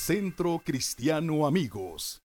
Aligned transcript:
Centro 0.00 0.62
Cristiano 0.64 1.46
Amigos. 1.46 2.22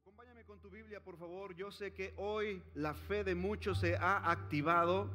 Acompáñame 0.00 0.44
con 0.44 0.58
tu 0.58 0.70
Biblia, 0.70 1.04
por 1.04 1.18
favor. 1.18 1.54
Yo 1.54 1.70
sé 1.70 1.92
que 1.92 2.14
hoy 2.16 2.62
la 2.74 2.94
fe 2.94 3.24
de 3.24 3.34
muchos 3.34 3.78
se 3.78 3.94
ha 3.96 4.30
activado. 4.30 5.10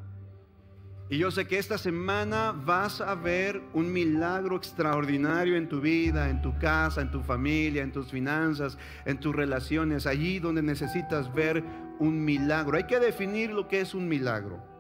Y 1.09 1.17
yo 1.17 1.31
sé 1.31 1.47
que 1.47 1.57
esta 1.57 1.79
semana 1.79 2.51
vas 2.51 3.01
a 3.01 3.15
ver 3.15 3.59
un 3.73 3.91
milagro 3.91 4.55
extraordinario 4.55 5.57
en 5.57 5.67
tu 5.67 5.81
vida, 5.81 6.29
en 6.29 6.43
tu 6.43 6.57
casa, 6.59 7.01
en 7.01 7.09
tu 7.09 7.23
familia, 7.23 7.81
en 7.81 7.91
tus 7.91 8.11
finanzas, 8.11 8.77
en 9.05 9.19
tus 9.19 9.35
relaciones, 9.35 10.05
allí 10.05 10.37
donde 10.37 10.61
necesitas 10.61 11.33
ver 11.33 11.63
un 11.97 12.23
milagro. 12.23 12.77
Hay 12.77 12.85
que 12.85 12.99
definir 12.99 13.49
lo 13.49 13.67
que 13.67 13.81
es 13.81 13.95
un 13.95 14.07
milagro. 14.07 14.70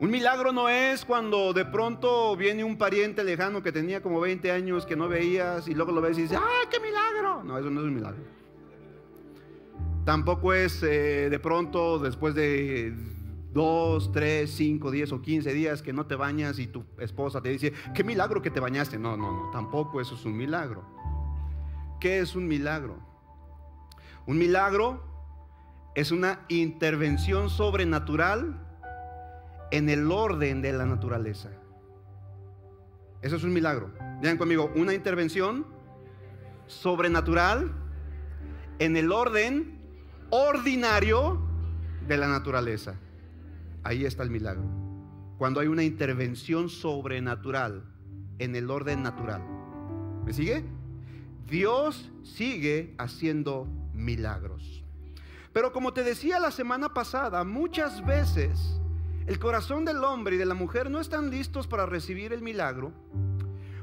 Un 0.00 0.10
milagro 0.10 0.50
no 0.50 0.70
es 0.70 1.04
cuando 1.04 1.52
de 1.52 1.66
pronto 1.66 2.34
viene 2.34 2.64
un 2.64 2.78
pariente 2.78 3.22
lejano 3.22 3.62
que 3.62 3.70
tenía 3.70 4.02
como 4.02 4.18
20 4.18 4.50
años 4.50 4.86
que 4.86 4.96
no 4.96 5.08
veías 5.08 5.68
y 5.68 5.74
luego 5.74 5.92
lo 5.92 6.00
ves 6.00 6.16
y 6.16 6.22
dices, 6.22 6.38
¡ay, 6.42 6.68
qué 6.70 6.80
milagro! 6.80 7.44
No, 7.44 7.58
eso 7.58 7.68
no 7.68 7.80
es 7.80 7.86
un 7.86 7.94
milagro. 7.94 8.22
Tampoco 10.06 10.54
es 10.54 10.82
eh, 10.82 11.28
de 11.28 11.38
pronto 11.38 11.98
después 11.98 12.34
de 12.34 12.94
dos, 13.52 14.10
tres, 14.10 14.50
cinco, 14.52 14.90
diez 14.90 15.12
o 15.12 15.20
quince 15.20 15.52
días 15.52 15.82
que 15.82 15.92
no 15.92 16.06
te 16.06 16.14
bañas 16.14 16.58
y 16.58 16.66
tu 16.66 16.82
esposa 16.98 17.42
te 17.42 17.50
dice, 17.50 17.74
qué 17.94 18.02
milagro 18.02 18.40
que 18.40 18.50
te 18.50 18.58
bañaste. 18.58 18.98
No, 18.98 19.18
no, 19.18 19.30
no, 19.30 19.50
tampoco 19.50 20.00
eso 20.00 20.14
es 20.14 20.24
un 20.24 20.34
milagro. 20.34 20.82
¿Qué 22.00 22.20
es 22.20 22.34
un 22.34 22.48
milagro? 22.48 22.96
Un 24.26 24.38
milagro 24.38 25.04
es 25.94 26.10
una 26.10 26.40
intervención 26.48 27.50
sobrenatural 27.50 28.69
en 29.70 29.88
el 29.88 30.10
orden 30.10 30.62
de 30.62 30.72
la 30.72 30.86
naturaleza. 30.86 31.50
Eso 33.22 33.36
es 33.36 33.44
un 33.44 33.52
milagro. 33.52 33.92
Vean 34.22 34.38
conmigo, 34.38 34.70
una 34.74 34.94
intervención 34.94 35.66
sobrenatural 36.66 37.72
en 38.78 38.96
el 38.96 39.12
orden 39.12 39.78
ordinario 40.30 41.40
de 42.06 42.16
la 42.16 42.28
naturaleza. 42.28 42.94
Ahí 43.82 44.04
está 44.04 44.22
el 44.22 44.30
milagro. 44.30 44.64
Cuando 45.38 45.60
hay 45.60 45.68
una 45.68 45.82
intervención 45.82 46.68
sobrenatural 46.68 47.84
en 48.38 48.56
el 48.56 48.70
orden 48.70 49.02
natural. 49.02 49.42
¿Me 50.24 50.32
sigue? 50.32 50.64
Dios 51.46 52.10
sigue 52.22 52.94
haciendo 52.98 53.66
milagros. 53.92 54.84
Pero 55.52 55.72
como 55.72 55.92
te 55.92 56.04
decía 56.04 56.38
la 56.38 56.50
semana 56.50 56.94
pasada, 56.94 57.44
muchas 57.44 58.04
veces 58.04 58.79
el 59.30 59.38
corazón 59.38 59.84
del 59.84 60.02
hombre 60.02 60.34
y 60.34 60.38
de 60.38 60.44
la 60.44 60.54
mujer 60.54 60.90
no 60.90 61.00
están 61.00 61.30
listos 61.30 61.68
para 61.68 61.86
recibir 61.86 62.32
el 62.32 62.42
milagro 62.42 62.92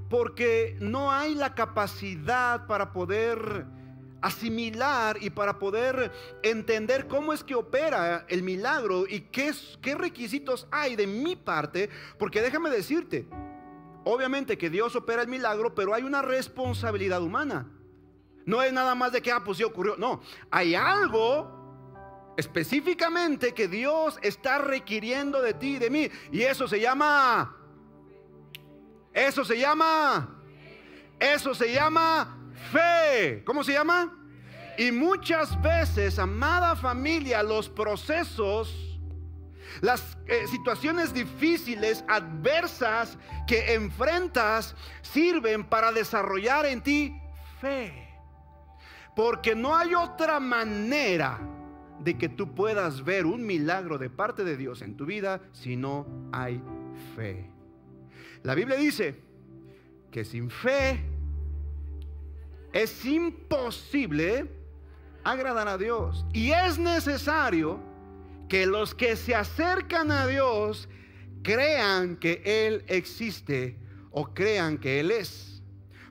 porque 0.10 0.76
no 0.82 1.10
hay 1.10 1.36
la 1.36 1.56
capacidad 1.56 2.68
para 2.68 2.92
poder 2.92 3.66
asimilar 4.22 5.18
y 5.22 5.30
para 5.30 5.58
poder 5.58 6.12
entender 6.44 7.08
cómo 7.08 7.32
es 7.32 7.46
que 7.46 7.56
opera 7.56 8.26
el 8.28 8.44
milagro 8.44 9.06
y 9.08 9.22
qué, 9.22 9.54
requisitos 9.96 10.68
hay 10.70 10.98
de 10.98 11.08
mi 11.08 11.38
parte, 11.38 11.90
porque 12.20 12.42
déjame 12.42 12.70
decirte, 12.70 13.26
obviamente 14.04 14.58
que 14.58 14.70
Dios 14.70 14.98
opera 14.98 15.22
el 15.22 15.30
milagro, 15.30 15.74
pero 15.74 15.94
hay 15.94 16.04
una 16.04 16.22
responsabilidad 16.22 17.22
humana. 17.22 17.72
No 18.46 18.62
es 18.62 18.74
nada 18.74 18.96
más 18.96 19.14
de 19.14 19.22
que, 19.22 19.32
ah, 19.32 19.44
pues 19.46 19.58
sí 19.58 19.64
ocurrió. 19.64 19.96
No, 19.96 20.22
hay 20.52 20.76
algo 20.76 21.57
específicamente 22.38 23.54
que 23.54 23.68
Dios 23.68 24.20
está 24.22 24.60
requiriendo 24.60 25.42
de 25.42 25.54
ti 25.54 25.76
y 25.76 25.80
de 25.80 25.90
mí. 25.90 26.10
Y 26.32 26.44
eso 26.44 26.68
se 26.68 26.80
llama, 26.80 27.58
eso 29.14 29.44
se 29.44 29.60
llama, 29.60 30.42
eso 31.20 31.54
se 31.54 31.74
llama 31.74 32.38
Fe. 32.72 33.44
¿Cómo 33.44 33.64
se 33.64 33.74
llama? 33.74 34.14
Y 34.78 34.92
muchas 34.92 35.60
veces, 35.62 36.20
amada 36.20 36.76
familia, 36.76 37.42
los 37.42 37.68
procesos, 37.68 39.00
las 39.82 40.18
eh, 40.28 40.46
situaciones 40.48 41.14
difíciles, 41.14 42.06
adversas 42.08 43.18
que 43.48 43.74
enfrentas, 43.74 44.76
sirven 45.02 45.64
para 45.64 45.92
desarrollar 45.92 46.68
en 46.68 46.82
ti 46.82 47.20
fe. 47.60 48.08
Porque 49.16 49.56
no 49.56 49.76
hay 49.76 49.96
otra 49.96 50.40
manera 50.40 51.40
de 52.00 52.18
que 52.18 52.30
tú 52.30 52.54
puedas 52.54 53.04
ver 53.04 53.26
un 53.26 53.46
milagro 53.46 53.98
de 53.98 54.10
parte 54.10 54.44
de 54.44 54.58
Dios 54.58 54.82
en 54.82 54.96
tu 54.96 55.06
vida 55.06 55.42
si 55.52 55.76
no 55.76 56.06
hay 56.32 56.62
fe. 57.16 57.50
La 58.44 58.56
Biblia 58.56 58.78
dice 58.78 59.16
que 60.12 60.24
sin 60.24 60.50
fe 60.50 61.00
es 62.72 63.06
imposible 63.06 64.50
agradar 65.24 65.68
a 65.68 65.78
Dios. 65.78 66.26
Y 66.34 66.52
es 66.52 66.78
necesario 66.78 67.80
que 68.48 68.66
los 68.66 68.96
que 68.96 69.16
se 69.16 69.36
acercan 69.36 70.12
a 70.12 70.26
Dios 70.28 70.88
crean 71.44 72.16
que 72.16 72.42
Él 72.46 72.84
existe 72.88 73.78
o 74.12 74.34
crean 74.34 74.78
que 74.78 75.00
Él 75.00 75.12
es. 75.12 75.62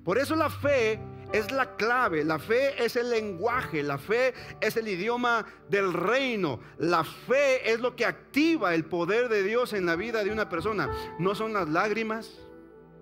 Por 0.04 0.18
eso 0.18 0.36
la 0.36 0.50
fe 0.50 1.00
es 1.32 1.50
la 1.50 1.76
clave, 1.76 2.24
la 2.24 2.38
fe 2.38 2.82
es 2.84 2.96
el 2.96 3.10
lenguaje, 3.10 3.82
la 3.82 3.98
fe 3.98 4.32
es 4.60 4.76
el 4.76 4.88
idioma 4.88 5.44
del 5.68 5.92
reino, 5.92 6.60
la 6.78 7.04
fe 7.04 7.72
es 7.72 7.80
lo 7.80 7.96
que 7.96 8.04
activa 8.04 8.74
el 8.74 8.84
poder 8.84 9.28
de 9.28 9.42
Dios 9.42 9.72
en 9.72 9.86
la 9.86 9.96
vida 9.96 10.22
de 10.24 10.30
una 10.30 10.48
persona. 10.48 10.88
No 11.18 11.34
son 11.34 11.52
las 11.52 11.68
lágrimas, 11.68 12.38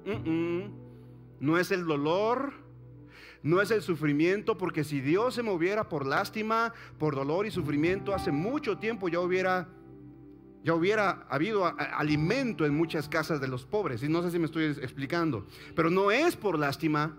no 0.05 1.59
es 1.59 1.71
el 1.71 1.87
dolor, 1.87 2.53
no 3.43 3.61
es 3.61 3.71
el 3.71 3.83
sufrimiento, 3.83 4.57
porque 4.57 4.85
si 4.85 5.01
Dios 5.01 5.35
se 5.35 5.43
moviera 5.43 5.89
por 5.89 6.07
lástima, 6.07 6.73
por 6.99 7.15
dolor 7.15 7.47
y 7.47 7.51
sufrimiento, 7.51 8.15
hace 8.15 8.33
mucho 8.33 8.79
tiempo 8.79 9.09
ya 9.09 9.21
hubiera, 9.21 9.69
ya 10.63 10.73
hubiera 10.75 11.27
habido 11.29 11.67
alimento 11.67 12.65
en 12.65 12.75
muchas 12.75 13.07
casas 13.07 13.43
de 13.43 13.49
los 13.49 13.67
pobres. 13.67 14.03
Y 14.03 14.09
no 14.09 14.23
sé 14.23 14.31
si 14.31 14.39
me 14.39 14.47
estoy 14.47 14.65
explicando, 14.65 15.47
pero 15.77 15.91
no 15.91 16.11
es 16.11 16.37
por 16.37 16.59
lástima. 16.59 17.19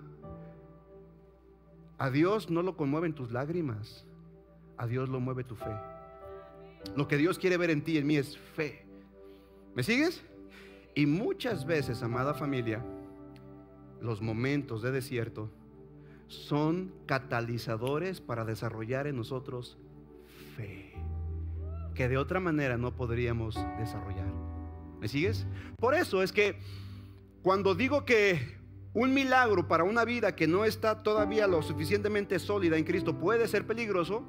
A 1.98 2.10
Dios 2.10 2.50
no 2.50 2.62
lo 2.62 2.76
conmueven 2.76 3.14
tus 3.14 3.32
lágrimas, 3.32 4.06
a 4.78 4.86
Dios 4.86 5.08
lo 5.10 5.20
mueve 5.20 5.44
tu 5.44 5.56
fe. 5.56 5.72
Lo 6.96 7.08
que 7.08 7.18
Dios 7.18 7.40
quiere 7.40 7.58
ver 7.58 7.70
en 7.70 7.84
ti 7.84 7.94
y 7.94 7.98
en 7.98 8.08
mí 8.08 8.18
es 8.18 8.38
fe. 8.38 8.86
¿Me 9.76 9.84
sigues? 9.84 10.24
Y 10.94 11.06
muchas 11.06 11.66
veces, 11.66 12.04
amada 12.04 12.34
familia, 12.34 12.84
los 14.02 14.22
momentos 14.22 14.82
de 14.82 14.92
desierto 14.92 15.50
son 16.28 16.94
catalizadores 17.06 18.22
para 18.22 18.46
desarrollar 18.46 19.08
en 19.08 19.16
nosotros 19.16 19.78
fe, 20.56 20.94
que 21.94 22.08
de 22.08 22.18
otra 22.18 22.40
manera 22.40 22.78
no 22.78 22.96
podríamos 22.96 23.56
desarrollar. 23.78 24.32
¿Me 25.00 25.08
sigues? 25.08 25.46
Por 25.78 25.94
eso 25.94 26.24
es 26.24 26.32
que 26.32 26.60
cuando 27.42 27.76
digo 27.76 28.06
que 28.06 28.58
un 28.96 29.14
milagro 29.14 29.68
para 29.68 29.84
una 29.84 30.06
vida 30.06 30.36
que 30.36 30.48
no 30.48 30.64
está 30.64 31.04
todavía 31.04 31.48
lo 31.48 31.62
suficientemente 31.62 32.40
sólida 32.40 32.78
en 32.78 32.86
Cristo 32.86 33.20
puede 33.20 33.46
ser 33.50 33.68
peligroso, 33.68 34.24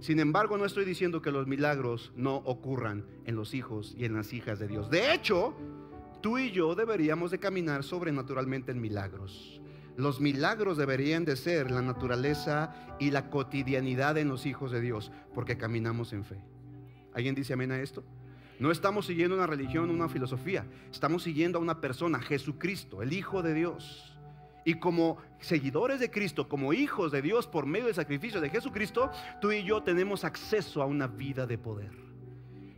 sin 0.00 0.18
embargo 0.18 0.58
no 0.58 0.64
estoy 0.64 0.84
diciendo 0.84 1.22
que 1.22 1.30
los 1.30 1.46
milagros 1.46 2.12
no 2.16 2.36
ocurran 2.38 3.06
en 3.24 3.36
los 3.36 3.54
hijos 3.54 3.94
y 3.96 4.04
en 4.04 4.14
las 4.14 4.32
hijas 4.32 4.58
de 4.58 4.66
Dios. 4.66 4.90
De 4.90 5.14
hecho, 5.14 5.54
tú 6.20 6.38
y 6.38 6.50
yo 6.50 6.74
deberíamos 6.74 7.30
de 7.30 7.38
caminar 7.38 7.84
sobrenaturalmente 7.84 8.72
en 8.72 8.80
milagros. 8.80 9.60
Los 9.96 10.20
milagros 10.20 10.76
deberían 10.76 11.24
de 11.24 11.36
ser 11.36 11.70
la 11.70 11.82
naturaleza 11.82 12.74
y 12.98 13.12
la 13.12 13.30
cotidianidad 13.30 14.18
en 14.18 14.28
los 14.28 14.44
hijos 14.44 14.72
de 14.72 14.80
Dios, 14.80 15.12
porque 15.34 15.56
caminamos 15.56 16.12
en 16.12 16.24
fe. 16.24 16.42
¿Alguien 17.14 17.36
dice 17.36 17.52
amén 17.52 17.70
a 17.70 17.80
esto? 17.80 18.02
No 18.60 18.70
estamos 18.70 19.06
siguiendo 19.06 19.34
una 19.34 19.46
religión, 19.46 19.88
una 19.88 20.10
filosofía. 20.10 20.66
Estamos 20.92 21.22
siguiendo 21.22 21.58
a 21.58 21.62
una 21.62 21.80
persona, 21.80 22.20
Jesucristo, 22.20 23.00
el 23.02 23.14
Hijo 23.14 23.42
de 23.42 23.54
Dios. 23.54 24.18
Y 24.66 24.74
como 24.74 25.16
seguidores 25.38 25.98
de 25.98 26.10
Cristo, 26.10 26.46
como 26.46 26.74
hijos 26.74 27.10
de 27.10 27.22
Dios 27.22 27.46
por 27.46 27.64
medio 27.64 27.86
del 27.86 27.94
sacrificio 27.94 28.38
de 28.38 28.50
Jesucristo, 28.50 29.10
tú 29.40 29.50
y 29.50 29.64
yo 29.64 29.82
tenemos 29.82 30.24
acceso 30.24 30.82
a 30.82 30.86
una 30.86 31.06
vida 31.06 31.46
de 31.46 31.56
poder 31.56 32.10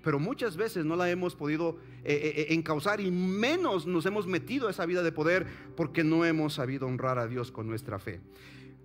pero 0.03 0.19
muchas 0.19 0.57
veces 0.57 0.85
no 0.85 0.97
la 0.97 1.09
hemos 1.09 1.37
podido 1.37 1.79
eh, 2.03 2.13
eh, 2.13 2.33
eh, 2.41 2.47
encauzar 2.55 3.01
y 3.01 3.13
menos 3.13 3.87
nos 3.87 4.05
hemos 4.05 4.27
metido 4.27 4.67
a 4.67 4.73
esa 4.73 4.85
vida 4.85 5.01
de 5.01 5.13
poder 5.13 5.47
porque 5.77 6.03
no 6.03 6.25
hemos 6.25 6.55
sabido 6.55 6.89
honrar 6.89 7.21
a 7.21 7.29
Dios 7.29 7.53
con 7.53 7.69
nuestra 7.69 8.01
fe. 8.01 8.21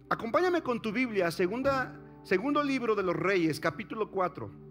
Acompáñame 0.10 0.62
con 0.62 0.80
tu 0.80 0.92
Biblia, 0.92 1.32
segundo 1.32 2.64
libro 2.64 2.94
de 2.94 3.02
los 3.02 3.16
Reyes, 3.16 3.60
capítulo 3.60 4.12
4. 4.12 4.67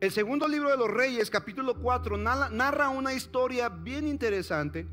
El 0.00 0.10
segundo 0.10 0.46
libro 0.48 0.70
de 0.70 0.76
los 0.76 0.90
Reyes, 0.90 1.30
capítulo 1.30 1.74
4, 1.80 2.16
narra 2.16 2.88
una 2.90 3.14
historia 3.14 3.68
bien 3.68 4.06
interesante. 4.06 4.86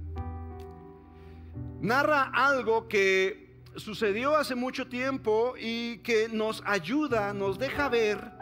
Narra 1.81 2.31
algo 2.33 2.88
que 2.88 3.62
sucedió 3.75 4.38
hace 4.38 4.56
mucho 4.56 4.88
tiempo 4.88 5.56
y 5.59 5.98
que 6.00 6.30
nos 6.30 6.63
ayuda, 6.65 7.33
nos 7.33 7.57
deja 7.57 7.89
ver 7.89 8.42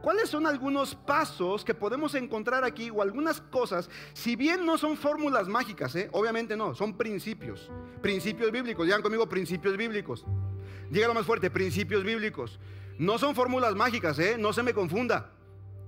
¿Cuáles 0.00 0.30
son 0.30 0.46
algunos 0.46 0.94
pasos 0.94 1.64
que 1.64 1.74
podemos 1.74 2.14
encontrar 2.14 2.62
aquí 2.64 2.88
o 2.88 3.02
algunas 3.02 3.40
cosas? 3.40 3.90
Si 4.12 4.36
bien 4.36 4.64
no 4.64 4.78
son 4.78 4.96
fórmulas 4.96 5.48
mágicas, 5.48 5.94
¿eh? 5.96 6.08
obviamente 6.12 6.56
no, 6.56 6.74
son 6.74 6.96
principios. 6.96 7.68
Principios 8.00 8.52
bíblicos. 8.52 8.86
Digan 8.86 9.02
conmigo 9.02 9.28
principios 9.28 9.76
bíblicos. 9.76 10.24
Dígalo 10.88 11.14
más 11.14 11.26
fuerte, 11.26 11.50
principios 11.50 12.04
bíblicos. 12.04 12.60
No 12.98 13.18
son 13.18 13.34
fórmulas 13.34 13.74
mágicas, 13.74 14.18
¿eh? 14.20 14.36
no 14.38 14.52
se 14.52 14.62
me 14.62 14.72
confunda. 14.72 15.32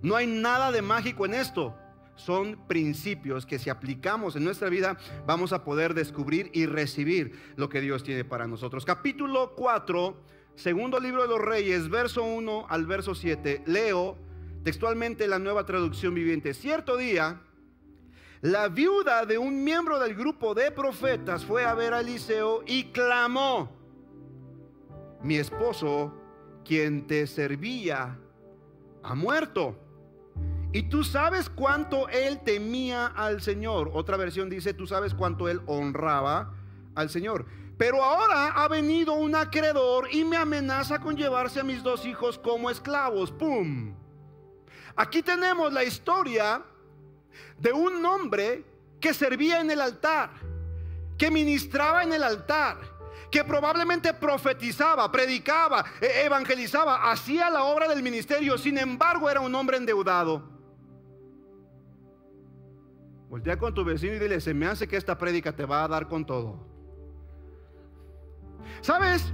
No 0.03 0.17
hay 0.17 0.27
nada 0.27 0.73
de 0.73 0.83
mágico 0.83 1.27
en 1.27 1.35
esto. 1.35 1.77
Son 2.17 2.67
principios 2.67 3.47
que 3.47 3.59
si 3.59 3.71
aplicamos 3.71 4.37
en 4.37 4.45
nuestra 4.45 4.69
vida 4.69 4.99
vamos 5.27 5.53
a 5.53 5.65
poder 5.65 5.95
descubrir 5.95 6.51
y 6.53 6.67
recibir 6.67 7.55
lo 7.57 7.69
que 7.69 7.81
Dios 7.81 8.03
tiene 8.03 8.25
para 8.25 8.47
nosotros. 8.47 8.85
Capítulo 8.85 9.55
4 9.57 10.41
Segundo 10.61 11.01
libro 11.01 11.23
de 11.23 11.29
los 11.29 11.41
Reyes, 11.41 11.89
verso 11.89 12.23
1 12.23 12.67
al 12.69 12.85
verso 12.85 13.15
7, 13.15 13.63
leo 13.65 14.19
textualmente 14.63 15.27
la 15.27 15.39
nueva 15.39 15.65
traducción 15.65 16.13
viviente. 16.13 16.53
Cierto 16.53 16.99
día, 16.99 17.41
la 18.43 18.69
viuda 18.69 19.25
de 19.25 19.39
un 19.39 19.65
miembro 19.65 19.99
del 19.99 20.15
grupo 20.15 20.55
de 20.55 20.71
profetas 20.71 21.47
fue 21.47 21.65
a 21.65 21.73
ver 21.73 21.95
a 21.95 22.01
Eliseo 22.01 22.63
y 22.67 22.93
clamó, 22.93 23.75
mi 25.23 25.37
esposo, 25.37 26.13
quien 26.63 27.07
te 27.07 27.27
servía, 27.27 28.19
ha 29.03 29.15
muerto. 29.15 29.79
Y 30.73 30.85
tú 30.85 31.03
sabes 31.03 31.49
cuánto 31.49 32.09
él 32.09 32.41
temía 32.41 33.07
al 33.07 33.43
Señor. 33.43 33.91
Otra 33.93 34.17
versión 34.17 34.49
dice, 34.49 34.73
tú 34.73 34.87
sabes 34.87 35.15
cuánto 35.15 35.49
él 35.49 35.61
honraba 35.67 36.55
al 36.95 37.11
Señor. 37.11 37.47
Pero 37.77 38.05
ahora 38.05 38.49
ha 38.49 38.69
venido 38.69 39.15
un 39.15 39.35
acreedor 39.35 40.09
y 40.13 40.25
me 40.25 40.37
amenaza 40.37 41.01
con 41.01 41.17
llevarse 41.17 41.61
a 41.61 41.65
mis 41.65 41.83
dos 41.83 42.07
hijos 42.07 42.39
como 42.39 42.71
esclavos. 42.71 43.33
¡Pum! 43.33 43.95
Aquí 44.95 45.23
tenemos 45.23 45.73
la 45.73 45.83
historia 45.83 46.63
de 47.59 47.73
un 47.73 48.05
hombre 48.05 48.65
que 49.01 49.15
servía 49.15 49.61
en 49.61 49.71
el 49.71 49.81
altar, 49.81 50.31
que 51.17 51.31
ministraba 51.31 52.03
en 52.03 52.13
el 52.13 52.23
altar, 52.23 52.77
que 53.31 53.43
probablemente 53.45 54.13
profetizaba, 54.15 55.11
predicaba, 55.11 55.85
e-, 56.01 56.27
evangelizaba, 56.27 57.11
hacía 57.11 57.49
la 57.51 57.65
obra 57.65 57.89
del 57.89 58.03
ministerio, 58.03 58.59
sin 58.59 58.79
embargo 58.79 59.31
era 59.31 59.41
un 59.41 59.55
hombre 59.55 59.79
endeudado. 59.79 60.60
Voltea 63.31 63.57
con 63.57 63.73
tu 63.73 63.85
vecino 63.85 64.15
y 64.15 64.19
dile, 64.19 64.41
se 64.41 64.53
me 64.53 64.67
hace 64.67 64.89
que 64.89 64.97
esta 64.97 65.17
prédica 65.17 65.55
te 65.55 65.65
va 65.65 65.85
a 65.85 65.89
dar 65.89 66.09
con 66.09 66.27
todo. 66.27 66.67
¿Sabes? 68.81 69.33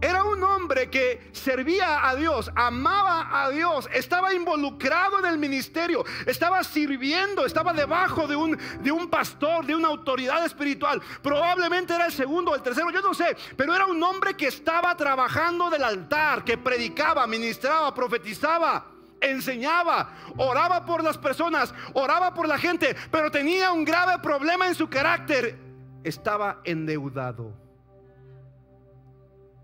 Era 0.00 0.22
un 0.22 0.40
hombre 0.44 0.88
que 0.88 1.28
servía 1.32 2.08
a 2.08 2.14
Dios, 2.14 2.52
amaba 2.54 3.42
a 3.42 3.50
Dios, 3.50 3.88
estaba 3.92 4.32
involucrado 4.32 5.18
en 5.18 5.26
el 5.26 5.38
ministerio, 5.38 6.04
estaba 6.24 6.62
sirviendo, 6.62 7.44
estaba 7.44 7.72
debajo 7.72 8.28
de 8.28 8.36
un, 8.36 8.56
de 8.80 8.92
un 8.92 9.10
pastor, 9.10 9.66
de 9.66 9.74
una 9.74 9.88
autoridad 9.88 10.44
espiritual. 10.44 11.02
Probablemente 11.20 11.94
era 11.94 12.06
el 12.06 12.12
segundo 12.12 12.52
o 12.52 12.54
el 12.54 12.62
tercero, 12.62 12.90
yo 12.90 13.02
no 13.02 13.12
sé, 13.12 13.36
pero 13.56 13.74
era 13.74 13.86
un 13.86 14.00
hombre 14.04 14.34
que 14.34 14.46
estaba 14.46 14.96
trabajando 14.96 15.68
del 15.68 15.82
altar, 15.82 16.44
que 16.44 16.58
predicaba, 16.58 17.26
ministraba, 17.26 17.92
profetizaba 17.92 18.91
enseñaba, 19.22 20.10
oraba 20.36 20.84
por 20.84 21.02
las 21.02 21.16
personas, 21.16 21.74
oraba 21.94 22.34
por 22.34 22.46
la 22.48 22.58
gente, 22.58 22.94
pero 23.10 23.30
tenía 23.30 23.72
un 23.72 23.84
grave 23.84 24.18
problema 24.22 24.66
en 24.66 24.74
su 24.74 24.88
carácter. 24.88 25.58
Estaba 26.04 26.60
endeudado. 26.64 27.54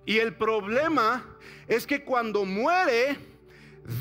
Y 0.06 0.18
el 0.18 0.34
problema 0.34 1.22
es 1.66 1.86
que 1.86 2.02
cuando 2.02 2.44
muere, 2.46 3.18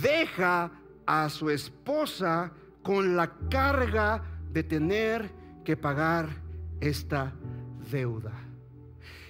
deja 0.02 0.72
a 1.06 1.30
su 1.30 1.50
esposa 1.50 2.52
con 2.84 3.18
la 3.18 3.32
carga 3.50 4.24
de 4.52 4.64
tener 4.64 5.30
que 5.66 5.76
pagar 5.76 6.30
esta 6.80 7.34
deuda. 7.92 8.47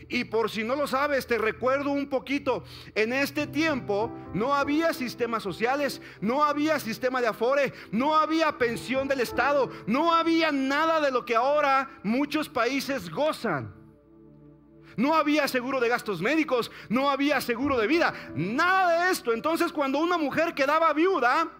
Y 0.09 0.23
por 0.23 0.49
si 0.49 0.63
no 0.63 0.75
lo 0.75 0.87
sabes, 0.87 1.27
te 1.27 1.37
recuerdo 1.37 1.91
un 1.91 2.07
poquito, 2.07 2.63
en 2.95 3.11
este 3.11 3.45
tiempo 3.45 4.09
no 4.33 4.55
había 4.55 4.93
sistemas 4.93 5.43
sociales, 5.43 6.01
no 6.21 6.45
había 6.45 6.79
sistema 6.79 7.19
de 7.19 7.27
afore, 7.27 7.73
no 7.91 8.15
había 8.15 8.57
pensión 8.57 9.07
del 9.07 9.19
Estado, 9.19 9.69
no 9.85 10.13
había 10.13 10.51
nada 10.51 11.01
de 11.01 11.11
lo 11.11 11.25
que 11.25 11.35
ahora 11.35 11.99
muchos 12.03 12.47
países 12.47 13.09
gozan. 13.09 13.75
No 14.95 15.13
había 15.13 15.47
seguro 15.47 15.79
de 15.79 15.89
gastos 15.89 16.21
médicos, 16.21 16.71
no 16.89 17.09
había 17.09 17.39
seguro 17.41 17.77
de 17.77 17.85
vida, 17.85 18.13
nada 18.33 19.05
de 19.05 19.11
esto. 19.11 19.33
Entonces 19.33 19.71
cuando 19.71 19.99
una 19.99 20.17
mujer 20.17 20.53
quedaba 20.55 20.91
viuda 20.93 21.51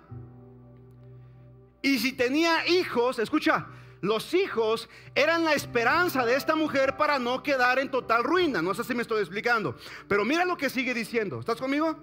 y 1.81 1.99
si 1.99 2.13
tenía 2.13 2.65
hijos, 2.67 3.19
escucha, 3.19 3.67
los 4.01 4.33
hijos 4.33 4.89
eran 5.15 5.43
la 5.43 5.53
esperanza 5.53 6.25
de 6.25 6.35
esta 6.35 6.55
mujer 6.55 6.97
para 6.97 7.19
no 7.19 7.43
quedar 7.43 7.79
en 7.79 7.89
total 7.89 8.23
ruina. 8.23 8.61
No 8.61 8.73
sé 8.73 8.83
si 8.83 8.93
me 8.93 9.01
estoy 9.01 9.19
explicando. 9.21 9.75
Pero 10.07 10.25
mira 10.25 10.45
lo 10.45 10.57
que 10.57 10.69
sigue 10.69 10.93
diciendo. 10.93 11.39
¿Estás 11.39 11.57
conmigo? 11.57 11.97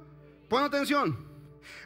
Pon 0.48 0.64
atención. 0.64 1.16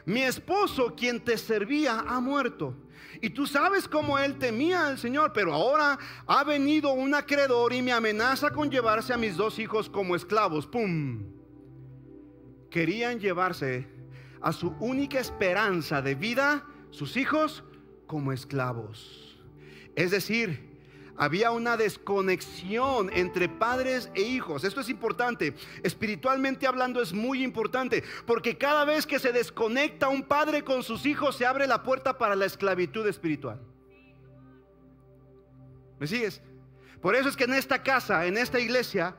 Mi 0.05 0.23
esposo, 0.23 0.93
quien 0.95 1.23
te 1.23 1.37
servía, 1.37 2.03
ha 2.07 2.19
muerto 2.19 2.75
y 3.21 3.31
tú 3.31 3.45
sabes 3.45 3.87
cómo 3.87 4.17
él 4.17 4.37
temía 4.37 4.87
al 4.87 4.97
Señor, 4.97 5.33
pero 5.33 5.53
ahora 5.53 5.97
ha 6.25 6.43
venido 6.43 6.93
un 6.93 7.13
acreedor 7.13 7.73
y 7.73 7.81
me 7.81 7.91
amenaza 7.91 8.51
con 8.51 8.69
llevarse 8.69 9.13
a 9.13 9.17
mis 9.17 9.35
dos 9.35 9.59
hijos 9.59 9.89
como 9.89 10.15
esclavos. 10.15 10.67
¡Pum! 10.67 11.23
Querían 12.69 13.19
llevarse 13.19 13.87
a 14.41 14.53
su 14.53 14.69
única 14.79 15.19
esperanza 15.19 16.01
de 16.01 16.15
vida, 16.15 16.65
sus 16.91 17.17
hijos, 17.17 17.63
como 18.07 18.31
esclavos. 18.31 19.28
Es 19.99 20.11
decir, 20.11 20.61
había 21.17 21.51
una 21.51 21.75
desconexión 21.75 23.09
entre 23.11 23.49
padres 23.49 24.09
e 24.15 24.21
hijos. 24.21 24.63
Esto 24.63 24.79
es 24.79 24.87
importante. 24.87 25.53
Espiritualmente 25.83 26.67
hablando 26.67 27.01
es 27.01 27.11
muy 27.11 27.43
importante. 27.43 28.05
Porque 28.25 28.57
cada 28.57 28.85
vez 28.85 29.05
que 29.05 29.19
se 29.19 29.33
desconecta 29.33 30.07
un 30.07 30.23
padre 30.23 30.63
con 30.63 30.83
sus 30.83 31.05
hijos, 31.05 31.35
se 31.35 31.45
abre 31.45 31.67
la 31.67 31.83
puerta 31.83 32.17
para 32.17 32.37
la 32.37 32.45
esclavitud 32.45 33.05
espiritual. 33.07 33.59
¿Me 35.99 36.07
sigues? 36.07 36.41
Por 37.01 37.13
eso 37.13 37.27
es 37.27 37.35
que 37.35 37.43
en 37.43 37.55
esta 37.55 37.83
casa, 37.83 38.25
en 38.25 38.37
esta 38.37 38.57
iglesia, 38.57 39.17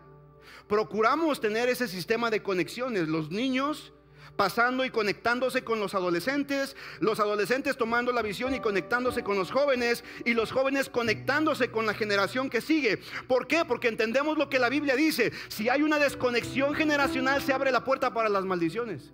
procuramos 0.66 1.42
tener 1.42 1.68
ese 1.68 1.88
sistema 1.88 2.30
de 2.30 2.42
conexiones. 2.42 3.06
Los 3.06 3.30
niños 3.30 3.92
pasando 4.40 4.86
y 4.86 4.90
conectándose 4.90 5.64
con 5.64 5.80
los 5.80 5.94
adolescentes, 5.94 6.74
los 6.98 7.20
adolescentes 7.20 7.76
tomando 7.76 8.10
la 8.10 8.22
visión 8.22 8.54
y 8.54 8.60
conectándose 8.60 9.22
con 9.22 9.36
los 9.36 9.50
jóvenes 9.50 10.02
y 10.24 10.32
los 10.32 10.50
jóvenes 10.50 10.88
conectándose 10.88 11.70
con 11.70 11.84
la 11.84 11.92
generación 11.92 12.48
que 12.48 12.62
sigue. 12.62 13.00
¿Por 13.28 13.46
qué? 13.46 13.66
Porque 13.66 13.88
entendemos 13.88 14.38
lo 14.38 14.48
que 14.48 14.58
la 14.58 14.70
Biblia 14.70 14.96
dice. 14.96 15.30
Si 15.48 15.68
hay 15.68 15.82
una 15.82 15.98
desconexión 15.98 16.74
generacional 16.74 17.42
se 17.42 17.52
abre 17.52 17.70
la 17.70 17.84
puerta 17.84 18.14
para 18.14 18.30
las 18.30 18.46
maldiciones. 18.46 19.12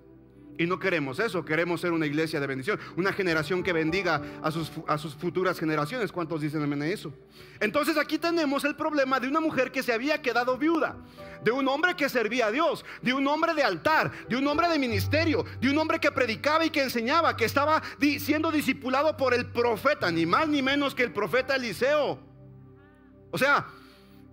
Y 0.58 0.66
no 0.66 0.78
queremos 0.78 1.18
eso, 1.18 1.44
queremos 1.44 1.80
ser 1.80 1.92
una 1.92 2.06
iglesia 2.06 2.40
de 2.40 2.46
bendición, 2.46 2.78
una 2.96 3.12
generación 3.12 3.62
que 3.62 3.72
bendiga 3.72 4.22
a 4.42 4.50
sus, 4.50 4.70
a 4.86 4.96
sus 4.96 5.14
futuras 5.14 5.58
generaciones. 5.58 6.10
¿Cuántos 6.10 6.40
dicen 6.40 6.62
amén 6.62 6.82
a 6.82 6.86
eso? 6.86 7.12
Entonces 7.60 7.98
aquí 7.98 8.16
tenemos 8.18 8.64
el 8.64 8.74
problema 8.74 9.20
de 9.20 9.28
una 9.28 9.40
mujer 9.40 9.70
que 9.70 9.82
se 9.82 9.92
había 9.92 10.22
quedado 10.22 10.56
viuda, 10.56 10.96
de 11.42 11.50
un 11.50 11.68
hombre 11.68 11.94
que 11.94 12.08
servía 12.08 12.46
a 12.46 12.50
Dios, 12.50 12.84
de 13.02 13.12
un 13.12 13.26
hombre 13.26 13.52
de 13.54 13.62
altar, 13.62 14.10
de 14.28 14.36
un 14.36 14.46
hombre 14.46 14.68
de 14.68 14.78
ministerio, 14.78 15.44
de 15.60 15.68
un 15.68 15.76
hombre 15.76 15.98
que 15.98 16.10
predicaba 16.10 16.64
y 16.64 16.70
que 16.70 16.82
enseñaba, 16.82 17.36
que 17.36 17.44
estaba 17.44 17.82
siendo 18.18 18.50
discipulado 18.50 19.16
por 19.16 19.34
el 19.34 19.46
profeta, 19.46 20.10
ni 20.10 20.24
más 20.24 20.48
ni 20.48 20.62
menos 20.62 20.94
que 20.94 21.02
el 21.02 21.12
profeta 21.12 21.56
Eliseo. 21.56 22.18
O 23.30 23.36
sea, 23.38 23.66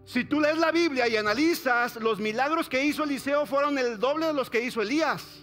si 0.06 0.24
tú 0.24 0.40
lees 0.40 0.58
la 0.58 0.72
Biblia 0.72 1.08
y 1.08 1.18
analizas, 1.18 1.98
los 1.98 2.20
milagros 2.20 2.70
que 2.70 2.84
hizo 2.84 3.04
Eliseo 3.04 3.46
fueron 3.46 3.78
el 3.78 4.00
doble 4.00 4.28
de 4.28 4.34
los 4.34 4.50
que 4.50 4.64
hizo 4.64 4.82
Elías. 4.82 5.43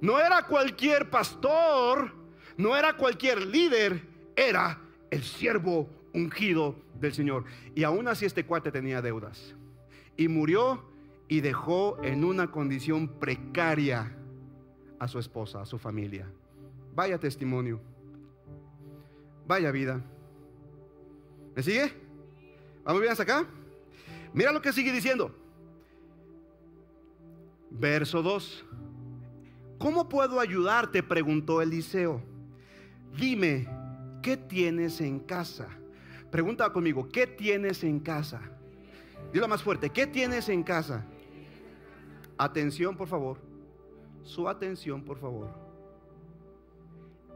No 0.00 0.18
era 0.20 0.46
cualquier 0.46 1.10
pastor, 1.10 2.12
no 2.56 2.76
era 2.76 2.96
cualquier 2.96 3.46
líder, 3.46 4.02
era 4.36 4.80
el 5.10 5.22
siervo 5.22 5.88
ungido 6.12 6.76
del 6.94 7.12
Señor. 7.12 7.44
Y 7.74 7.84
aún 7.84 8.08
así 8.08 8.24
este 8.24 8.44
cuate 8.44 8.70
tenía 8.70 9.02
deudas. 9.02 9.54
Y 10.16 10.28
murió 10.28 10.84
y 11.28 11.40
dejó 11.40 12.02
en 12.02 12.24
una 12.24 12.50
condición 12.50 13.08
precaria 13.08 14.16
a 14.98 15.08
su 15.08 15.18
esposa, 15.18 15.62
a 15.62 15.66
su 15.66 15.78
familia. 15.78 16.26
Vaya 16.94 17.18
testimonio. 17.18 17.80
Vaya 19.46 19.70
vida. 19.70 20.00
¿Me 21.54 21.62
sigue? 21.62 21.92
¿Vamos 22.84 23.00
bien 23.00 23.12
hasta 23.12 23.24
acá? 23.24 23.46
Mira 24.32 24.52
lo 24.52 24.62
que 24.62 24.72
sigue 24.72 24.92
diciendo. 24.92 25.34
Verso 27.70 28.22
2. 28.22 28.64
¿Cómo 29.78 30.08
puedo 30.08 30.40
ayudarte? 30.40 31.02
preguntó 31.02 31.62
Eliseo. 31.62 32.20
Dime, 33.16 33.68
¿qué 34.22 34.36
tienes 34.36 35.00
en 35.00 35.20
casa? 35.20 35.68
Pregunta 36.30 36.70
conmigo, 36.72 37.08
¿qué 37.08 37.26
tienes 37.26 37.82
en 37.84 38.00
casa? 38.00 38.40
Dilo 39.32 39.48
más 39.48 39.62
fuerte, 39.62 39.90
¿qué 39.90 40.06
tienes 40.06 40.48
en 40.48 40.62
casa? 40.62 41.04
Atención, 42.36 42.96
por 42.96 43.08
favor. 43.08 43.38
Su 44.22 44.48
atención, 44.48 45.02
por 45.04 45.18
favor. 45.18 45.48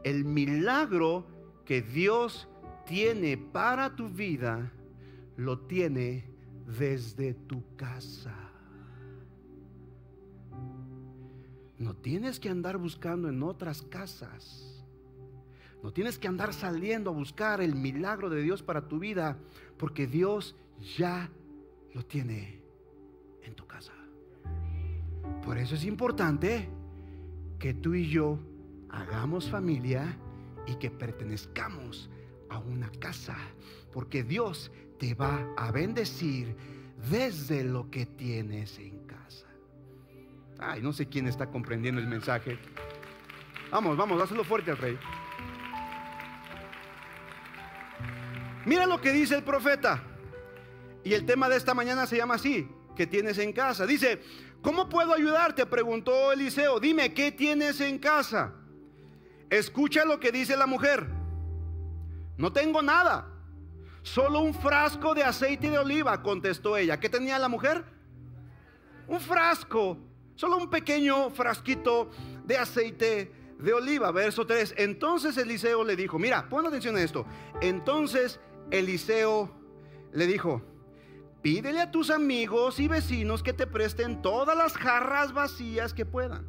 el 0.03 0.25
milagro 0.25 1.25
que 1.65 1.81
Dios 1.81 2.47
tiene 2.85 3.37
para 3.37 3.95
tu 3.95 4.09
vida, 4.09 4.71
lo 5.37 5.59
tiene 5.59 6.25
desde 6.67 7.33
tu 7.33 7.63
casa. 7.77 8.35
No 11.77 11.95
tienes 11.95 12.39
que 12.39 12.49
andar 12.49 12.77
buscando 12.77 13.29
en 13.29 13.41
otras 13.43 13.81
casas. 13.81 14.83
No 15.81 15.91
tienes 15.91 16.17
que 16.17 16.27
andar 16.27 16.53
saliendo 16.53 17.09
a 17.09 17.13
buscar 17.13 17.61
el 17.61 17.75
milagro 17.75 18.29
de 18.29 18.41
Dios 18.41 18.63
para 18.63 18.87
tu 18.87 18.99
vida, 18.99 19.37
porque 19.77 20.07
Dios 20.07 20.55
ya 20.97 21.29
lo 21.93 22.05
tiene 22.05 22.61
en 23.43 23.53
tu 23.53 23.65
casa. 23.65 23.91
Por 25.43 25.57
eso 25.57 25.75
es 25.75 25.83
importante 25.83 26.69
que 27.59 27.73
tú 27.73 27.93
y 27.93 28.07
yo 28.07 28.39
hagamos 28.89 29.49
familia 29.49 30.17
y 30.67 30.75
que 30.75 30.89
pertenezcamos 30.89 32.09
a 32.49 32.59
una 32.59 32.89
casa, 32.91 33.35
porque 33.91 34.23
Dios 34.23 34.71
te 34.99 35.15
va 35.15 35.53
a 35.57 35.71
bendecir 35.71 36.55
desde 37.09 37.63
lo 37.63 37.89
que 37.89 38.05
tienes 38.05 38.79
en. 38.79 38.92
Ay, 40.59 40.81
no 40.81 40.93
sé 40.93 41.07
quién 41.07 41.27
está 41.27 41.47
comprendiendo 41.47 41.99
el 41.99 42.07
mensaje. 42.07 42.57
Vamos, 43.71 43.97
vamos, 43.97 44.21
hazlo 44.21 44.43
fuerte 44.43 44.71
al 44.71 44.77
rey. 44.77 44.97
Mira 48.65 48.85
lo 48.85 49.01
que 49.01 49.11
dice 49.11 49.35
el 49.35 49.43
profeta. 49.43 50.03
Y 51.03 51.13
el 51.13 51.25
tema 51.25 51.49
de 51.49 51.57
esta 51.57 51.73
mañana 51.73 52.05
se 52.05 52.17
llama 52.17 52.35
así, 52.35 52.69
que 52.95 53.05
tienes 53.05 53.37
en 53.37 53.51
casa. 53.51 53.85
Dice, 53.85 54.21
¿cómo 54.61 54.87
puedo 54.87 55.13
ayudarte? 55.13 55.65
Preguntó 55.65 56.31
Eliseo. 56.31 56.79
Dime, 56.79 57.13
¿qué 57.13 57.31
tienes 57.31 57.81
en 57.81 57.99
casa? 57.99 58.53
Escucha 59.49 60.05
lo 60.05 60.19
que 60.19 60.31
dice 60.31 60.55
la 60.55 60.65
mujer. 60.65 61.07
No 62.37 62.53
tengo 62.53 62.81
nada. 62.81 63.27
Solo 64.01 64.39
un 64.39 64.53
frasco 64.53 65.13
de 65.13 65.23
aceite 65.23 65.69
de 65.69 65.77
oliva, 65.77 66.21
contestó 66.21 66.77
ella. 66.77 66.99
¿Qué 66.99 67.09
tenía 67.09 67.39
la 67.39 67.49
mujer? 67.49 67.83
Un 69.07 69.19
frasco. 69.19 69.97
Solo 70.35 70.57
un 70.57 70.69
pequeño 70.69 71.29
frasquito 71.29 72.09
de 72.45 72.57
aceite 72.57 73.31
de 73.59 73.73
oliva. 73.73 74.11
Verso 74.11 74.45
3. 74.45 74.75
Entonces 74.77 75.37
Eliseo 75.37 75.83
le 75.83 75.95
dijo, 75.95 76.19
mira, 76.19 76.49
pon 76.49 76.65
atención 76.65 76.95
a 76.95 77.01
esto. 77.01 77.25
Entonces 77.61 78.39
Eliseo 78.71 79.51
le 80.11 80.27
dijo, 80.27 80.61
pídele 81.41 81.81
a 81.81 81.91
tus 81.91 82.09
amigos 82.09 82.79
y 82.79 82.87
vecinos 82.87 83.43
que 83.43 83.53
te 83.53 83.67
presten 83.67 84.21
todas 84.21 84.57
las 84.57 84.73
jarras 84.73 85.33
vacías 85.33 85.93
que 85.93 86.05
puedan. 86.05 86.47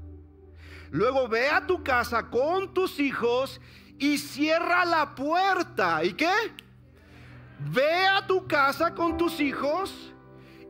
Luego 0.91 1.29
ve 1.29 1.49
a 1.49 1.67
tu 1.67 1.83
casa 1.83 2.31
con 2.31 2.73
tus 2.73 3.01
hijos 3.01 3.61
y 3.99 4.19
cierra 4.19 4.85
la 4.85 5.15
puerta. 5.15 6.05
¿Y 6.05 6.13
qué? 6.13 6.33
Ve 7.73 8.07
a 8.07 8.27
tu 8.27 8.47
casa 8.47 8.95
con 8.95 9.17
tus 9.17 9.41
hijos 9.41 10.13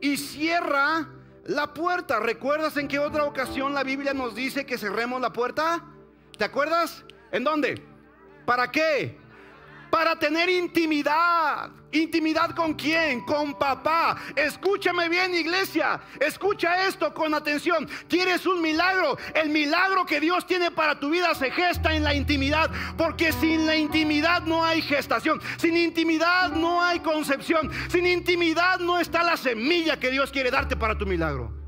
y 0.01 0.17
cierra 0.17 1.09
la 1.45 1.73
puerta. 1.73 2.19
¿Recuerdas 2.19 2.75
en 2.77 2.87
qué 2.87 2.99
otra 2.99 3.23
ocasión 3.23 3.73
la 3.73 3.83
Biblia 3.83 4.13
nos 4.13 4.35
dice 4.35 4.65
que 4.65 4.77
cerremos 4.77 5.21
la 5.21 5.31
puerta? 5.31 5.83
¿Te 6.37 6.43
acuerdas? 6.43 7.05
¿En 7.31 7.43
dónde? 7.43 7.81
¿Para 8.45 8.71
qué? 8.71 9.17
Para 9.95 10.19
tener 10.19 10.49
intimidad. 10.49 11.69
¿Intimidad 11.93 12.49
con 12.49 12.73
quién? 12.73 13.21
Con 13.21 13.57
papá. 13.57 14.17
Escúchame 14.35 15.07
bien 15.07 15.33
iglesia. 15.33 16.01
Escucha 16.19 16.85
esto 16.85 17.13
con 17.13 17.33
atención. 17.33 17.87
¿Quieres 18.09 18.45
un 18.45 18.61
milagro? 18.61 19.17
El 19.33 19.51
milagro 19.51 20.05
que 20.05 20.19
Dios 20.19 20.45
tiene 20.45 20.69
para 20.69 20.99
tu 20.99 21.11
vida 21.11 21.33
se 21.33 21.49
gesta 21.49 21.95
en 21.95 22.03
la 22.03 22.13
intimidad. 22.13 22.69
Porque 22.97 23.31
sin 23.31 23.65
la 23.65 23.77
intimidad 23.77 24.41
no 24.41 24.65
hay 24.65 24.81
gestación. 24.81 25.39
Sin 25.55 25.77
intimidad 25.77 26.51
no 26.51 26.83
hay 26.83 26.99
concepción. 26.99 27.71
Sin 27.87 28.05
intimidad 28.05 28.79
no 28.79 28.99
está 28.99 29.23
la 29.23 29.37
semilla 29.37 29.97
que 29.97 30.11
Dios 30.11 30.29
quiere 30.29 30.51
darte 30.51 30.75
para 30.75 30.97
tu 30.97 31.05
milagro. 31.05 31.64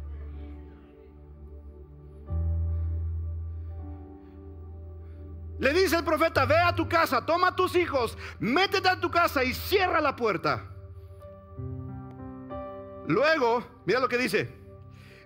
Le 5.59 5.73
dice 5.73 5.95
el 5.95 6.03
profeta, 6.03 6.45
ve 6.45 6.57
a 6.57 6.75
tu 6.75 6.87
casa, 6.87 7.25
toma 7.25 7.49
a 7.49 7.55
tus 7.55 7.75
hijos, 7.75 8.17
métete 8.39 8.89
a 8.89 8.99
tu 8.99 9.09
casa 9.09 9.43
y 9.43 9.53
cierra 9.53 9.99
la 9.99 10.15
puerta. 10.15 10.67
Luego, 13.07 13.65
mira 13.85 13.99
lo 13.99 14.07
que 14.07 14.17
dice, 14.17 14.53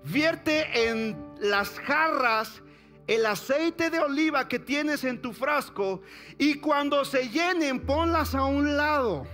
vierte 0.05 0.89
en 0.89 1.17
las 1.39 1.79
jarras 1.79 2.61
el 3.07 3.25
aceite 3.25 3.89
de 3.89 3.99
oliva 3.99 4.47
que 4.47 4.59
tienes 4.59 5.03
en 5.03 5.21
tu 5.21 5.33
frasco 5.33 6.01
y 6.37 6.59
cuando 6.59 7.03
se 7.03 7.27
llenen 7.27 7.81
ponlas 7.81 8.33
a 8.33 8.45
un 8.45 8.77
lado. 8.77 9.27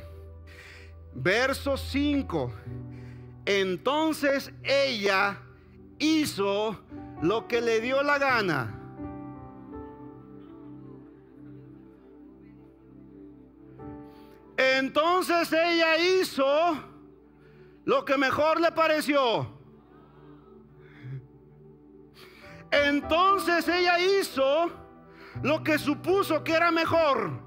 Verso 1.13 1.77
5. 1.77 2.51
Entonces 3.45 4.51
ella 4.63 5.39
hizo 5.99 6.79
lo 7.21 7.47
que 7.47 7.61
le 7.61 7.81
dio 7.81 8.01
la 8.01 8.17
gana 8.17 8.87
Entonces 14.57 15.53
ella 15.53 15.97
hizo 15.99 16.47
lo 17.85 18.03
que 18.03 18.17
mejor 18.17 18.59
le 18.59 18.71
pareció. 18.71 19.47
Entonces 22.71 23.67
ella 23.67 23.99
hizo 23.99 24.71
lo 25.43 25.63
que 25.63 25.77
supuso 25.77 26.43
que 26.43 26.53
era 26.53 26.71
mejor. 26.71 27.39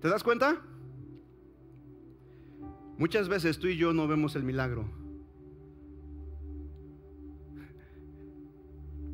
¿Te 0.00 0.08
das 0.08 0.24
cuenta? 0.24 0.60
Muchas 2.96 3.28
veces 3.28 3.58
tú 3.58 3.68
y 3.68 3.76
yo 3.76 3.92
no 3.92 4.08
vemos 4.08 4.34
el 4.34 4.44
milagro. 4.44 4.88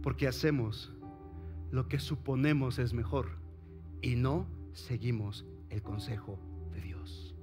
Porque 0.02 0.28
hacemos 0.28 0.92
lo 1.70 1.88
que 1.88 1.98
suponemos 1.98 2.78
es 2.78 2.94
mejor 2.94 3.47
y 4.00 4.16
no 4.16 4.46
seguimos 4.72 5.44
el 5.70 5.82
consejo 5.82 6.38
de 6.72 6.80
Dios. 6.80 7.34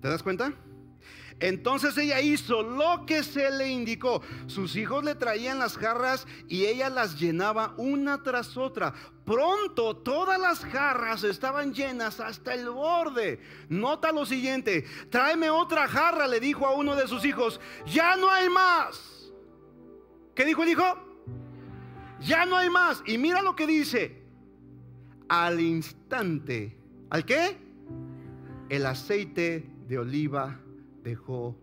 ¿Te 0.00 0.08
das 0.08 0.22
cuenta? 0.22 0.52
Entonces 1.40 1.96
ella 1.98 2.20
hizo 2.20 2.62
lo 2.62 3.04
que 3.04 3.24
se 3.24 3.50
le 3.50 3.68
indicó. 3.68 4.22
Sus 4.46 4.76
hijos 4.76 5.02
le 5.02 5.16
traían 5.16 5.58
las 5.58 5.76
jarras 5.76 6.26
y 6.48 6.66
ella 6.66 6.88
las 6.88 7.18
llenaba 7.18 7.74
una 7.78 8.22
tras 8.22 8.56
otra. 8.56 8.94
Pronto 9.24 9.96
todas 9.96 10.38
las 10.38 10.60
jarras 10.60 11.24
estaban 11.24 11.74
llenas 11.74 12.20
hasta 12.20 12.54
el 12.54 12.70
borde. 12.70 13.40
Nota 13.68 14.12
lo 14.12 14.24
siguiente, 14.24 14.84
tráeme 15.10 15.50
otra 15.50 15.88
jarra, 15.88 16.28
le 16.28 16.38
dijo 16.38 16.66
a 16.66 16.76
uno 16.76 16.94
de 16.94 17.08
sus 17.08 17.24
hijos. 17.24 17.60
Ya 17.86 18.14
no 18.14 18.30
hay 18.30 18.48
más. 18.48 19.32
¿Qué 20.36 20.44
dijo 20.44 20.62
el 20.62 20.68
hijo? 20.68 20.84
Ya 22.20 22.46
no 22.46 22.56
hay 22.56 22.70
más. 22.70 23.02
Y 23.04 23.18
mira 23.18 23.42
lo 23.42 23.56
que 23.56 23.66
dice 23.66 24.21
al 25.32 25.60
instante, 25.60 26.76
¿al 27.08 27.24
qué? 27.24 27.56
El 28.68 28.84
aceite 28.84 29.66
de 29.88 29.98
oliva 29.98 30.60
dejó 31.02 31.56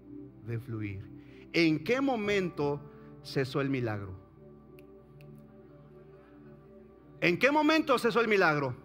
de 0.47 0.59
fluir. 0.59 1.07
¿En 1.53 1.83
qué 1.83 2.01
momento 2.01 2.81
cesó 3.23 3.61
el 3.61 3.69
milagro? 3.69 4.15
¿En 7.21 7.37
qué 7.37 7.51
momento 7.51 7.99
cesó 7.99 8.21
el 8.21 8.27
milagro? 8.27 8.75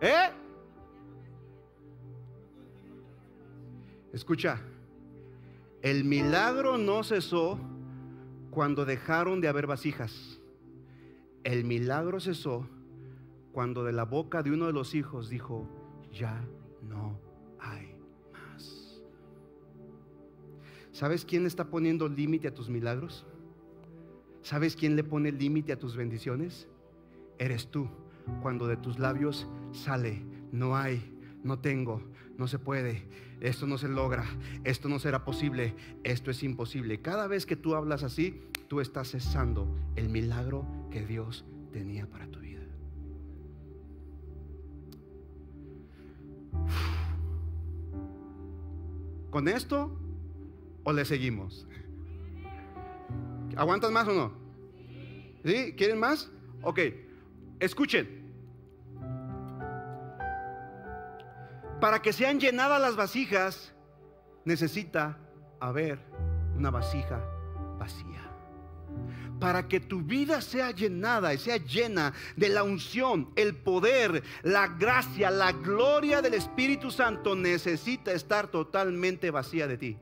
¿Eh? 0.00 0.30
Escucha, 4.12 4.60
el 5.82 6.04
milagro 6.04 6.78
no 6.78 7.02
cesó 7.02 7.58
cuando 8.52 8.84
dejaron 8.84 9.40
de 9.40 9.48
haber 9.48 9.66
vasijas. 9.66 10.35
El 11.46 11.62
milagro 11.62 12.18
cesó 12.18 12.66
cuando 13.52 13.84
de 13.84 13.92
la 13.92 14.04
boca 14.04 14.42
de 14.42 14.50
uno 14.50 14.66
de 14.66 14.72
los 14.72 14.96
hijos 14.96 15.28
dijo, 15.28 15.64
ya 16.12 16.44
no 16.82 17.20
hay 17.60 17.94
más. 18.32 19.00
¿Sabes 20.90 21.24
quién 21.24 21.46
está 21.46 21.70
poniendo 21.70 22.08
límite 22.08 22.48
a 22.48 22.52
tus 22.52 22.68
milagros? 22.68 23.24
¿Sabes 24.42 24.74
quién 24.74 24.96
le 24.96 25.04
pone 25.04 25.30
límite 25.30 25.72
a 25.72 25.78
tus 25.78 25.94
bendiciones? 25.94 26.66
Eres 27.38 27.68
tú, 27.68 27.88
cuando 28.42 28.66
de 28.66 28.76
tus 28.76 28.98
labios 28.98 29.46
sale, 29.70 30.24
no 30.50 30.76
hay, 30.76 31.16
no 31.44 31.60
tengo, 31.60 32.02
no 32.36 32.48
se 32.48 32.58
puede, 32.58 33.06
esto 33.38 33.68
no 33.68 33.78
se 33.78 33.86
logra, 33.86 34.24
esto 34.64 34.88
no 34.88 34.98
será 34.98 35.24
posible, 35.24 35.76
esto 36.02 36.32
es 36.32 36.42
imposible. 36.42 37.00
Cada 37.02 37.28
vez 37.28 37.46
que 37.46 37.54
tú 37.54 37.76
hablas 37.76 38.02
así, 38.02 38.42
tú 38.68 38.80
estás 38.80 39.08
cesando 39.08 39.68
el 39.94 40.08
milagro 40.08 40.64
que 40.90 41.04
Dios 41.04 41.44
tenía 41.72 42.06
para 42.06 42.26
tu 42.28 42.40
vida. 42.40 42.62
¿Con 49.30 49.48
esto 49.48 49.96
o 50.84 50.92
le 50.92 51.04
seguimos? 51.04 51.66
¿Aguantan 53.56 53.92
más 53.92 54.08
o 54.08 54.12
no? 54.12 54.32
¿Sí? 55.44 55.74
¿Quieren 55.76 55.98
más? 55.98 56.30
Ok, 56.62 56.80
escuchen. 57.60 58.24
Para 61.80 62.00
que 62.00 62.12
sean 62.12 62.40
llenadas 62.40 62.80
las 62.80 62.96
vasijas, 62.96 63.74
necesita 64.44 65.18
haber 65.60 65.98
una 66.56 66.70
vasija 66.70 67.20
vacía. 67.78 68.25
Para 69.40 69.68
que 69.68 69.80
tu 69.80 70.00
vida 70.00 70.40
sea 70.40 70.70
llenada 70.70 71.34
y 71.34 71.38
sea 71.38 71.58
llena 71.58 72.14
de 72.36 72.48
la 72.48 72.62
unción, 72.62 73.30
el 73.36 73.54
poder, 73.54 74.22
la 74.42 74.66
gracia, 74.66 75.30
la 75.30 75.52
gloria 75.52 76.22
del 76.22 76.34
Espíritu 76.34 76.90
Santo, 76.90 77.36
necesita 77.36 78.12
estar 78.12 78.48
totalmente 78.48 79.30
vacía 79.30 79.66
de 79.66 79.76
ti. 79.76 79.96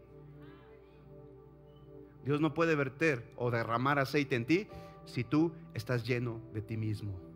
Dios 2.25 2.41
no 2.41 2.55
puede 2.55 2.75
verter 2.75 3.25
o 3.37 3.51
derramar 3.51 3.99
aceite 3.99 4.37
en 4.37 4.47
ti 4.47 4.69
si 5.05 5.25
tú 5.25 5.53
estás 5.75 6.07
lleno 6.07 6.41
de 6.55 6.63
ti 6.63 6.77
mismo. 6.77 7.34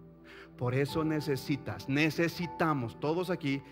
Por 0.58 0.74
eso 0.74 1.04
necesitas, 1.04 1.88
necesitamos 1.88 2.98
todos 2.98 3.30
aquí 3.30 3.62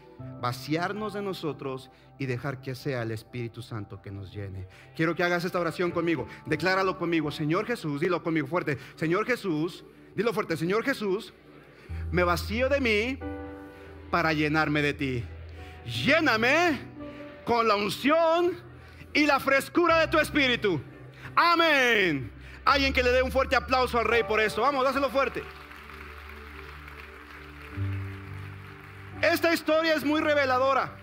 vaciarnos 0.40 1.14
de 1.14 1.20
nosotros 1.20 1.90
y 2.16 2.26
dejar 2.26 2.60
que 2.60 2.76
sea 2.76 3.02
el 3.02 3.10
Espíritu 3.10 3.60
Santo 3.60 4.00
que 4.00 4.12
nos 4.12 4.32
llene. 4.32 4.68
Quiero 4.94 5.16
que 5.16 5.24
hagas 5.24 5.44
esta 5.44 5.58
oración 5.58 5.90
conmigo. 5.90 6.28
Decláralo 6.46 6.96
conmigo. 6.96 7.32
Señor 7.32 7.66
Jesús, 7.66 8.00
dilo 8.00 8.22
conmigo 8.22 8.46
fuerte. 8.46 8.78
Señor 8.94 9.26
Jesús, 9.26 9.84
dilo 10.14 10.32
fuerte. 10.32 10.56
Señor 10.56 10.84
Jesús, 10.84 11.34
me 12.12 12.22
vacío 12.22 12.68
de 12.68 12.80
mí 12.80 13.18
para 14.12 14.32
llenarme 14.32 14.80
de 14.80 14.94
ti. 14.94 15.24
Lléname 16.04 16.78
con 17.44 17.66
la 17.66 17.74
unción 17.74 18.52
y 19.12 19.26
la 19.26 19.40
frescura 19.40 19.98
de 19.98 20.06
tu 20.06 20.18
Espíritu. 20.18 20.80
Amén. 21.34 22.32
Alguien 22.64 22.92
que 22.92 23.02
le 23.02 23.10
dé 23.10 23.22
un 23.22 23.32
fuerte 23.32 23.56
aplauso 23.56 23.98
al 23.98 24.04
Rey 24.04 24.22
por 24.22 24.40
eso. 24.40 24.62
Vamos, 24.62 24.84
dáselo 24.84 25.10
fuerte. 25.10 25.42
Esta 29.32 29.52
historia 29.52 29.94
es 29.94 30.04
muy 30.04 30.20
reveladora. 30.20 30.96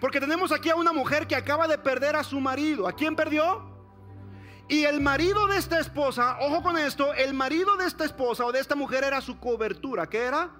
Porque 0.00 0.20
tenemos 0.20 0.52
aquí 0.52 0.70
a 0.70 0.76
una 0.76 0.92
mujer 0.92 1.26
que 1.26 1.34
acaba 1.34 1.66
de 1.66 1.78
perder 1.78 2.14
a 2.14 2.22
su 2.22 2.38
marido. 2.40 2.86
¿A 2.86 2.92
quién 2.92 3.16
perdió? 3.16 3.74
Y 4.68 4.84
el 4.84 5.00
marido 5.00 5.46
de 5.46 5.58
esta 5.58 5.78
esposa, 5.78 6.38
ojo 6.40 6.62
con 6.62 6.78
esto, 6.78 7.12
el 7.14 7.34
marido 7.34 7.76
de 7.76 7.86
esta 7.86 8.04
esposa 8.04 8.44
o 8.44 8.52
de 8.52 8.60
esta 8.60 8.74
mujer 8.74 9.04
era 9.04 9.20
su 9.20 9.38
cobertura. 9.38 10.08
¿Qué 10.08 10.24
era? 10.24 10.50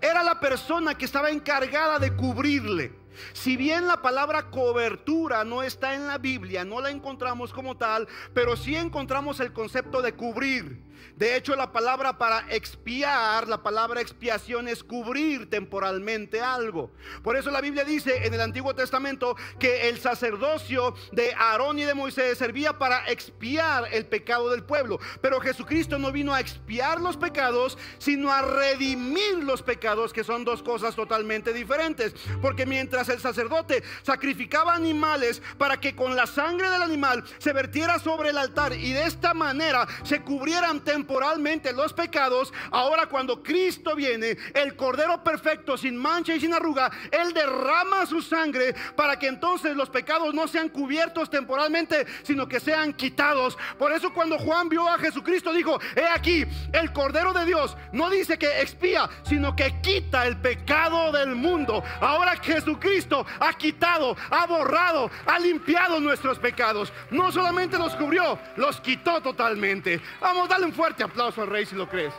Era 0.00 0.22
la 0.22 0.38
persona 0.38 0.96
que 0.96 1.04
estaba 1.04 1.30
encargada 1.30 1.98
de 1.98 2.14
cubrirle. 2.14 2.94
Si 3.32 3.56
bien 3.56 3.86
la 3.88 4.02
palabra 4.02 4.50
cobertura 4.50 5.42
no 5.42 5.62
está 5.62 5.94
en 5.94 6.06
la 6.06 6.18
Biblia, 6.18 6.64
no 6.64 6.80
la 6.80 6.90
encontramos 6.90 7.52
como 7.52 7.76
tal, 7.76 8.06
pero 8.34 8.56
sí 8.56 8.76
encontramos 8.76 9.40
el 9.40 9.52
concepto 9.52 10.02
de 10.02 10.14
cubrir. 10.14 10.87
De 11.16 11.36
hecho, 11.36 11.56
la 11.56 11.72
palabra 11.72 12.18
para 12.18 12.46
expiar, 12.50 13.48
la 13.48 13.62
palabra 13.62 14.00
expiación 14.00 14.68
es 14.68 14.84
cubrir 14.84 15.50
temporalmente 15.50 16.40
algo. 16.40 16.90
Por 17.22 17.36
eso 17.36 17.50
la 17.50 17.60
Biblia 17.60 17.84
dice 17.84 18.26
en 18.26 18.34
el 18.34 18.40
Antiguo 18.40 18.74
Testamento 18.74 19.36
que 19.58 19.88
el 19.88 19.98
sacerdocio 19.98 20.94
de 21.12 21.34
Aarón 21.34 21.78
y 21.78 21.84
de 21.84 21.94
Moisés 21.94 22.38
servía 22.38 22.78
para 22.78 23.08
expiar 23.08 23.88
el 23.92 24.06
pecado 24.06 24.50
del 24.50 24.64
pueblo. 24.64 24.98
Pero 25.20 25.40
Jesucristo 25.40 25.98
no 25.98 26.12
vino 26.12 26.34
a 26.34 26.40
expiar 26.40 27.00
los 27.00 27.16
pecados, 27.16 27.78
sino 27.98 28.32
a 28.32 28.42
redimir 28.42 29.42
los 29.42 29.62
pecados, 29.62 30.12
que 30.12 30.24
son 30.24 30.44
dos 30.44 30.62
cosas 30.62 30.94
totalmente 30.94 31.52
diferentes. 31.52 32.14
Porque 32.40 32.66
mientras 32.66 33.08
el 33.08 33.20
sacerdote 33.20 33.82
sacrificaba 34.02 34.74
animales 34.74 35.42
para 35.56 35.80
que 35.80 35.94
con 35.94 36.16
la 36.16 36.26
sangre 36.26 36.70
del 36.70 36.82
animal 36.82 37.24
se 37.38 37.52
vertiera 37.52 37.98
sobre 37.98 38.30
el 38.30 38.38
altar 38.38 38.72
y 38.72 38.92
de 38.92 39.04
esta 39.04 39.34
manera 39.34 39.86
se 40.02 40.20
cubrieran 40.20 40.80
temporalmente 40.88 41.74
los 41.74 41.92
pecados, 41.92 42.50
ahora 42.70 43.04
cuando 43.04 43.42
Cristo 43.42 43.94
viene, 43.94 44.38
el 44.54 44.74
Cordero 44.74 45.22
perfecto, 45.22 45.76
sin 45.76 45.98
mancha 45.98 46.34
y 46.34 46.40
sin 46.40 46.54
arruga, 46.54 46.90
Él 47.10 47.34
derrama 47.34 48.06
su 48.06 48.22
sangre 48.22 48.74
para 48.96 49.18
que 49.18 49.26
entonces 49.26 49.76
los 49.76 49.90
pecados 49.90 50.32
no 50.32 50.48
sean 50.48 50.70
cubiertos 50.70 51.28
temporalmente, 51.28 52.06
sino 52.22 52.48
que 52.48 52.58
sean 52.58 52.94
quitados. 52.94 53.58
Por 53.78 53.92
eso 53.92 54.14
cuando 54.14 54.38
Juan 54.38 54.70
vio 54.70 54.88
a 54.88 54.96
Jesucristo 54.96 55.52
dijo, 55.52 55.78
he 55.94 56.06
aquí, 56.06 56.46
el 56.72 56.90
Cordero 56.94 57.34
de 57.34 57.44
Dios 57.44 57.76
no 57.92 58.08
dice 58.08 58.38
que 58.38 58.62
expía, 58.62 59.10
sino 59.24 59.54
que 59.54 59.82
quita 59.82 60.26
el 60.26 60.38
pecado 60.38 61.12
del 61.12 61.34
mundo. 61.34 61.84
Ahora 62.00 62.34
Jesucristo 62.36 63.26
ha 63.40 63.52
quitado, 63.52 64.16
ha 64.30 64.46
borrado, 64.46 65.10
ha 65.26 65.38
limpiado 65.38 66.00
nuestros 66.00 66.38
pecados. 66.38 66.94
No 67.10 67.30
solamente 67.30 67.76
los 67.76 67.94
cubrió, 67.94 68.38
los 68.56 68.80
quitó 68.80 69.20
totalmente. 69.20 70.00
Vamos, 70.18 70.48
dale 70.48 70.64
un 70.64 70.77
fuerte 70.78 71.02
aplauso 71.02 71.42
al 71.42 71.48
rey 71.48 71.66
si 71.66 71.74
lo 71.74 71.88
crees. 71.88 72.14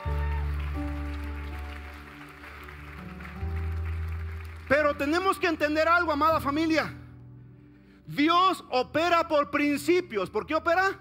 Pero 4.67 4.93
tenemos 4.97 5.39
que 5.39 5.47
entender 5.47 5.87
algo, 5.87 6.11
amada 6.11 6.41
familia. 6.41 6.93
Dios 8.05 8.65
opera 8.69 9.25
por 9.29 9.49
principios. 9.49 10.29
¿Por 10.29 10.45
qué 10.45 10.55
opera? 10.55 10.99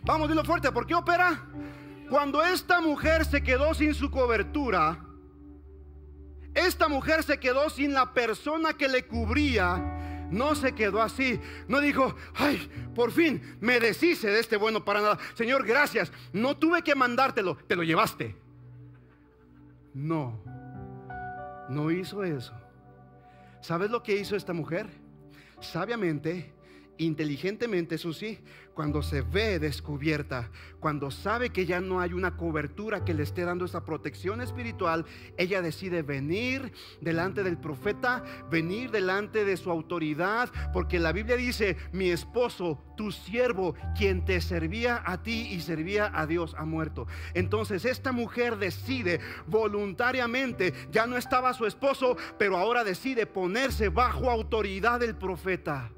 Vamos, 0.00 0.30
dilo 0.30 0.42
fuerte. 0.44 0.72
¿Por 0.72 0.86
qué 0.86 0.94
opera? 0.94 1.44
Cuando 2.08 2.42
esta 2.42 2.80
mujer 2.80 3.26
se 3.26 3.42
quedó 3.42 3.74
sin 3.74 3.92
su 3.92 4.10
cobertura, 4.10 4.98
esta 6.54 6.88
mujer 6.88 7.22
se 7.22 7.38
quedó 7.38 7.68
sin 7.68 7.92
la 7.92 8.14
persona 8.14 8.72
que 8.72 8.88
le 8.88 9.06
cubría, 9.06 9.97
no 10.30 10.54
se 10.54 10.74
quedó 10.74 11.02
así. 11.02 11.40
No 11.68 11.80
dijo, 11.80 12.14
ay, 12.34 12.70
por 12.94 13.10
fin 13.10 13.58
me 13.60 13.80
deshice 13.80 14.28
de 14.28 14.40
este 14.40 14.56
bueno 14.56 14.84
para 14.84 15.00
nada. 15.00 15.18
Señor, 15.34 15.66
gracias. 15.66 16.12
No 16.32 16.56
tuve 16.56 16.82
que 16.82 16.94
mandártelo, 16.94 17.56
te 17.66 17.76
lo 17.76 17.82
llevaste. 17.82 18.36
No, 19.94 20.40
no 21.68 21.90
hizo 21.90 22.24
eso. 22.24 22.52
¿Sabes 23.60 23.90
lo 23.90 24.02
que 24.02 24.16
hizo 24.16 24.36
esta 24.36 24.52
mujer? 24.52 24.88
Sabiamente, 25.60 26.52
inteligentemente, 26.98 27.94
eso 27.94 28.12
sí, 28.12 28.38
cuando 28.74 29.02
se 29.02 29.22
ve 29.22 29.58
descubierta, 29.58 30.50
cuando 30.78 31.10
sabe 31.10 31.50
que 31.50 31.66
ya 31.66 31.80
no 31.80 32.00
hay 32.00 32.12
una 32.12 32.36
cobertura 32.36 33.04
que 33.04 33.14
le 33.14 33.24
esté 33.24 33.44
dando 33.44 33.64
esa 33.64 33.84
protección 33.84 34.40
espiritual, 34.40 35.04
ella 35.36 35.62
decide 35.62 36.02
venir 36.02 36.72
delante 37.00 37.42
del 37.42 37.58
profeta, 37.58 38.22
venir 38.50 38.90
delante 38.90 39.44
de 39.44 39.56
su 39.56 39.70
autoridad, 39.70 40.50
porque 40.72 41.00
la 41.00 41.10
Biblia 41.10 41.36
dice, 41.36 41.76
mi 41.92 42.10
esposo, 42.10 42.80
tu 42.96 43.10
siervo, 43.10 43.74
quien 43.96 44.24
te 44.24 44.40
servía 44.40 45.02
a 45.04 45.22
ti 45.22 45.48
y 45.50 45.60
servía 45.60 46.12
a 46.14 46.26
Dios, 46.26 46.54
ha 46.56 46.64
muerto. 46.64 47.06
Entonces 47.34 47.84
esta 47.84 48.12
mujer 48.12 48.58
decide 48.58 49.20
voluntariamente, 49.46 50.72
ya 50.92 51.06
no 51.06 51.16
estaba 51.16 51.52
su 51.52 51.66
esposo, 51.66 52.16
pero 52.38 52.56
ahora 52.56 52.84
decide 52.84 53.26
ponerse 53.26 53.88
bajo 53.88 54.30
autoridad 54.30 55.00
del 55.00 55.16
profeta. 55.16 55.90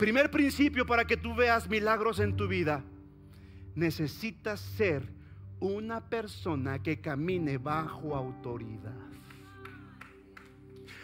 Primer 0.00 0.30
principio 0.30 0.86
para 0.86 1.04
que 1.04 1.18
tú 1.18 1.34
veas 1.34 1.68
milagros 1.68 2.20
en 2.20 2.34
tu 2.34 2.48
vida. 2.48 2.82
Necesitas 3.74 4.58
ser 4.58 5.06
una 5.60 6.00
persona 6.00 6.82
que 6.82 7.02
camine 7.02 7.58
bajo 7.58 8.16
autoridad. 8.16 8.94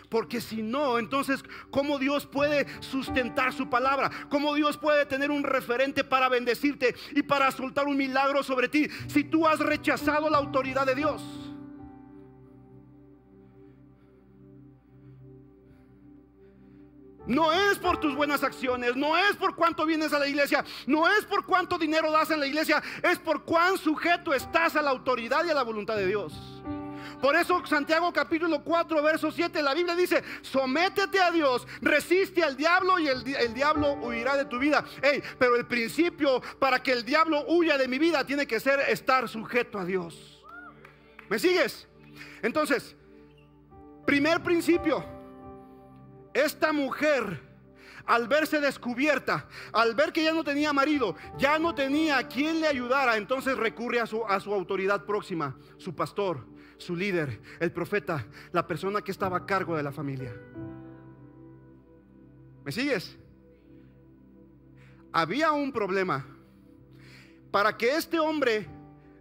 Porque 0.08 0.40
si 0.40 0.62
no, 0.62 0.98
entonces, 0.98 1.44
¿cómo 1.70 1.98
Dios 1.98 2.24
puede 2.24 2.66
sustentar 2.80 3.52
su 3.52 3.68
palabra? 3.68 4.10
¿Cómo 4.30 4.54
Dios 4.54 4.78
puede 4.78 5.04
tener 5.04 5.30
un 5.30 5.44
referente 5.44 6.02
para 6.02 6.30
bendecirte 6.30 6.94
y 7.14 7.20
para 7.20 7.50
soltar 7.50 7.86
un 7.86 7.98
milagro 7.98 8.42
sobre 8.42 8.70
ti 8.70 8.88
si 9.08 9.24
tú 9.24 9.46
has 9.46 9.58
rechazado 9.60 10.30
la 10.30 10.38
autoridad 10.38 10.86
de 10.86 10.94
Dios? 10.94 11.45
No 17.26 17.52
es 17.52 17.78
por 17.78 17.98
tus 17.98 18.14
buenas 18.14 18.42
acciones, 18.42 18.94
no 18.94 19.16
es 19.16 19.36
por 19.36 19.56
cuánto 19.56 19.84
vienes 19.84 20.12
a 20.12 20.18
la 20.18 20.28
iglesia, 20.28 20.64
no 20.86 21.08
es 21.08 21.24
por 21.24 21.44
cuánto 21.44 21.76
dinero 21.78 22.10
das 22.10 22.30
en 22.30 22.40
la 22.40 22.46
iglesia, 22.46 22.82
es 23.02 23.18
por 23.18 23.44
cuán 23.44 23.76
sujeto 23.78 24.32
estás 24.32 24.76
a 24.76 24.82
la 24.82 24.90
autoridad 24.90 25.44
y 25.44 25.50
a 25.50 25.54
la 25.54 25.62
voluntad 25.62 25.96
de 25.96 26.06
Dios. 26.06 26.32
Por 27.20 27.34
eso 27.34 27.64
Santiago 27.66 28.12
capítulo 28.12 28.62
4, 28.62 29.02
verso 29.02 29.30
7, 29.30 29.62
la 29.62 29.74
Biblia 29.74 29.96
dice, 29.96 30.22
sométete 30.42 31.18
a 31.18 31.30
Dios, 31.30 31.66
resiste 31.80 32.42
al 32.42 32.56
diablo 32.56 32.98
y 32.98 33.08
el, 33.08 33.54
diablo 33.54 33.94
huirá 33.94 34.36
de 34.36 34.44
tu 34.44 34.58
vida. 34.58 34.84
Pero 35.38 35.56
el 35.56 35.66
principio 35.66 36.42
para 36.58 36.82
que 36.82 36.92
el 36.92 37.04
diablo 37.04 37.44
huya 37.48 37.78
de 37.78 37.88
mi 37.88 37.98
vida 37.98 38.24
tiene 38.24 38.46
que 38.46 38.60
ser 38.60 38.80
estar 38.88 39.28
sujeto 39.28 39.78
a 39.78 39.84
Dios. 39.84 40.44
¿Me 41.28 41.38
sigues? 41.38 41.88
Entonces, 42.42 42.94
primer 44.04 44.42
principio, 44.42 45.15
esta 46.44 46.72
mujer, 46.72 47.40
al 48.04 48.28
verse 48.28 48.60
descubierta, 48.60 49.48
al 49.72 49.94
ver 49.94 50.12
que 50.12 50.22
ya 50.22 50.32
no 50.32 50.44
tenía 50.44 50.72
marido, 50.72 51.16
ya 51.38 51.58
no 51.58 51.74
tenía 51.74 52.18
a 52.18 52.28
quien 52.28 52.60
le 52.60 52.66
ayudara, 52.66 53.16
entonces 53.16 53.56
recurre 53.56 54.00
a 54.00 54.06
su, 54.06 54.24
a 54.24 54.38
su 54.40 54.52
autoridad 54.54 55.04
próxima, 55.04 55.56
su 55.76 55.94
pastor, 55.94 56.46
su 56.78 56.94
líder, 56.94 57.40
el 57.60 57.72
profeta, 57.72 58.26
la 58.52 58.66
persona 58.66 59.02
que 59.02 59.10
estaba 59.10 59.38
a 59.38 59.46
cargo 59.46 59.76
de 59.76 59.82
la 59.82 59.92
familia. 59.92 60.34
¿Me 62.64 62.72
sigues? 62.72 63.18
había 65.16 65.50
un 65.52 65.72
problema. 65.72 66.26
Para 67.50 67.74
que 67.74 67.96
este 67.96 68.18
hombre 68.18 68.66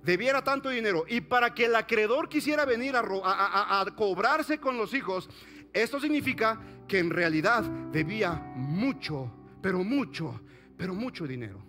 debiera 0.03 0.43
tanto 0.43 0.67
dinero 0.67 1.05
y 1.07 1.21
para 1.21 1.53
que 1.53 1.65
el 1.65 1.75
acreedor 1.75 2.27
quisiera 2.27 2.65
venir 2.65 2.97
a, 2.97 2.99
a 2.99 3.85
cobrarse 3.95 4.59
con 4.59 4.77
los 4.77 4.93
hijos, 4.93 5.29
esto 5.75 5.99
significa 5.99 6.59
que 6.87 6.99
en 6.99 7.09
realidad 7.09 7.63
debía 7.91 8.31
mucho, 8.55 9.31
pero 9.61 9.83
mucho, 9.83 10.39
pero 10.77 10.93
mucho 10.93 11.27
dinero. 11.27 11.61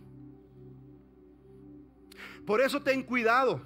Por 2.46 2.60
eso 2.60 2.80
ten 2.80 3.02
cuidado. 3.02 3.60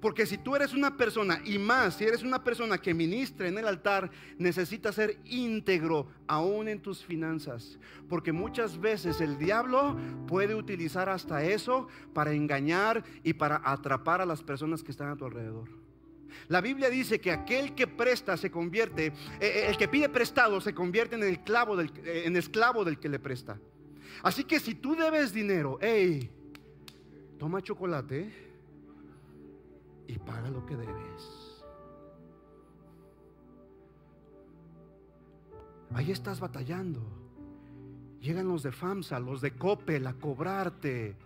Porque 0.00 0.26
si 0.26 0.38
tú 0.38 0.56
eres 0.56 0.74
una 0.74 0.96
persona, 0.96 1.40
y 1.44 1.58
más, 1.58 1.94
si 1.94 2.04
eres 2.04 2.22
una 2.22 2.42
persona 2.42 2.78
que 2.78 2.94
ministra 2.94 3.48
en 3.48 3.58
el 3.58 3.66
altar, 3.66 4.10
necesitas 4.38 4.94
ser 4.96 5.18
íntegro 5.24 6.08
aún 6.26 6.68
en 6.68 6.80
tus 6.80 7.04
finanzas. 7.04 7.78
Porque 8.08 8.32
muchas 8.32 8.80
veces 8.80 9.20
el 9.20 9.38
diablo 9.38 9.96
puede 10.28 10.54
utilizar 10.54 11.08
hasta 11.08 11.44
eso 11.44 11.88
para 12.14 12.32
engañar 12.32 13.04
y 13.24 13.32
para 13.32 13.60
atrapar 13.64 14.20
a 14.20 14.26
las 14.26 14.42
personas 14.42 14.82
que 14.82 14.92
están 14.92 15.08
a 15.08 15.16
tu 15.16 15.24
alrededor. 15.24 15.81
La 16.48 16.60
Biblia 16.60 16.90
dice 16.90 17.20
que 17.20 17.30
aquel 17.30 17.74
que 17.74 17.86
presta 17.86 18.36
se 18.36 18.50
convierte, 18.50 19.06
eh, 19.06 19.14
eh, 19.40 19.66
el 19.68 19.76
que 19.76 19.88
pide 19.88 20.08
prestado 20.08 20.60
se 20.60 20.74
convierte 20.74 21.16
en, 21.16 21.22
el 21.22 21.40
clavo 21.40 21.76
del, 21.76 21.92
eh, 22.04 22.24
en 22.26 22.36
esclavo 22.36 22.84
del 22.84 22.98
que 22.98 23.08
le 23.08 23.18
presta. 23.18 23.58
Así 24.22 24.44
que 24.44 24.60
si 24.60 24.74
tú 24.74 24.94
debes 24.94 25.32
dinero, 25.32 25.78
hey, 25.80 26.30
toma 27.38 27.62
chocolate 27.62 28.32
y 30.06 30.18
paga 30.18 30.50
lo 30.50 30.64
que 30.66 30.76
debes. 30.76 31.62
Ahí 35.94 36.10
estás 36.10 36.40
batallando. 36.40 37.02
Llegan 38.20 38.48
los 38.48 38.62
de 38.62 38.72
FAMSA, 38.72 39.18
los 39.18 39.40
de 39.40 39.56
Coppel 39.56 40.06
a 40.06 40.14
cobrarte. 40.14 41.16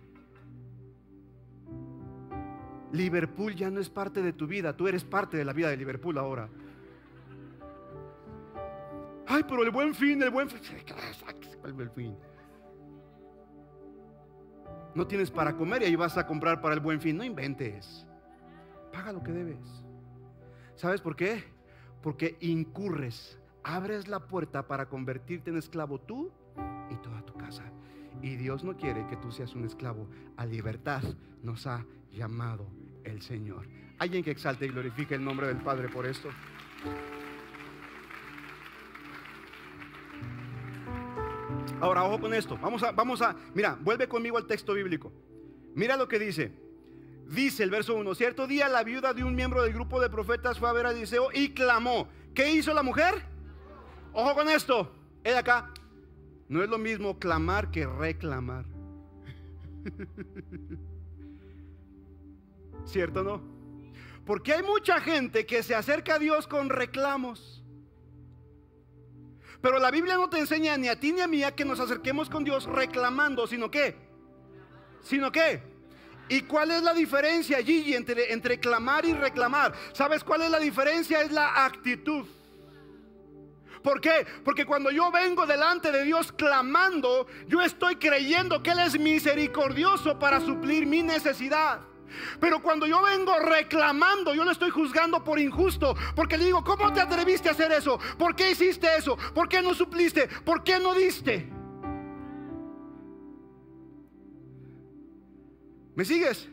Liverpool 2.91 3.55
ya 3.55 3.69
no 3.69 3.79
es 3.79 3.89
parte 3.89 4.21
de 4.21 4.33
tu 4.33 4.47
vida, 4.47 4.75
tú 4.75 4.87
eres 4.87 5.03
parte 5.03 5.37
de 5.37 5.45
la 5.45 5.53
vida 5.53 5.69
de 5.69 5.77
Liverpool 5.77 6.17
ahora. 6.17 6.49
Ay, 9.27 9.43
pero 9.47 9.63
el 9.63 9.71
buen 9.71 9.93
fin, 9.93 10.21
el 10.23 10.29
buen 10.29 10.49
fin. 10.49 12.15
No 14.95 15.05
tienes 15.05 15.29
para 15.29 15.55
comer 15.55 15.81
y 15.81 15.85
ahí 15.85 15.95
vas 15.95 16.17
a 16.17 16.25
comprar 16.25 16.61
para 16.61 16.73
el 16.73 16.79
buen 16.79 17.01
fin. 17.01 17.17
No 17.17 17.23
inventes. 17.23 18.07
Paga 18.91 19.11
lo 19.11 19.21
que 19.21 19.31
debes. 19.31 19.83
¿Sabes 20.75 21.01
por 21.01 21.15
qué? 21.15 21.43
Porque 22.01 22.37
incurres, 22.39 23.37
abres 23.63 24.07
la 24.07 24.27
puerta 24.27 24.65
para 24.67 24.87
convertirte 24.87 25.49
en 25.49 25.57
esclavo 25.57 25.99
tú 25.99 26.31
y 26.89 26.95
toda. 26.95 27.26
Y 28.21 28.35
Dios 28.35 28.63
no 28.63 28.75
quiere 28.75 29.05
que 29.07 29.17
tú 29.17 29.31
seas 29.31 29.53
un 29.55 29.65
esclavo. 29.65 30.07
A 30.37 30.45
libertad 30.45 31.03
nos 31.43 31.67
ha 31.67 31.85
llamado 32.11 32.67
el 33.03 33.21
Señor. 33.21 33.67
Alguien 33.99 34.23
que 34.23 34.31
exalte 34.31 34.65
y 34.65 34.69
glorifique 34.69 35.15
el 35.15 35.23
nombre 35.23 35.47
del 35.47 35.57
Padre 35.57 35.89
por 35.89 36.05
esto. 36.05 36.29
Ahora, 41.79 42.03
ojo 42.03 42.19
con 42.19 42.33
esto. 42.33 42.57
Vamos 42.57 42.83
a, 42.83 42.91
vamos 42.91 43.21
a, 43.21 43.35
mira, 43.53 43.77
vuelve 43.79 44.07
conmigo 44.07 44.37
al 44.37 44.45
texto 44.47 44.73
bíblico. 44.73 45.11
Mira 45.75 45.95
lo 45.95 46.07
que 46.07 46.17
dice. 46.17 46.51
Dice 47.27 47.63
el 47.63 47.69
verso 47.69 47.95
1, 47.95 48.15
cierto 48.15 48.47
día 48.47 48.69
la 48.69 48.83
viuda 48.83 49.13
de 49.13 49.23
un 49.23 49.35
miembro 49.35 49.61
del 49.61 49.73
grupo 49.73 49.99
de 49.99 50.09
profetas 50.09 50.57
fue 50.59 50.69
a 50.69 50.73
ver 50.73 50.85
a 50.85 50.91
Eliseo 50.91 51.29
y 51.33 51.49
clamó. 51.49 52.07
¿Qué 52.33 52.51
hizo 52.51 52.73
la 52.73 52.83
mujer? 52.83 53.25
Ojo 54.13 54.33
con 54.33 54.49
esto. 54.49 54.91
Él 55.23 55.35
acá. 55.35 55.71
No 56.49 56.63
es 56.63 56.69
lo 56.69 56.77
mismo 56.77 57.19
clamar 57.19 57.71
que 57.71 57.85
reclamar. 57.85 58.65
¿Cierto 62.85 63.21
o 63.21 63.23
no? 63.23 63.41
Porque 64.25 64.53
hay 64.53 64.63
mucha 64.63 64.99
gente 64.99 65.45
que 65.45 65.63
se 65.63 65.75
acerca 65.75 66.15
a 66.15 66.19
Dios 66.19 66.47
con 66.47 66.69
reclamos. 66.69 67.63
Pero 69.61 69.79
la 69.79 69.91
Biblia 69.91 70.15
no 70.15 70.29
te 70.29 70.39
enseña 70.39 70.77
ni 70.77 70.87
a 70.87 70.99
ti 70.99 71.11
ni 71.11 71.21
a 71.21 71.27
mí 71.27 71.43
a 71.43 71.55
que 71.55 71.65
nos 71.65 71.79
acerquemos 71.79 72.29
con 72.29 72.43
Dios 72.43 72.65
reclamando, 72.65 73.47
sino 73.47 73.71
que, 73.71 73.95
sino 75.01 75.31
que, 75.31 75.61
¿Y 76.29 76.41
cuál 76.41 76.71
es 76.71 76.83
la 76.83 76.93
diferencia, 76.93 77.63
Gigi, 77.63 77.93
entre, 77.93 78.33
entre 78.33 78.59
clamar 78.59 79.05
y 79.05 79.13
reclamar? 79.13 79.73
¿Sabes 79.93 80.23
cuál 80.23 80.41
es 80.41 80.49
la 80.49 80.59
diferencia? 80.59 81.21
Es 81.21 81.31
la 81.31 81.65
actitud. 81.65 82.25
¿Por 83.87 84.01
qué? 84.01 84.27
Porque 84.43 84.65
cuando 84.65 84.91
yo 84.91 85.09
vengo 85.11 85.45
delante 85.45 85.93
de 85.93 86.03
Dios 86.03 86.33
clamando, 86.33 87.25
yo 87.47 87.61
estoy 87.61 87.95
creyendo 87.95 88.61
que 88.61 88.71
Él 88.71 88.79
es 88.79 88.99
misericordioso 88.99 90.19
para 90.19 90.41
suplir 90.41 90.85
mi 90.85 91.01
necesidad. 91.01 91.79
Pero 92.41 92.61
cuando 92.61 92.85
yo 92.85 93.01
vengo 93.01 93.39
reclamando, 93.39 94.35
yo 94.35 94.43
le 94.43 94.51
estoy 94.51 94.71
juzgando 94.71 95.23
por 95.23 95.39
injusto. 95.39 95.95
Porque 96.17 96.37
le 96.37 96.43
digo, 96.43 96.65
¿cómo 96.65 96.91
te 96.91 96.99
atreviste 96.99 97.47
a 97.47 97.53
hacer 97.53 97.71
eso? 97.71 97.97
¿Por 98.17 98.35
qué 98.35 98.51
hiciste 98.51 98.93
eso? 98.97 99.17
¿Por 99.33 99.47
qué 99.47 99.61
no 99.61 99.73
supliste? 99.73 100.27
¿Por 100.43 100.65
qué 100.65 100.81
no 100.81 100.93
diste? 100.93 101.49
¿Me 105.95 106.03
sigues? 106.03 106.49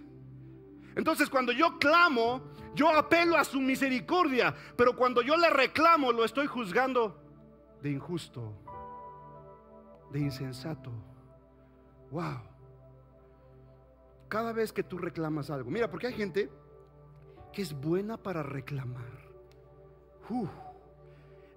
Entonces 0.95 1.29
cuando 1.29 1.51
yo 1.51 1.81
clamo, 1.81 2.53
yo 2.77 2.91
apelo 2.91 3.37
a 3.37 3.43
su 3.43 3.61
misericordia, 3.61 4.55
pero 4.77 4.95
cuando 4.95 5.21
yo 5.21 5.37
le 5.37 5.51
reclamo, 5.51 6.13
lo 6.13 6.25
estoy 6.25 6.47
juzgando 6.47 7.24
de 7.85 7.91
injusto, 7.91 8.51
de 10.11 10.19
insensato. 10.19 10.91
Wow. 12.11 12.41
Cada 14.27 14.55
vez 14.55 14.73
que 14.73 14.83
tú 14.83 14.97
reclamas 14.97 15.51
algo, 15.51 15.71
mira, 15.71 15.91
porque 15.91 16.07
hay 16.07 16.15
gente 16.15 16.51
que 17.53 17.61
es 17.61 17.79
buena 17.79 18.17
para 18.17 18.43
reclamar. 18.43 19.13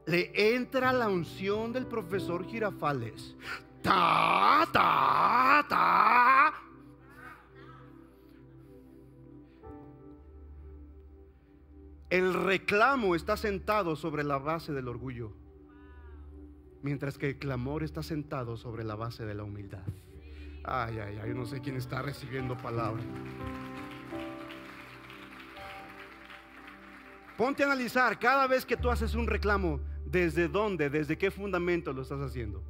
le 0.05 0.53
entra 0.53 0.91
la 0.91 1.07
unción 1.07 1.71
del 1.71 1.87
profesor 1.87 2.45
Girafales. 2.45 3.37
Ta, 3.81 4.67
ta, 4.73 5.65
ta. 5.69 6.53
El 12.09 12.33
reclamo 12.33 13.15
está 13.15 13.37
sentado 13.37 13.95
sobre 13.95 14.25
la 14.25 14.39
base 14.39 14.73
del 14.73 14.89
orgullo, 14.89 15.31
mientras 16.87 17.17
que 17.17 17.31
el 17.31 17.37
clamor 17.37 17.83
está 17.83 18.01
sentado 18.01 18.55
sobre 18.55 18.85
la 18.85 18.95
base 18.95 19.25
de 19.25 19.35
la 19.35 19.43
humildad. 19.43 19.83
Ay, 20.63 20.99
ay, 20.99 21.19
ay, 21.21 21.33
no 21.33 21.45
sé 21.45 21.59
quién 21.59 21.75
está 21.75 22.01
recibiendo 22.01 22.55
palabra. 22.55 23.03
Ponte 27.37 27.63
a 27.63 27.65
analizar 27.65 28.17
cada 28.17 28.47
vez 28.47 28.65
que 28.65 28.77
tú 28.77 28.89
haces 28.89 29.15
un 29.15 29.27
reclamo, 29.27 29.81
desde 30.05 30.47
dónde, 30.47 30.89
desde 30.89 31.17
qué 31.17 31.29
fundamento 31.29 31.91
lo 31.91 32.03
estás 32.03 32.21
haciendo. 32.21 32.63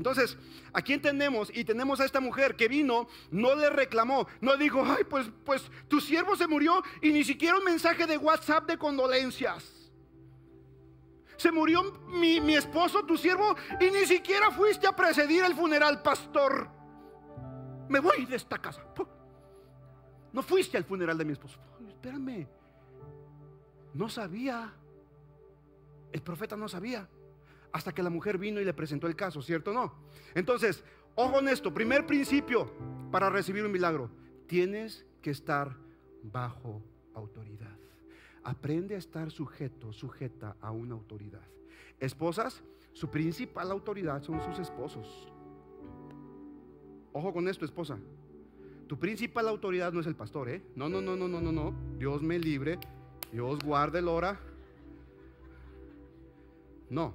Entonces, 0.00 0.38
aquí 0.72 0.94
entendemos 0.94 1.52
y 1.54 1.62
tenemos 1.62 2.00
a 2.00 2.06
esta 2.06 2.20
mujer 2.20 2.56
que 2.56 2.68
vino, 2.68 3.06
no 3.30 3.54
le 3.54 3.68
reclamó, 3.68 4.26
no 4.40 4.56
dijo, 4.56 4.82
ay, 4.82 5.04
pues, 5.04 5.30
pues 5.44 5.70
tu 5.88 6.00
siervo 6.00 6.34
se 6.36 6.46
murió 6.46 6.82
y 7.02 7.12
ni 7.12 7.22
siquiera 7.22 7.58
un 7.58 7.64
mensaje 7.64 8.06
de 8.06 8.16
WhatsApp 8.16 8.66
de 8.66 8.78
condolencias. 8.78 9.90
Se 11.36 11.52
murió 11.52 11.82
mi, 12.08 12.40
mi 12.40 12.54
esposo, 12.54 13.04
tu 13.04 13.18
siervo, 13.18 13.54
y 13.78 13.90
ni 13.90 14.06
siquiera 14.06 14.50
fuiste 14.50 14.86
a 14.86 14.96
precedir 14.96 15.44
el 15.44 15.54
funeral, 15.54 16.00
pastor. 16.00 16.70
Me 17.90 18.00
voy 18.00 18.24
de 18.24 18.36
esta 18.36 18.56
casa. 18.56 18.82
No 20.32 20.42
fuiste 20.42 20.78
al 20.78 20.84
funeral 20.84 21.18
de 21.18 21.26
mi 21.26 21.32
esposo. 21.32 21.60
Espérame. 21.86 22.48
No 23.92 24.08
sabía. 24.08 24.72
El 26.10 26.22
profeta 26.22 26.56
no 26.56 26.68
sabía 26.68 27.06
hasta 27.72 27.92
que 27.92 28.02
la 28.02 28.10
mujer 28.10 28.38
vino 28.38 28.60
y 28.60 28.64
le 28.64 28.74
presentó 28.74 29.06
el 29.06 29.16
caso, 29.16 29.42
¿cierto 29.42 29.70
o 29.70 29.74
no? 29.74 29.94
Entonces, 30.34 30.82
ojo 31.14 31.38
en 31.38 31.48
esto, 31.48 31.72
primer 31.72 32.06
principio 32.06 32.70
para 33.10 33.30
recibir 33.30 33.64
un 33.64 33.72
milagro, 33.72 34.10
tienes 34.46 35.06
que 35.22 35.30
estar 35.30 35.76
bajo 36.22 36.82
autoridad. 37.14 37.76
Aprende 38.42 38.94
a 38.94 38.98
estar 38.98 39.30
sujeto, 39.30 39.92
sujeta 39.92 40.56
a 40.60 40.70
una 40.70 40.94
autoridad. 40.94 41.46
Esposas, 41.98 42.62
su 42.92 43.10
principal 43.10 43.70
autoridad 43.70 44.22
son 44.22 44.42
sus 44.42 44.58
esposos. 44.58 45.30
Ojo 47.12 47.32
con 47.32 47.48
esto, 47.48 47.64
esposa. 47.64 47.98
Tu 48.86 48.98
principal 48.98 49.46
autoridad 49.48 49.92
no 49.92 50.00
es 50.00 50.06
el 50.06 50.16
pastor, 50.16 50.48
¿eh? 50.48 50.62
No, 50.74 50.88
no, 50.88 51.00
no, 51.00 51.16
no, 51.16 51.28
no, 51.28 51.40
no, 51.40 51.52
no. 51.52 51.74
Dios 51.98 52.22
me 52.22 52.38
libre. 52.38 52.78
Dios 53.32 53.60
guarde 53.60 54.00
el 54.00 54.08
hora. 54.08 54.40
No. 56.88 57.14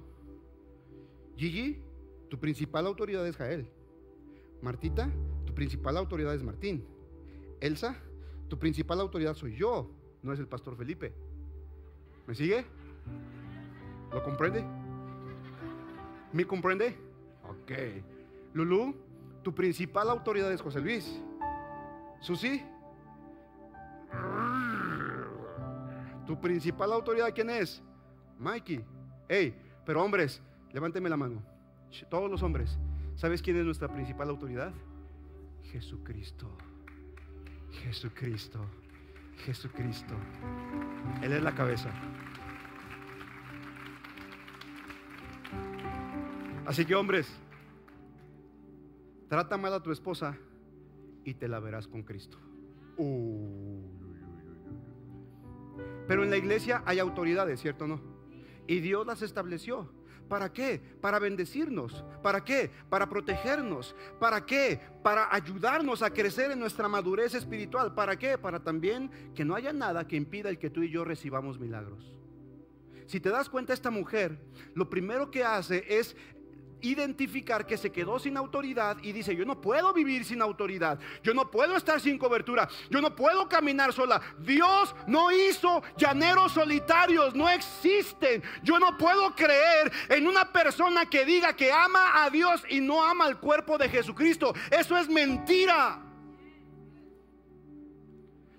Gigi, 1.36 1.82
tu 2.28 2.38
principal 2.38 2.86
autoridad 2.86 3.26
es 3.26 3.36
Jael. 3.36 3.68
Martita, 4.62 5.10
tu 5.44 5.54
principal 5.54 5.96
autoridad 5.96 6.34
es 6.34 6.42
Martín. 6.42 6.86
Elsa, 7.60 7.96
tu 8.48 8.58
principal 8.58 9.00
autoridad 9.00 9.34
soy 9.34 9.54
yo, 9.56 9.90
no 10.22 10.32
es 10.32 10.38
el 10.38 10.48
pastor 10.48 10.76
Felipe. 10.76 11.12
¿Me 12.26 12.34
sigue? 12.34 12.64
¿Lo 14.12 14.22
comprende? 14.22 14.64
¿Me 16.32 16.46
comprende? 16.46 16.96
Ok. 17.44 17.72
Lulú, 18.54 18.94
tu 19.42 19.54
principal 19.54 20.08
autoridad 20.10 20.50
es 20.52 20.60
José 20.60 20.80
Luis. 20.80 21.20
Susi, 22.20 22.62
tu 26.26 26.40
principal 26.40 26.92
autoridad, 26.92 27.32
¿quién 27.34 27.50
es? 27.50 27.82
Mikey. 28.38 28.84
Hey, 29.28 29.54
pero 29.84 30.02
hombres, 30.02 30.42
levánteme 30.76 31.08
la 31.08 31.16
mano. 31.16 31.42
Todos 32.10 32.30
los 32.30 32.42
hombres. 32.42 32.78
¿Sabes 33.14 33.40
quién 33.40 33.56
es 33.56 33.64
nuestra 33.64 33.88
principal 33.88 34.28
autoridad? 34.28 34.74
Jesucristo. 35.72 36.54
Jesucristo. 37.70 38.60
Jesucristo. 39.38 40.14
Él 41.22 41.32
es 41.32 41.42
la 41.42 41.54
cabeza. 41.54 41.88
Así 46.66 46.84
que 46.84 46.94
hombres, 46.94 47.26
trata 49.30 49.56
mal 49.56 49.72
a 49.72 49.82
tu 49.82 49.92
esposa 49.92 50.36
y 51.24 51.32
te 51.32 51.48
la 51.48 51.58
verás 51.58 51.88
con 51.88 52.02
Cristo. 52.02 52.36
Pero 56.06 56.22
en 56.22 56.28
la 56.28 56.36
iglesia 56.36 56.82
hay 56.84 56.98
autoridades, 56.98 57.62
¿cierto 57.62 57.86
o 57.86 57.88
no? 57.88 58.00
Y 58.66 58.80
Dios 58.80 59.06
las 59.06 59.22
estableció. 59.22 59.95
¿Para 60.28 60.52
qué? 60.52 60.80
Para 61.00 61.18
bendecirnos. 61.18 62.04
¿Para 62.22 62.44
qué? 62.44 62.70
Para 62.88 63.08
protegernos. 63.08 63.94
¿Para 64.18 64.44
qué? 64.44 64.80
Para 65.02 65.34
ayudarnos 65.34 66.02
a 66.02 66.10
crecer 66.10 66.50
en 66.50 66.58
nuestra 66.58 66.88
madurez 66.88 67.34
espiritual. 67.34 67.94
¿Para 67.94 68.18
qué? 68.18 68.38
Para 68.38 68.60
también 68.60 69.10
que 69.34 69.44
no 69.44 69.54
haya 69.54 69.72
nada 69.72 70.06
que 70.06 70.16
impida 70.16 70.48
el 70.48 70.58
que 70.58 70.70
tú 70.70 70.82
y 70.82 70.90
yo 70.90 71.04
recibamos 71.04 71.58
milagros. 71.58 72.16
Si 73.06 73.20
te 73.20 73.30
das 73.30 73.48
cuenta, 73.48 73.72
esta 73.72 73.90
mujer 73.90 74.38
lo 74.74 74.90
primero 74.90 75.30
que 75.30 75.44
hace 75.44 75.84
es 75.88 76.16
identificar 76.90 77.66
que 77.66 77.76
se 77.76 77.90
quedó 77.92 78.18
sin 78.18 78.36
autoridad 78.36 78.96
y 79.02 79.12
dice, 79.12 79.34
yo 79.34 79.44
no 79.44 79.60
puedo 79.60 79.92
vivir 79.92 80.24
sin 80.24 80.42
autoridad, 80.42 80.98
yo 81.22 81.34
no 81.34 81.50
puedo 81.50 81.76
estar 81.76 82.00
sin 82.00 82.18
cobertura, 82.18 82.68
yo 82.90 83.00
no 83.00 83.14
puedo 83.14 83.48
caminar 83.48 83.92
sola. 83.92 84.20
Dios 84.38 84.94
no 85.06 85.30
hizo 85.30 85.82
llaneros 85.96 86.52
solitarios, 86.52 87.34
no 87.34 87.48
existen. 87.48 88.42
Yo 88.62 88.78
no 88.78 88.96
puedo 88.96 89.34
creer 89.34 89.92
en 90.08 90.26
una 90.26 90.52
persona 90.52 91.06
que 91.06 91.24
diga 91.24 91.54
que 91.54 91.72
ama 91.72 92.24
a 92.24 92.30
Dios 92.30 92.62
y 92.68 92.80
no 92.80 93.02
ama 93.02 93.26
al 93.26 93.38
cuerpo 93.38 93.78
de 93.78 93.88
Jesucristo. 93.88 94.54
Eso 94.70 94.96
es 94.96 95.08
mentira. 95.08 96.02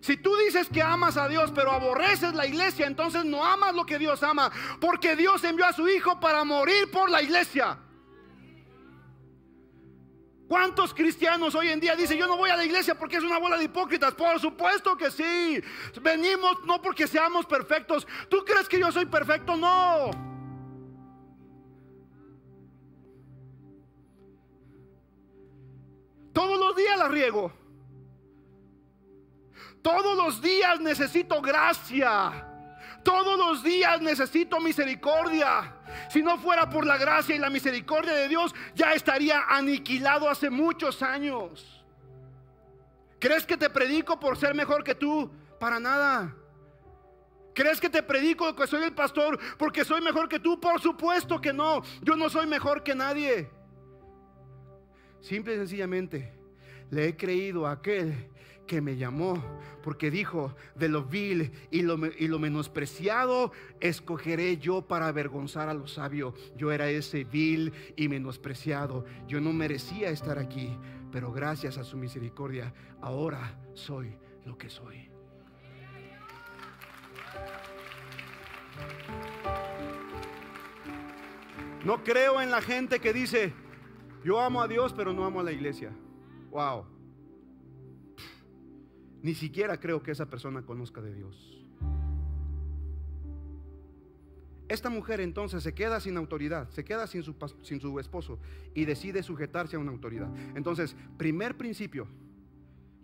Si 0.07 0.15
tú 0.15 0.33
dices 0.37 0.69
que 0.69 0.81
amas 0.81 1.17
a 1.17 1.27
Dios, 1.27 1.51
pero 1.53 1.71
aborreces 1.71 2.33
la 2.33 2.45
iglesia, 2.45 2.87
entonces 2.87 3.25
no 3.25 3.43
amas 3.43 3.75
lo 3.75 3.85
que 3.85 3.97
Dios 3.97 4.23
ama, 4.23 4.51
porque 4.79 5.17
Dios 5.17 5.43
envió 5.43 5.65
a 5.65 5.73
su 5.73 5.87
Hijo 5.89 6.19
para 6.19 6.45
morir 6.45 6.89
por 6.91 7.09
la 7.09 7.21
iglesia. 7.21 7.77
¿Cuántos 10.47 10.93
cristianos 10.93 11.55
hoy 11.55 11.67
en 11.67 11.79
día 11.79 11.95
dicen, 11.95 12.17
yo 12.17 12.25
no 12.25 12.37
voy 12.37 12.49
a 12.49 12.55
la 12.55 12.63
iglesia 12.63 12.95
porque 12.95 13.17
es 13.17 13.23
una 13.23 13.37
bola 13.37 13.57
de 13.57 13.65
hipócritas? 13.65 14.13
Por 14.13 14.39
supuesto 14.39 14.95
que 14.95 15.11
sí. 15.11 15.61
Venimos 16.01 16.63
no 16.63 16.81
porque 16.81 17.05
seamos 17.05 17.45
perfectos. 17.45 18.07
¿Tú 18.29 18.45
crees 18.45 18.69
que 18.69 18.79
yo 18.79 18.89
soy 18.91 19.05
perfecto? 19.05 19.57
No. 19.57 20.11
Todos 26.31 26.59
los 26.59 26.75
días 26.77 26.97
la 26.97 27.09
riego. 27.09 27.51
Todos 29.81 30.15
los 30.15 30.41
días 30.41 30.79
necesito 30.79 31.41
gracia. 31.41 32.56
Todos 33.07 33.37
los 33.37 33.63
días 33.63 34.01
necesito 34.01 34.59
misericordia. 34.59 35.73
Si 36.09 36.21
no 36.21 36.37
fuera 36.37 36.69
por 36.69 36.85
la 36.85 36.97
gracia 36.97 37.33
y 37.33 37.39
la 37.39 37.49
misericordia 37.49 38.11
de 38.11 38.27
Dios, 38.27 38.53
ya 38.75 38.91
estaría 38.91 39.45
aniquilado 39.47 40.29
hace 40.29 40.49
muchos 40.49 41.01
años. 41.01 41.85
¿Crees 43.17 43.45
que 43.45 43.55
te 43.55 43.69
predico 43.69 44.19
por 44.19 44.35
ser 44.37 44.53
mejor 44.53 44.83
que 44.83 44.93
tú? 44.93 45.31
Para 45.57 45.79
nada. 45.79 46.35
¿Crees 47.53 47.79
que 47.79 47.89
te 47.89 48.03
predico 48.03 48.53
que 48.53 48.67
soy 48.67 48.83
el 48.83 48.93
pastor 48.93 49.39
porque 49.57 49.85
soy 49.85 50.01
mejor 50.01 50.27
que 50.27 50.41
tú? 50.41 50.59
Por 50.59 50.81
supuesto 50.81 51.39
que 51.39 51.53
no. 51.53 51.83
Yo 52.01 52.17
no 52.17 52.29
soy 52.29 52.45
mejor 52.45 52.83
que 52.83 52.93
nadie. 52.93 53.49
Simple 55.21 55.53
y 55.53 55.57
sencillamente 55.59 56.37
le 56.89 57.07
he 57.07 57.15
creído 57.15 57.67
a 57.67 57.71
aquel 57.71 58.29
que 58.67 58.81
me 58.81 58.97
llamó, 58.97 59.41
porque 59.81 60.11
dijo, 60.11 60.53
de 60.75 60.89
lo 60.89 61.03
vil 61.03 61.51
y 61.71 61.81
lo, 61.81 61.97
y 62.05 62.27
lo 62.27 62.37
menospreciado, 62.37 63.51
escogeré 63.79 64.57
yo 64.57 64.81
para 64.83 65.07
avergonzar 65.07 65.69
a 65.69 65.73
los 65.73 65.93
sabios. 65.93 66.33
Yo 66.55 66.71
era 66.71 66.89
ese 66.89 67.23
vil 67.23 67.73
y 67.95 68.07
menospreciado. 68.09 69.05
Yo 69.27 69.41
no 69.41 69.53
merecía 69.53 70.09
estar 70.09 70.37
aquí, 70.37 70.77
pero 71.11 71.31
gracias 71.31 71.77
a 71.77 71.83
su 71.83 71.97
misericordia, 71.97 72.73
ahora 73.01 73.59
soy 73.73 74.15
lo 74.45 74.57
que 74.57 74.69
soy. 74.69 75.09
No 81.85 82.03
creo 82.03 82.41
en 82.41 82.51
la 82.51 82.61
gente 82.61 82.99
que 82.99 83.13
dice, 83.13 83.53
yo 84.23 84.41
amo 84.41 84.61
a 84.61 84.67
Dios, 84.67 84.93
pero 84.93 85.13
no 85.13 85.23
amo 85.23 85.39
a 85.39 85.43
la 85.43 85.53
iglesia. 85.53 85.91
Wow. 86.49 86.96
Ni 89.27 89.35
siquiera 89.35 89.77
creo 89.77 90.01
que 90.01 90.11
esa 90.11 90.29
persona 90.29 90.61
conozca 90.61 91.01
de 91.01 91.13
Dios. 91.13 91.61
Esta 94.69 94.89
mujer 94.89 95.19
entonces 95.19 95.63
se 95.63 95.73
queda 95.73 95.99
sin 95.99 96.15
autoridad, 96.15 96.69
se 96.69 96.85
queda 96.85 97.07
sin 97.07 97.23
su, 97.23 97.99
esposo 97.99 98.39
y 98.73 98.85
decide 98.85 99.21
sujetarse 99.23 99.75
a 99.75 99.79
una 99.79 99.91
autoridad. 99.91 100.33
Entonces, 100.55 100.95
primer 101.17 101.57
principio, 101.57 102.07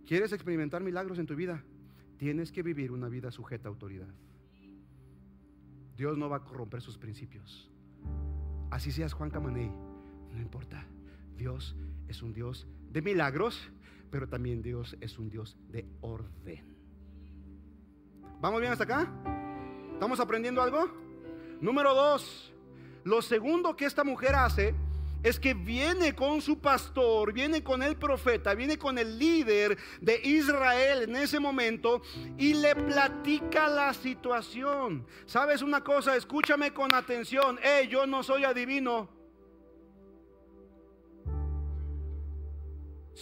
¿quieres 0.07 0.31
experimentar 0.31 0.81
milagros 0.81 1.19
en 1.19 1.25
tu 1.25 1.35
vida? 1.35 1.61
Tienes 2.15 2.53
que 2.53 2.63
vivir 2.63 2.93
una 2.93 3.09
vida 3.09 3.29
sujeta 3.29 3.67
a 3.67 3.71
autoridad. 3.71 4.07
Dios 5.97 6.17
no 6.17 6.29
va 6.29 6.37
a 6.37 6.45
corromper 6.45 6.81
sus 6.81 6.97
principios. 6.97 7.69
Así 8.71 8.93
seas 8.93 9.11
Juan 9.11 9.29
Camaney, 9.29 9.69
no 10.31 10.39
importa. 10.41 10.87
Dios 11.35 11.75
es 12.07 12.23
un 12.23 12.31
Dios 12.31 12.65
de 12.93 13.01
milagros 13.01 13.73
pero 14.13 14.29
también 14.29 14.61
Dios 14.61 14.95
es 15.01 15.17
un 15.17 15.27
Dios 15.27 15.57
de 15.71 15.87
orden. 16.01 16.63
¿Vamos 18.39 18.61
bien 18.61 18.71
hasta 18.71 18.83
acá? 18.83 19.11
¿Estamos 19.91 20.19
aprendiendo 20.19 20.61
algo? 20.61 20.87
Número 21.59 21.95
dos, 21.95 22.53
lo 23.05 23.23
segundo 23.23 23.75
que 23.75 23.85
esta 23.85 24.03
mujer 24.03 24.35
hace 24.35 24.75
es 25.23 25.39
que 25.39 25.55
viene 25.55 26.13
con 26.13 26.43
su 26.43 26.59
pastor, 26.59 27.33
viene 27.33 27.63
con 27.63 27.81
el 27.81 27.95
profeta, 27.95 28.53
viene 28.53 28.77
con 28.77 28.99
el 28.99 29.17
líder 29.17 29.79
de 29.99 30.21
Israel 30.23 31.09
en 31.09 31.15
ese 31.15 31.39
momento 31.39 32.03
y 32.37 32.53
le 32.53 32.75
platica 32.75 33.67
la 33.67 33.95
situación. 33.95 35.07
¿Sabes 35.25 35.63
una 35.63 35.83
cosa? 35.83 36.15
Escúchame 36.15 36.71
con 36.71 36.93
atención. 36.93 37.57
Hey, 37.63 37.87
yo 37.89 38.05
no 38.05 38.21
soy 38.21 38.43
adivino. 38.43 39.09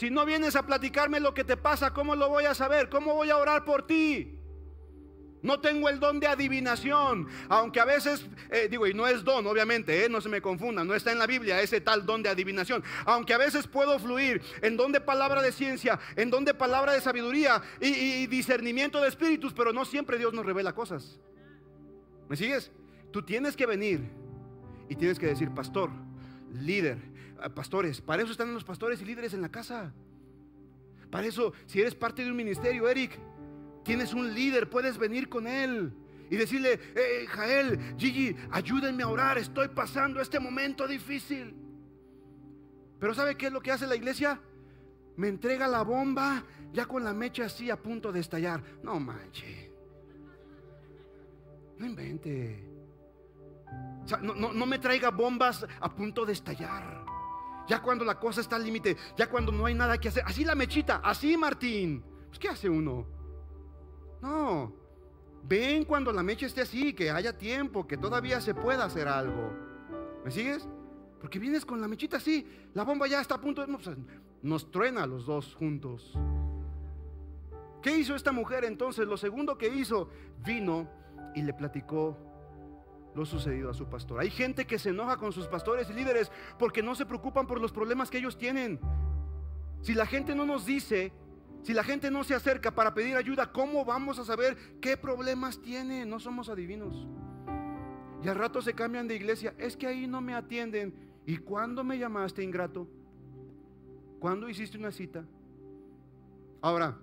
Si 0.01 0.09
no 0.09 0.25
vienes 0.25 0.55
a 0.55 0.65
platicarme 0.65 1.19
lo 1.19 1.35
que 1.35 1.43
te 1.43 1.55
pasa, 1.55 1.93
¿cómo 1.93 2.15
lo 2.15 2.27
voy 2.27 2.45
a 2.45 2.55
saber? 2.55 2.89
¿Cómo 2.89 3.13
voy 3.13 3.29
a 3.29 3.37
orar 3.37 3.63
por 3.63 3.85
ti? 3.85 4.35
No 5.43 5.59
tengo 5.59 5.89
el 5.89 5.99
don 5.99 6.19
de 6.19 6.25
adivinación, 6.25 7.27
aunque 7.47 7.79
a 7.79 7.85
veces, 7.85 8.25
eh, 8.49 8.67
digo, 8.67 8.87
y 8.87 8.95
no 8.95 9.05
es 9.05 9.23
don, 9.23 9.45
obviamente, 9.45 10.03
eh, 10.03 10.09
no 10.09 10.19
se 10.19 10.27
me 10.27 10.41
confunda, 10.41 10.83
no 10.83 10.95
está 10.95 11.11
en 11.11 11.19
la 11.19 11.27
Biblia 11.27 11.61
ese 11.61 11.81
tal 11.81 12.03
don 12.03 12.23
de 12.23 12.29
adivinación, 12.29 12.83
aunque 13.05 13.35
a 13.35 13.37
veces 13.37 13.67
puedo 13.67 13.99
fluir 13.99 14.41
en 14.63 14.75
don 14.75 14.91
de 14.91 15.01
palabra 15.01 15.39
de 15.43 15.51
ciencia, 15.51 15.99
en 16.15 16.31
don 16.31 16.45
de 16.45 16.55
palabra 16.55 16.93
de 16.93 17.01
sabiduría 17.01 17.61
y, 17.79 17.89
y 17.89 18.25
discernimiento 18.25 18.99
de 19.01 19.07
espíritus, 19.07 19.53
pero 19.53 19.71
no 19.71 19.85
siempre 19.85 20.17
Dios 20.17 20.33
nos 20.33 20.47
revela 20.47 20.73
cosas. 20.73 21.19
¿Me 22.27 22.35
sigues? 22.35 22.71
Tú 23.11 23.21
tienes 23.21 23.55
que 23.55 23.67
venir 23.67 24.09
y 24.89 24.95
tienes 24.95 25.19
que 25.19 25.27
decir, 25.27 25.51
pastor, 25.51 25.91
líder, 26.53 26.97
pastores. 27.55 28.01
Para 28.01 28.23
eso 28.23 28.31
están 28.31 28.53
los 28.53 28.63
pastores 28.63 29.01
y 29.01 29.05
líderes 29.05 29.33
en 29.33 29.41
la 29.41 29.49
casa. 29.49 29.93
Para 31.09 31.27
eso, 31.27 31.53
si 31.65 31.81
eres 31.81 31.95
parte 31.95 32.23
de 32.23 32.31
un 32.31 32.37
ministerio, 32.37 32.87
Eric, 32.87 33.19
tienes 33.83 34.13
un 34.13 34.33
líder, 34.33 34.69
puedes 34.69 34.97
venir 34.97 35.27
con 35.27 35.47
él 35.47 35.93
y 36.29 36.37
decirle, 36.37 36.79
eh, 36.95 37.25
Jael, 37.27 37.95
Gigi, 37.97 38.35
ayúdenme 38.51 39.03
a 39.03 39.09
orar, 39.09 39.37
estoy 39.37 39.67
pasando 39.67 40.21
este 40.21 40.39
momento 40.39 40.87
difícil. 40.87 41.53
Pero 42.99 43.13
¿sabe 43.13 43.35
qué 43.35 43.47
es 43.47 43.51
lo 43.51 43.61
que 43.61 43.71
hace 43.71 43.87
la 43.87 43.95
iglesia? 43.95 44.39
Me 45.17 45.27
entrega 45.27 45.67
la 45.67 45.81
bomba 45.83 46.45
ya 46.71 46.85
con 46.85 47.03
la 47.03 47.13
mecha 47.13 47.45
así 47.45 47.69
a 47.69 47.75
punto 47.75 48.11
de 48.11 48.21
estallar. 48.21 48.63
No 48.81 48.99
manche. 48.99 49.71
No 51.77 51.85
invente. 51.85 52.70
No, 54.21 54.65
me 54.65 54.79
traiga 54.79 55.09
bombas 55.11 55.65
a 55.79 55.93
punto 55.93 56.25
de 56.25 56.33
estallar 56.33 57.05
ya 57.67 57.81
cuando 57.81 58.03
la 58.03 58.19
cosa 58.19 58.41
está 58.41 58.57
al 58.57 58.65
límite, 58.65 58.97
ya 59.15 59.29
cuando 59.29 59.51
no 59.51 59.65
hay 59.65 59.73
nada 59.73 59.97
que 59.97 60.09
hacer. 60.09 60.23
Así 60.25 60.43
la 60.43 60.55
mechita, 60.55 60.99
así 61.03 61.37
Martín. 61.37 62.03
Pues, 62.27 62.37
¿qué 62.37 62.49
hace 62.49 62.69
uno? 62.69 63.07
No, 64.21 64.73
ven 65.43 65.85
cuando 65.85 66.11
la 66.11 66.21
mecha 66.21 66.45
esté 66.45 66.61
así, 66.61 66.93
que 66.93 67.09
haya 67.09 67.37
tiempo, 67.37 67.87
que 67.87 67.97
todavía 67.97 68.41
se 68.41 68.53
pueda 68.53 68.83
hacer 68.83 69.07
algo. 69.07 69.53
¿Me 70.25 70.31
sigues? 70.31 70.67
Porque 71.19 71.39
vienes 71.39 71.65
con 71.65 71.79
la 71.79 71.87
mechita 71.87 72.17
así, 72.17 72.45
la 72.73 72.83
bomba 72.83 73.07
ya 73.07 73.21
está 73.21 73.35
a 73.35 73.41
punto 73.41 73.65
de... 73.65 73.73
Pues, 73.73 73.89
nos 74.41 74.71
truena 74.71 75.05
los 75.05 75.25
dos 75.25 75.55
juntos. 75.55 76.13
¿Qué 77.81 77.97
hizo 77.97 78.15
esta 78.15 78.31
mujer 78.31 78.65
entonces? 78.65 79.07
Lo 79.07 79.17
segundo 79.17 79.57
que 79.57 79.67
hizo, 79.67 80.09
vino 80.43 80.89
y 81.35 81.41
le 81.41 81.53
platicó 81.53 82.17
lo 83.15 83.25
sucedido 83.25 83.69
a 83.69 83.73
su 83.73 83.87
pastor. 83.87 84.19
Hay 84.19 84.29
gente 84.29 84.65
que 84.65 84.79
se 84.79 84.89
enoja 84.89 85.17
con 85.17 85.31
sus 85.31 85.47
pastores 85.47 85.89
y 85.89 85.93
líderes 85.93 86.31
porque 86.57 86.81
no 86.81 86.95
se 86.95 87.05
preocupan 87.05 87.47
por 87.47 87.59
los 87.59 87.71
problemas 87.71 88.09
que 88.09 88.17
ellos 88.17 88.37
tienen. 88.37 88.79
Si 89.81 89.93
la 89.93 90.05
gente 90.05 90.35
no 90.35 90.45
nos 90.45 90.65
dice, 90.65 91.11
si 91.63 91.73
la 91.73 91.83
gente 91.83 92.09
no 92.09 92.23
se 92.23 92.35
acerca 92.35 92.71
para 92.71 92.93
pedir 92.93 93.15
ayuda, 93.15 93.51
¿cómo 93.51 93.85
vamos 93.85 94.19
a 94.19 94.25
saber 94.25 94.57
qué 94.79 94.97
problemas 94.97 95.61
tiene? 95.61 96.05
No 96.05 96.19
somos 96.19 96.49
adivinos. 96.49 97.07
Y 98.23 98.27
al 98.27 98.35
rato 98.35 98.61
se 98.61 98.73
cambian 98.73 99.07
de 99.07 99.15
iglesia. 99.15 99.53
Es 99.57 99.75
que 99.75 99.87
ahí 99.87 100.07
no 100.07 100.21
me 100.21 100.33
atienden. 100.33 100.93
¿Y 101.25 101.37
cuándo 101.37 101.83
me 101.83 101.97
llamaste, 101.97 102.43
ingrato? 102.43 102.87
¿Cuándo 104.19 104.47
hiciste 104.49 104.77
una 104.77 104.91
cita? 104.91 105.25
Ahora, 106.61 106.97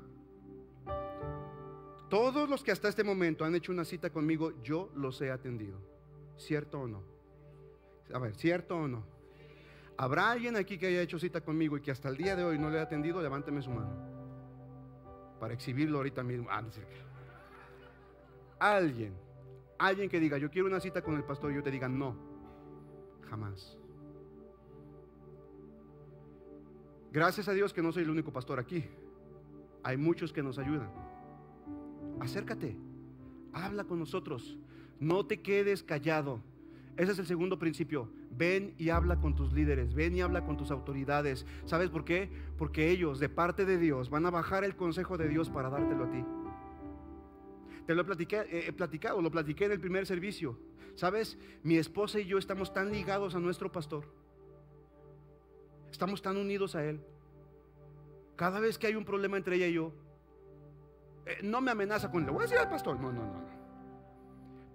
todos 2.08 2.48
los 2.48 2.62
que 2.62 2.70
hasta 2.70 2.88
este 2.88 3.04
momento 3.04 3.44
han 3.44 3.54
hecho 3.54 3.72
una 3.72 3.84
cita 3.84 4.10
conmigo, 4.10 4.52
yo 4.62 4.90
los 4.94 5.20
he 5.20 5.30
atendido. 5.30 5.87
¿Cierto 6.38 6.80
o 6.80 6.88
no? 6.88 7.02
A 8.14 8.18
ver, 8.18 8.34
¿cierto 8.34 8.76
o 8.76 8.88
no? 8.88 9.04
¿Habrá 9.96 10.30
alguien 10.30 10.56
aquí 10.56 10.78
que 10.78 10.86
haya 10.86 11.02
hecho 11.02 11.18
cita 11.18 11.40
conmigo 11.40 11.76
y 11.76 11.80
que 11.80 11.90
hasta 11.90 12.08
el 12.08 12.16
día 12.16 12.36
de 12.36 12.44
hoy 12.44 12.58
no 12.58 12.70
le 12.70 12.78
ha 12.78 12.82
atendido? 12.82 13.20
Levánteme 13.20 13.60
su 13.60 13.70
mano. 13.70 13.90
Para 15.40 15.54
exhibirlo 15.54 15.98
ahorita 15.98 16.22
mismo. 16.22 16.48
Ah, 16.48 16.62
alguien, 18.60 19.12
alguien 19.78 20.08
que 20.08 20.20
diga, 20.20 20.38
yo 20.38 20.50
quiero 20.50 20.68
una 20.68 20.80
cita 20.80 21.02
con 21.02 21.16
el 21.16 21.24
pastor 21.24 21.50
y 21.50 21.56
yo 21.56 21.62
te 21.62 21.70
diga, 21.70 21.88
no, 21.88 22.16
jamás. 23.28 23.76
Gracias 27.10 27.48
a 27.48 27.52
Dios 27.52 27.72
que 27.72 27.82
no 27.82 27.90
soy 27.90 28.04
el 28.04 28.10
único 28.10 28.32
pastor 28.32 28.60
aquí. 28.60 28.84
Hay 29.82 29.96
muchos 29.96 30.32
que 30.32 30.42
nos 30.42 30.58
ayudan. 30.58 30.90
Acércate, 32.20 32.76
habla 33.52 33.84
con 33.84 33.98
nosotros. 33.98 34.58
No 35.00 35.26
te 35.26 35.40
quedes 35.40 35.82
callado. 35.82 36.40
Ese 36.96 37.12
es 37.12 37.18
el 37.18 37.26
segundo 37.26 37.58
principio. 37.58 38.10
Ven 38.30 38.74
y 38.76 38.90
habla 38.90 39.20
con 39.20 39.34
tus 39.34 39.52
líderes, 39.52 39.94
ven 39.94 40.16
y 40.16 40.20
habla 40.20 40.44
con 40.44 40.56
tus 40.56 40.70
autoridades. 40.70 41.46
¿Sabes 41.64 41.90
por 41.90 42.04
qué? 42.04 42.28
Porque 42.56 42.90
ellos, 42.90 43.20
de 43.20 43.28
parte 43.28 43.64
de 43.64 43.78
Dios, 43.78 44.10
van 44.10 44.26
a 44.26 44.30
bajar 44.30 44.64
el 44.64 44.76
consejo 44.76 45.16
de 45.16 45.28
Dios 45.28 45.48
para 45.48 45.70
dártelo 45.70 46.04
a 46.04 46.10
ti. 46.10 46.24
Te 47.86 47.94
lo 47.94 48.02
he, 48.02 48.68
he 48.68 48.72
platicado, 48.72 49.22
lo 49.22 49.30
platiqué 49.30 49.64
en 49.64 49.72
el 49.72 49.80
primer 49.80 50.06
servicio. 50.06 50.58
¿Sabes? 50.94 51.38
Mi 51.62 51.76
esposa 51.76 52.18
y 52.18 52.26
yo 52.26 52.36
estamos 52.36 52.72
tan 52.72 52.90
ligados 52.90 53.34
a 53.36 53.38
nuestro 53.38 53.70
pastor. 53.70 54.04
Estamos 55.90 56.20
tan 56.20 56.36
unidos 56.36 56.74
a 56.74 56.84
Él. 56.84 57.00
Cada 58.34 58.60
vez 58.60 58.78
que 58.78 58.88
hay 58.88 58.94
un 58.94 59.04
problema 59.04 59.36
entre 59.36 59.56
ella 59.56 59.68
y 59.68 59.74
yo, 59.74 59.92
eh, 61.26 61.38
no 61.42 61.60
me 61.60 61.70
amenaza 61.70 62.10
con, 62.10 62.24
le 62.24 62.30
voy 62.30 62.40
a 62.40 62.42
decir 62.42 62.58
al 62.58 62.68
pastor. 62.68 62.98
No, 63.00 63.12
no, 63.12 63.22
no. 63.22 63.57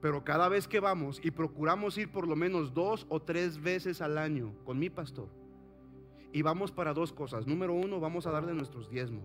Pero 0.04 0.22
cada 0.22 0.50
vez 0.50 0.68
que 0.68 0.82
vamos 0.82 1.22
y 1.24 1.32
procuramos 1.32 1.98
ir 1.98 2.12
por 2.12 2.28
lo 2.28 2.36
menos 2.36 2.74
dos 2.74 3.06
o 3.08 3.22
tres 3.22 3.62
veces 3.62 4.02
al 4.02 4.18
año 4.18 4.54
con 4.66 4.78
mi 4.78 4.90
pastor, 4.90 5.30
y 6.34 6.42
vamos 6.42 6.74
para 6.74 6.94
dos 6.94 7.14
cosas. 7.14 7.48
Número 7.48 7.74
uno, 7.74 8.02
vamos 8.02 8.28
a 8.28 8.32
darle 8.32 8.54
nuestros 8.54 8.90
diezmos. 8.90 9.24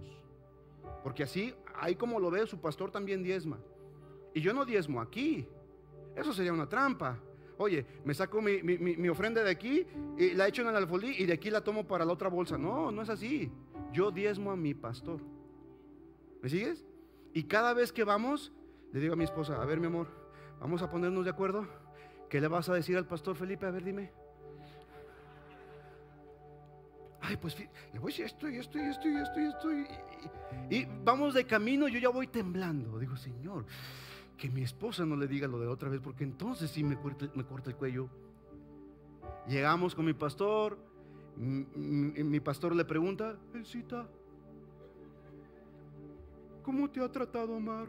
Porque 1.02 1.24
así, 1.24 1.52
ahí 1.74 1.96
como 1.96 2.20
lo 2.20 2.30
ve, 2.30 2.46
su 2.46 2.60
pastor 2.60 2.92
también 2.92 3.24
diezma. 3.24 3.58
Y 4.32 4.40
yo 4.40 4.54
no 4.54 4.64
diezmo 4.64 5.00
aquí. 5.00 5.48
Eso 6.14 6.32
sería 6.32 6.52
una 6.52 6.68
trampa. 6.68 7.18
Oye, 7.56 7.84
me 8.04 8.14
saco 8.14 8.40
mi, 8.40 9.08
ofrenda 9.08 9.42
de 9.42 9.50
aquí 9.50 9.84
y 10.16 10.34
la 10.34 10.46
echo 10.46 10.62
en 10.62 10.68
el 10.68 10.76
alfolí 10.76 11.12
y 11.18 11.26
de 11.26 11.32
aquí 11.32 11.50
la 11.50 11.64
tomo 11.64 11.88
para 11.88 12.04
la 12.04 12.12
otra 12.12 12.28
bolsa. 12.28 12.56
No, 12.56 12.92
no 12.92 13.02
es 13.02 13.08
así. 13.08 13.50
Yo 13.92 14.12
diezmo 14.12 14.52
a 14.52 14.56
mi 14.56 14.74
pastor. 14.74 15.18
¿Me 16.40 16.48
sigues? 16.48 16.86
Y 17.34 17.42
cada 17.42 17.74
vez 17.74 17.90
que 17.92 18.04
vamos, 18.04 18.52
le 18.92 19.00
digo 19.00 19.14
a 19.14 19.16
mi 19.16 19.24
esposa, 19.24 19.60
a 19.60 19.64
ver 19.64 19.80
mi 19.80 19.88
amor, 19.88 20.17
Vamos 20.60 20.82
a 20.82 20.90
ponernos 20.90 21.24
de 21.24 21.30
acuerdo. 21.30 21.66
¿Qué 22.28 22.40
le 22.40 22.48
vas 22.48 22.68
a 22.68 22.74
decir 22.74 22.96
al 22.96 23.06
pastor 23.06 23.36
Felipe? 23.36 23.66
A 23.66 23.70
ver, 23.70 23.84
dime. 23.84 24.10
Ay, 27.20 27.36
pues 27.36 27.58
le 27.58 27.98
voy 27.98 28.12
a 28.12 28.14
decir 28.14 28.24
esto 28.26 28.48
y 28.48 28.56
esto 28.56 28.78
y 28.78 28.82
esto 28.82 29.08
y 29.08 29.16
esto 29.16 29.40
y 29.40 29.44
esto. 29.44 29.68
Y, 30.70 30.88
vamos 31.04 31.34
de 31.34 31.44
camino, 31.44 31.88
yo 31.88 31.98
ya 31.98 32.08
voy 32.08 32.26
temblando. 32.26 32.98
Digo, 32.98 33.16
Señor, 33.16 33.66
que 34.36 34.48
mi 34.48 34.62
esposa 34.62 35.04
no 35.04 35.16
le 35.16 35.26
diga 35.26 35.46
lo 35.48 35.58
de 35.58 35.66
otra 35.66 35.88
vez, 35.88 36.00
porque 36.00 36.24
entonces 36.24 36.70
sí 36.70 36.82
me 36.82 36.96
corta, 36.96 37.26
el 37.70 37.76
cuello. 37.76 38.08
Llegamos 39.46 39.94
con 39.94 40.04
mi 40.04 40.14
pastor. 40.14 40.78
Mi, 41.36 42.24
mi 42.24 42.40
pastor 42.40 42.74
le 42.74 42.84
pregunta, 42.84 43.36
Elcita, 43.54 44.08
¿cómo 46.64 46.90
te 46.90 47.00
ha 47.00 47.12
tratado 47.12 47.54
Omar? 47.54 47.86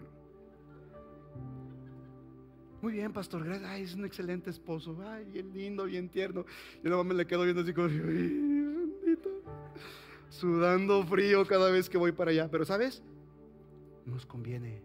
Muy 2.82 2.94
bien, 2.94 3.12
pastor, 3.12 3.44
gracias. 3.44 3.92
Es 3.92 3.96
un 3.96 4.06
excelente 4.06 4.50
esposo. 4.50 4.98
Ay, 5.06 5.26
bien 5.26 5.52
lindo, 5.54 5.86
bien 5.86 6.08
tierno. 6.08 6.46
Yo 6.82 6.89
nada 6.89 6.98
más 6.98 7.06
me 7.08 7.13
le 7.13 7.28
quedo 7.28 7.44
viendo 7.44 7.62
así 7.62 7.74
como, 7.74 7.88
ay, 7.88 7.98
bendito. 7.98 9.30
Sudando 10.30 11.06
frío 11.06 11.46
cada 11.46 11.70
vez 11.72 11.89
que 11.89 11.98
voy 11.98 12.13
para 12.13 12.32
allá. 12.32 12.50
Pero, 12.50 12.63
¿sabes? 12.63 13.04
Nos 14.06 14.26
conviene. 14.26 14.82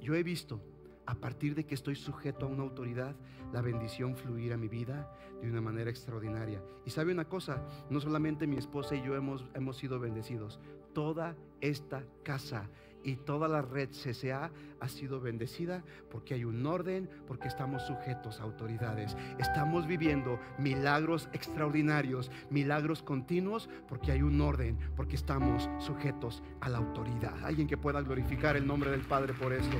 Yo 0.00 0.14
he 0.14 0.22
visto, 0.22 0.60
a 1.06 1.16
partir 1.16 1.56
de 1.56 1.64
que 1.64 1.74
estoy 1.74 1.96
sujeto 1.96 2.46
a 2.46 2.48
una 2.48 2.62
autoridad, 2.62 3.16
la 3.52 3.60
bendición 3.60 4.16
fluir 4.16 4.52
a 4.52 4.56
mi 4.56 4.68
vida 4.68 5.10
de 5.42 5.50
una 5.50 5.60
manera 5.60 5.90
extraordinaria. 5.90 6.62
Y 6.86 6.90
sabe 6.90 7.12
una 7.12 7.24
cosa, 7.24 7.66
no 7.90 8.00
solamente 8.00 8.46
mi 8.46 8.56
esposa 8.56 8.94
y 8.94 9.02
yo 9.02 9.16
hemos, 9.16 9.44
hemos 9.54 9.76
sido 9.76 9.98
bendecidos, 9.98 10.60
toda 10.92 11.36
esta 11.60 12.04
casa 12.22 12.70
y 13.04 13.16
toda 13.16 13.46
la 13.46 13.62
red 13.62 13.90
CCA 13.90 14.50
ha 14.80 14.88
sido 14.88 15.20
bendecida 15.20 15.84
porque 16.10 16.34
hay 16.34 16.44
un 16.44 16.66
orden, 16.66 17.08
porque 17.26 17.48
estamos 17.48 17.82
sujetos 17.82 18.40
a 18.40 18.44
autoridades. 18.44 19.16
Estamos 19.38 19.86
viviendo 19.86 20.40
milagros 20.58 21.28
extraordinarios, 21.32 22.30
milagros 22.50 23.02
continuos 23.02 23.68
porque 23.88 24.12
hay 24.12 24.22
un 24.22 24.40
orden, 24.40 24.78
porque 24.96 25.16
estamos 25.16 25.68
sujetos 25.78 26.42
a 26.60 26.68
la 26.68 26.78
autoridad. 26.78 27.44
Alguien 27.44 27.68
que 27.68 27.76
pueda 27.76 28.00
glorificar 28.00 28.56
el 28.56 28.66
nombre 28.66 28.90
del 28.90 29.02
Padre 29.02 29.34
por 29.34 29.52
esto. 29.52 29.76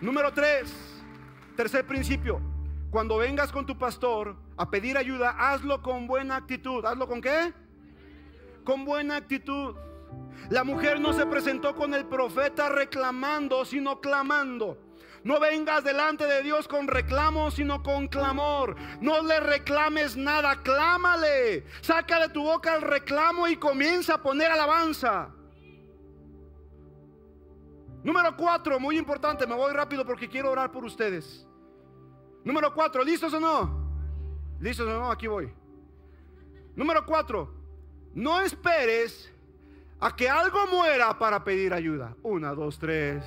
Número 0.00 0.32
tres, 0.32 1.02
tercer 1.56 1.86
principio. 1.86 2.40
Cuando 2.90 3.18
vengas 3.18 3.52
con 3.52 3.66
tu 3.66 3.76
pastor 3.76 4.36
a 4.56 4.70
pedir 4.70 4.96
ayuda, 4.96 5.30
hazlo 5.38 5.82
con 5.82 6.06
buena 6.06 6.36
actitud. 6.36 6.84
¿Hazlo 6.86 7.06
con 7.06 7.20
qué? 7.20 7.52
Con 8.64 8.86
buena 8.86 9.16
actitud. 9.16 9.76
La 10.50 10.64
mujer 10.64 11.00
no 11.00 11.12
se 11.12 11.26
presentó 11.26 11.74
con 11.74 11.92
el 11.94 12.06
profeta 12.06 12.68
reclamando, 12.68 13.64
sino 13.64 14.00
clamando. 14.00 14.78
No 15.24 15.40
vengas 15.40 15.84
delante 15.84 16.26
de 16.26 16.42
Dios 16.42 16.68
con 16.68 16.86
reclamo, 16.86 17.50
sino 17.50 17.82
con 17.82 18.08
clamor. 18.08 18.76
No 19.00 19.22
le 19.22 19.40
reclames 19.40 20.16
nada, 20.16 20.62
clámale. 20.62 21.66
Saca 21.82 22.20
de 22.20 22.28
tu 22.30 22.42
boca 22.42 22.76
el 22.76 22.82
reclamo 22.82 23.46
y 23.48 23.56
comienza 23.56 24.14
a 24.14 24.22
poner 24.22 24.50
alabanza. 24.50 25.30
Número 28.02 28.36
cuatro, 28.36 28.78
muy 28.78 28.96
importante, 28.96 29.46
me 29.46 29.54
voy 29.54 29.72
rápido 29.72 30.06
porque 30.06 30.28
quiero 30.28 30.50
orar 30.50 30.70
por 30.70 30.84
ustedes. 30.84 31.46
Número 32.44 32.72
cuatro, 32.72 33.02
¿listos 33.04 33.34
o 33.34 33.40
no? 33.40 33.90
¿Listos 34.60 34.86
o 34.86 34.98
no? 34.98 35.10
Aquí 35.10 35.26
voy. 35.26 35.52
Número 36.74 37.04
cuatro, 37.04 37.52
no 38.14 38.40
esperes 38.40 39.30
a 40.00 40.14
que 40.14 40.28
algo 40.28 40.66
muera 40.66 41.18
para 41.18 41.42
pedir 41.42 41.72
ayuda. 41.72 42.14
Una, 42.22 42.54
dos, 42.54 42.78
tres. 42.78 43.22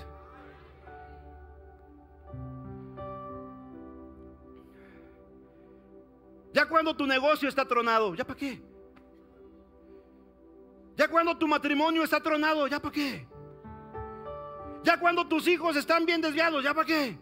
Ya 6.54 6.68
cuando 6.68 6.96
tu 6.96 7.06
negocio 7.08 7.48
está 7.48 7.66
tronado, 7.66 8.14
¿ya 8.16 8.26
para 8.26 8.38
qué? 8.38 8.62
Ya 10.96 11.08
cuando 11.08 11.38
tu 11.38 11.48
matrimonio 11.48 12.04
está 12.04 12.22
tronado, 12.22 12.68
¿ya 12.68 12.80
para 12.80 12.94
qué? 12.94 13.28
Ya 14.84 15.00
cuando 15.00 15.28
tus 15.28 15.48
hijos 15.48 15.76
están 15.76 16.06
bien 16.06 16.22
desviados, 16.22 16.64
¿ya 16.64 16.74
para 16.74 16.86
qué? 16.86 17.18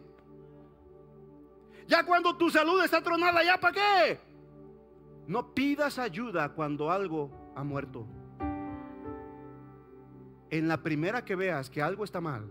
Ya 1.87 2.03
cuando 2.03 2.35
tu 2.35 2.49
salud 2.49 2.83
está 2.83 3.01
tronada, 3.01 3.43
¿ya 3.43 3.59
para 3.59 3.73
qué? 3.73 4.19
No 5.27 5.53
pidas 5.53 5.99
ayuda 5.99 6.49
cuando 6.49 6.91
algo 6.91 7.53
ha 7.55 7.63
muerto. 7.63 8.07
En 10.49 10.67
la 10.67 10.81
primera 10.81 11.23
que 11.23 11.35
veas 11.35 11.69
que 11.69 11.81
algo 11.81 12.03
está 12.03 12.21
mal, 12.21 12.49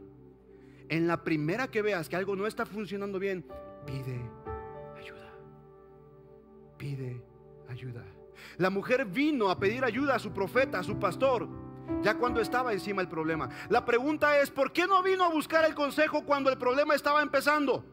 en 0.88 1.06
la 1.06 1.22
primera 1.22 1.68
que 1.68 1.82
veas 1.82 2.08
que 2.08 2.16
algo 2.16 2.36
no 2.36 2.46
está 2.46 2.64
funcionando 2.64 3.18
bien, 3.18 3.44
pide 3.86 4.20
ayuda. 4.96 5.32
Pide 6.76 7.22
ayuda. 7.68 8.04
La 8.56 8.70
mujer 8.70 9.04
vino 9.04 9.50
a 9.50 9.58
pedir 9.58 9.84
ayuda 9.84 10.14
a 10.14 10.18
su 10.18 10.32
profeta, 10.32 10.78
a 10.78 10.84
su 10.84 10.98
pastor, 10.98 11.48
ya 12.02 12.14
cuando 12.16 12.40
estaba 12.40 12.72
encima 12.72 13.02
el 13.02 13.08
problema. 13.08 13.48
La 13.68 13.84
pregunta 13.84 14.38
es, 14.40 14.50
¿por 14.50 14.72
qué 14.72 14.86
no 14.86 15.02
vino 15.02 15.24
a 15.24 15.28
buscar 15.28 15.64
el 15.64 15.74
consejo 15.74 16.24
cuando 16.24 16.50
el 16.50 16.58
problema 16.58 16.94
estaba 16.94 17.20
empezando? 17.20 17.84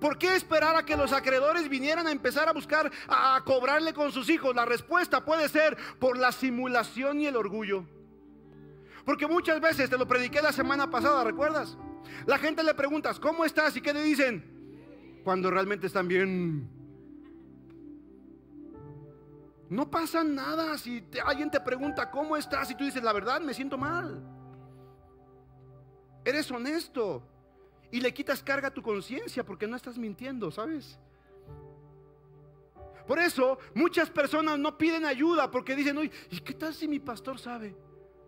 ¿Por 0.00 0.18
qué 0.18 0.34
esperar 0.34 0.74
a 0.76 0.84
que 0.84 0.96
los 0.96 1.12
acreedores 1.12 1.68
vinieran 1.68 2.06
a 2.06 2.12
empezar 2.12 2.48
a 2.48 2.52
buscar, 2.52 2.90
a, 3.06 3.36
a 3.36 3.44
cobrarle 3.44 3.92
con 3.92 4.10
sus 4.10 4.28
hijos? 4.30 4.54
La 4.54 4.64
respuesta 4.64 5.24
puede 5.24 5.48
ser 5.48 5.76
por 5.98 6.16
la 6.18 6.32
simulación 6.32 7.20
y 7.20 7.26
el 7.26 7.36
orgullo. 7.36 7.84
Porque 9.04 9.26
muchas 9.26 9.60
veces, 9.60 9.90
te 9.90 9.98
lo 9.98 10.06
prediqué 10.06 10.40
la 10.40 10.52
semana 10.52 10.90
pasada, 10.90 11.24
¿recuerdas? 11.24 11.76
La 12.26 12.38
gente 12.38 12.62
le 12.62 12.74
preguntas, 12.74 13.18
¿cómo 13.18 13.44
estás? 13.44 13.76
¿Y 13.76 13.80
qué 13.80 13.92
le 13.92 14.02
dicen? 14.02 15.20
Cuando 15.24 15.50
realmente 15.50 15.86
están 15.86 16.08
bien. 16.08 16.68
No 19.68 19.90
pasa 19.90 20.22
nada 20.22 20.76
si 20.78 21.04
alguien 21.24 21.50
te 21.50 21.60
pregunta, 21.60 22.10
¿cómo 22.10 22.36
estás? 22.36 22.70
Y 22.70 22.74
tú 22.74 22.84
dices, 22.84 23.02
la 23.02 23.12
verdad, 23.12 23.40
me 23.40 23.54
siento 23.54 23.78
mal. 23.78 24.22
Eres 26.24 26.50
honesto. 26.50 27.26
Y 27.90 28.00
le 28.00 28.14
quitas 28.14 28.42
carga 28.42 28.68
a 28.68 28.74
tu 28.74 28.82
conciencia 28.82 29.44
porque 29.44 29.66
no 29.66 29.76
estás 29.76 29.98
mintiendo, 29.98 30.50
¿sabes? 30.50 30.98
Por 33.06 33.18
eso 33.18 33.58
muchas 33.74 34.08
personas 34.10 34.58
no 34.58 34.78
piden 34.78 35.04
ayuda 35.04 35.50
porque 35.50 35.74
dicen, 35.74 35.98
oye, 35.98 36.10
¿y 36.30 36.40
qué 36.40 36.54
tal 36.54 36.72
si 36.72 36.86
mi 36.86 37.00
pastor 37.00 37.38
sabe? 37.38 37.76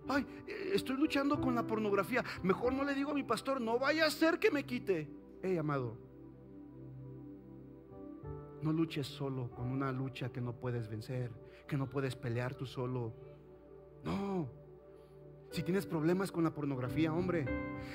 Ay, 0.09 0.27
estoy 0.73 0.97
luchando 0.97 1.41
con 1.41 1.55
la 1.55 1.67
pornografía. 1.67 2.25
Mejor 2.43 2.73
no 2.73 2.85
le 2.85 2.95
digo 2.95 3.13
a 3.13 3.15
mi 3.15 3.23
pastor, 3.23 3.61
no 3.61 3.79
vaya 3.79 4.07
a 4.07 4.11
ser 4.11 4.39
que 4.39 4.51
me 4.51 4.65
quite. 4.65 5.09
Hey, 5.43 5.57
amado, 5.57 5.97
no 8.65 8.73
luches 8.73 9.07
solo 9.07 9.51
con 9.51 9.71
una 9.71 9.93
lucha 9.93 10.33
que 10.33 10.41
no 10.41 10.55
puedes 10.55 10.89
vencer, 10.89 11.31
que 11.69 11.77
no 11.77 11.89
puedes 11.89 12.17
pelear 12.17 12.55
tú 12.55 12.65
solo. 12.65 13.13
No. 14.03 14.49
Si 15.51 15.63
tienes 15.63 15.87
problemas 15.87 16.33
con 16.33 16.45
la 16.45 16.53
pornografía, 16.53 17.13
hombre. 17.13 17.47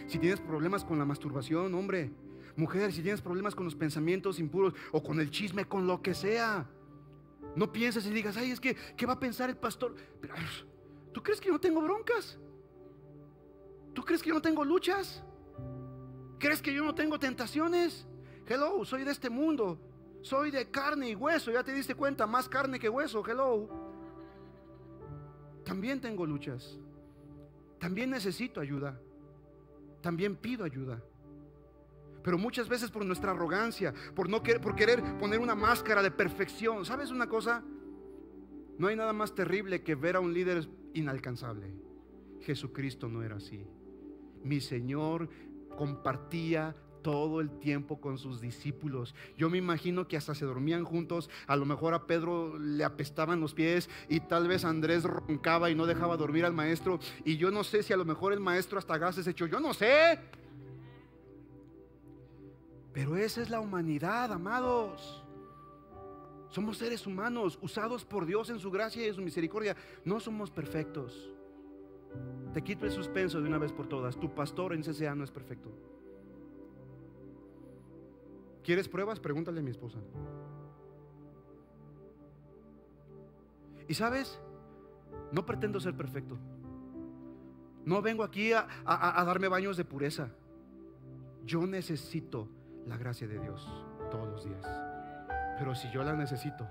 Si 0.08 0.20
tienes 0.20 0.40
problemas 0.40 0.86
con 0.86 0.98
la 1.00 1.06
masturbación, 1.06 1.74
hombre. 1.74 2.12
Mujer, 2.56 2.94
si 2.94 3.02
tienes 3.02 3.22
problemas 3.22 3.56
con 3.56 3.66
los 3.66 3.76
pensamientos 3.76 4.40
impuros 4.40 4.74
o 4.92 5.02
con 5.02 5.20
el 5.20 5.32
chisme, 5.32 5.66
con 5.66 5.88
lo 5.88 6.02
que 6.02 6.14
sea. 6.14 6.70
No 7.56 7.72
pienses 7.72 8.06
y 8.06 8.12
digas, 8.12 8.38
ay, 8.38 8.52
es 8.52 8.60
que, 8.60 8.76
¿qué 8.96 9.06
va 9.06 9.14
a 9.14 9.20
pensar 9.20 9.50
el 9.50 9.58
pastor? 9.58 9.96
Pero, 10.22 10.36
¿Tú 11.20 11.24
crees 11.24 11.42
que 11.42 11.48
yo 11.48 11.52
no 11.52 11.60
tengo 11.60 11.82
broncas? 11.82 12.38
¿Tú 13.94 14.06
crees 14.06 14.24
que 14.24 14.30
yo 14.30 14.36
no 14.36 14.42
tengo 14.42 14.64
luchas? 14.64 15.22
¿Crees 16.40 16.62
que 16.62 16.74
yo 16.74 16.82
no 16.82 16.96
tengo 16.96 17.20
tentaciones? 17.20 18.08
Hello, 18.48 18.86
soy 18.86 19.04
de 19.04 19.12
este 19.12 19.30
mundo. 19.30 19.78
Soy 20.22 20.50
de 20.50 20.72
carne 20.72 21.10
y 21.10 21.16
hueso. 21.16 21.52
Ya 21.52 21.62
te 21.62 21.74
diste 21.74 21.94
cuenta, 21.94 22.26
más 22.26 22.48
carne 22.48 22.80
que 22.80 22.88
hueso. 22.88 23.22
Hello. 23.28 23.68
También 25.66 26.00
tengo 26.00 26.26
luchas. 26.26 26.80
También 27.80 28.12
necesito 28.12 28.62
ayuda. 28.62 28.98
También 30.02 30.38
pido 30.38 30.64
ayuda. 30.64 31.04
Pero 32.24 32.38
muchas 32.38 32.70
veces 32.70 32.90
por 32.92 33.04
nuestra 33.04 33.32
arrogancia, 33.32 33.94
por 34.16 34.30
no 34.30 34.42
querer, 34.42 34.62
por 34.62 34.74
querer 34.74 35.18
poner 35.18 35.42
una 35.42 35.54
máscara 35.54 36.02
de 36.02 36.12
perfección. 36.12 36.86
¿Sabes 36.86 37.12
una 37.12 37.28
cosa? 37.28 37.62
No 38.78 38.88
hay 38.88 38.96
nada 38.96 39.12
más 39.12 39.36
terrible 39.36 39.84
que 39.84 39.96
ver 39.96 40.16
a 40.16 40.22
un 40.22 40.34
líder 40.34 40.79
inalcanzable. 40.94 41.74
Jesucristo 42.42 43.08
no 43.08 43.24
era 43.24 43.36
así. 43.36 43.66
Mi 44.44 44.62
Señor 44.62 45.30
compartía 45.78 46.76
todo 47.02 47.40
el 47.42 47.50
tiempo 47.60 48.00
con 48.02 48.18
sus 48.18 48.42
discípulos. 48.42 49.16
Yo 49.38 49.50
me 49.50 49.58
imagino 49.58 50.08
que 50.08 50.18
hasta 50.18 50.36
se 50.36 50.46
dormían 50.46 50.84
juntos. 50.84 51.30
A 51.48 51.56
lo 51.56 51.66
mejor 51.66 51.94
a 51.94 52.06
Pedro 52.06 52.58
le 52.58 52.84
apestaban 52.84 53.40
los 53.40 53.54
pies 53.54 53.90
y 54.08 54.20
tal 54.20 54.48
vez 54.48 54.66
Andrés 54.66 55.04
roncaba 55.04 55.70
y 55.70 55.76
no 55.76 55.86
dejaba 55.86 56.18
dormir 56.18 56.46
al 56.46 56.54
maestro. 56.54 57.00
Y 57.24 57.38
yo 57.38 57.52
no 57.52 57.64
sé 57.64 57.84
si 57.84 57.94
a 57.94 57.98
lo 57.98 58.06
mejor 58.06 58.34
el 58.34 58.40
maestro 58.40 58.80
hasta 58.80 58.98
gases 58.98 59.28
echó. 59.28 59.46
Yo 59.46 59.60
no 59.60 59.74
sé. 59.74 60.20
Pero 62.94 63.16
esa 63.16 63.42
es 63.42 63.50
la 63.50 63.60
humanidad, 63.60 64.32
amados. 64.32 65.24
Somos 66.50 66.78
seres 66.78 67.06
humanos 67.06 67.60
usados 67.62 68.06
por 68.06 68.26
Dios 68.26 68.50
en 68.50 68.60
su 68.60 68.72
gracia 68.72 69.04
y 69.06 69.10
en 69.10 69.14
su 69.14 69.22
misericordia. 69.22 69.76
No 70.04 70.20
somos 70.20 70.50
perfectos. 70.50 71.32
Te 72.54 72.64
quito 72.64 72.86
el 72.86 72.92
suspenso 72.92 73.40
de 73.40 73.48
una 73.48 73.60
vez 73.60 73.72
por 73.72 73.88
todas. 73.88 74.18
Tu 74.20 74.34
pastor 74.34 74.74
en 74.74 74.82
CCA 74.82 75.14
no 75.14 75.24
es 75.24 75.30
perfecto. 75.32 75.70
¿Quieres 78.64 78.88
pruebas? 78.90 79.20
Pregúntale 79.20 79.60
a 79.60 79.64
mi 79.64 79.72
esposa. 79.72 80.00
Y 83.88 83.94
sabes, 83.94 84.40
no 85.32 85.46
pretendo 85.46 85.80
ser 85.80 85.96
perfecto. 85.96 86.38
No 87.86 88.02
vengo 88.02 88.24
aquí 88.24 88.54
a, 88.54 88.68
a- 88.86 89.22
a 89.22 89.26
darme 89.26 89.48
baños 89.48 89.78
de 89.78 89.86
pureza. 89.86 90.30
Yo 91.46 91.66
necesito 91.66 92.48
la 92.86 92.98
gracia 92.98 93.28
de 93.28 93.40
Dios 93.40 93.68
todos 94.12 94.28
los 94.28 94.44
días. 94.46 94.66
Pero 95.60 95.76
si 95.76 95.92
yo 95.92 96.04
la 96.04 96.14
necesito, 96.14 96.66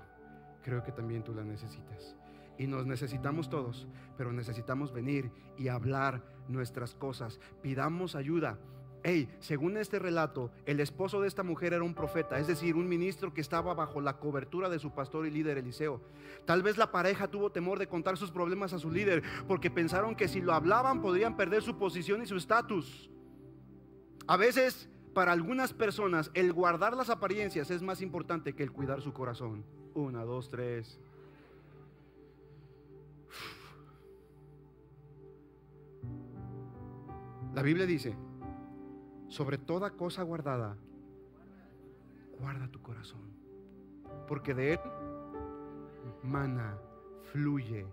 creo 0.63 0.83
que 0.83 0.91
también 0.91 1.23
tú 1.23 1.33
la 1.35 1.43
necesitas. 1.43 2.15
Y 2.57 2.65
nos 2.65 2.87
necesitamos 2.87 3.47
todos, 3.47 3.87
pero 4.17 4.33
necesitamos 4.33 4.91
venir 4.91 5.31
y 5.57 5.67
hablar 5.67 6.23
nuestras 6.47 6.95
cosas. 6.95 7.39
Pidamos 7.61 8.15
ayuda. 8.15 8.57
Hey, 9.03 9.29
según 9.39 9.77
este 9.77 9.99
relato, 9.99 10.51
el 10.65 10.79
esposo 10.81 11.21
de 11.21 11.29
esta 11.29 11.43
mujer 11.43 11.71
era 11.73 11.83
un 11.83 11.93
profeta, 11.93 12.37
es 12.37 12.47
decir, 12.47 12.75
un 12.75 12.89
ministro 12.89 13.33
que 13.33 13.39
estaba 13.39 13.73
bajo 13.73 14.01
la 14.01 14.17
cobertura 14.17 14.67
de 14.67 14.79
su 14.79 14.91
pastor 14.91 15.25
y 15.25 15.31
líder 15.31 15.59
Eliseo. 15.59 16.01
Tal 16.45 16.63
vez 16.63 16.77
la 16.77 16.91
pareja 16.91 17.29
tuvo 17.29 17.51
temor 17.51 17.79
de 17.79 17.87
contar 17.87 18.17
sus 18.17 18.31
problemas 18.31 18.73
a 18.73 18.79
su 18.79 18.91
líder 18.91 19.23
porque 19.47 19.71
pensaron 19.71 20.15
que 20.15 20.27
si 20.27 20.41
lo 20.41 20.53
hablaban 20.53 21.01
podrían 21.01 21.37
perder 21.37 21.61
su 21.61 21.77
posición 21.77 22.23
y 22.23 22.25
su 22.25 22.35
estatus. 22.35 23.09
A 24.27 24.35
veces, 24.35 24.89
para 25.13 25.31
algunas 25.31 25.73
personas, 25.73 26.31
el 26.33 26.53
guardar 26.53 26.95
las 26.95 27.09
apariencias 27.09 27.71
es 27.71 27.81
más 27.81 28.01
importante 28.01 28.53
que 28.53 28.63
el 28.63 28.71
cuidar 28.71 29.01
su 29.01 29.13
corazón. 29.13 29.63
Una, 29.95 30.23
dos, 30.23 30.49
tres. 30.49 30.99
La 37.53 37.63
Biblia 37.63 37.85
dice, 37.85 38.15
sobre 39.27 39.57
toda 39.57 39.91
cosa 39.91 40.23
guardada, 40.23 40.77
guarda 42.39 42.67
tu 42.69 42.81
corazón, 42.81 43.33
porque 44.27 44.53
de 44.53 44.73
él 44.73 44.79
mana, 46.23 46.77
fluye 47.31 47.85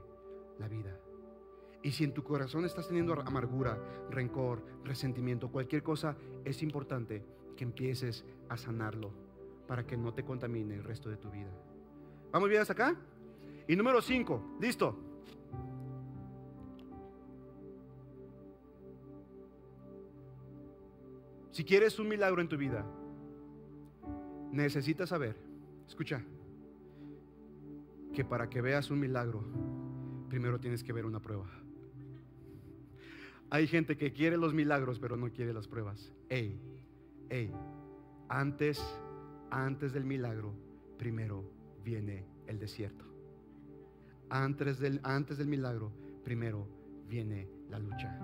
la 0.59 0.69
vida. 0.69 0.99
Y 1.87 1.93
si 1.93 2.03
en 2.03 2.13
tu 2.13 2.25
corazón 2.25 2.65
estás 2.65 2.89
teniendo 2.89 3.13
amargura, 3.13 3.79
rencor, 4.11 4.61
resentimiento, 4.83 5.53
cualquier 5.53 5.85
cosa, 5.85 6.17
es 6.45 6.61
importante 6.65 7.23
que 7.57 7.63
empieces 7.63 8.25
a 8.49 8.57
sanarlo 8.57 9.13
para 9.69 9.87
que 9.87 9.97
no 9.97 10.13
te 10.13 10.25
contamine 10.25 10.75
el 10.75 10.83
resto 10.83 11.09
de 11.09 11.17
tu 11.17 11.31
vida. 11.31 11.53
¿Vamos 12.33 12.49
bien 12.49 12.61
hasta 12.61 12.73
acá? 12.73 12.97
Y 13.69 13.77
número 13.77 14.03
5, 14.03 14.57
listo. 14.61 14.99
Si 21.53 21.63
quieres 21.63 22.01
un 22.01 22.09
milagro 22.09 22.43
en 22.43 22.49
tu 22.49 22.57
vida, 22.57 22.85
necesitas 24.51 25.11
saber, 25.11 25.37
escucha, 25.87 26.21
que 28.13 28.25
para 28.25 28.51
que 28.51 28.61
veas 28.61 28.91
un 28.91 28.99
milagro, 28.99 29.45
primero 30.29 30.59
tienes 30.59 30.83
que 30.83 30.93
ver 30.93 31.07
una 31.07 31.21
prueba. 31.21 31.47
Hay 33.51 33.67
gente 33.67 33.97
que 33.97 34.13
quiere 34.13 34.37
los 34.37 34.53
milagros, 34.53 34.99
pero 34.99 35.17
no 35.17 35.31
quiere 35.31 35.53
las 35.53 35.69
pruebas. 35.69 36.13
Ey, 36.29 36.59
ey, 37.29 37.53
antes, 38.29 38.83
antes 39.51 39.93
del 39.93 40.05
milagro, 40.05 40.53
primero 40.99 41.45
viene 41.85 42.27
el 42.47 42.59
desierto. 42.59 43.05
Antes 44.29 44.81
del, 44.81 45.01
antes 45.05 45.39
del 45.39 45.47
milagro, 45.47 45.93
primero 46.25 46.67
viene 47.09 47.49
la 47.71 47.79
lucha. 47.79 48.19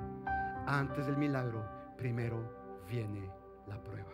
Antes 0.67 1.07
del 1.07 1.17
milagro, 1.17 1.65
primero 1.97 2.83
viene 2.89 3.31
la 3.69 3.81
prueba. 3.83 4.11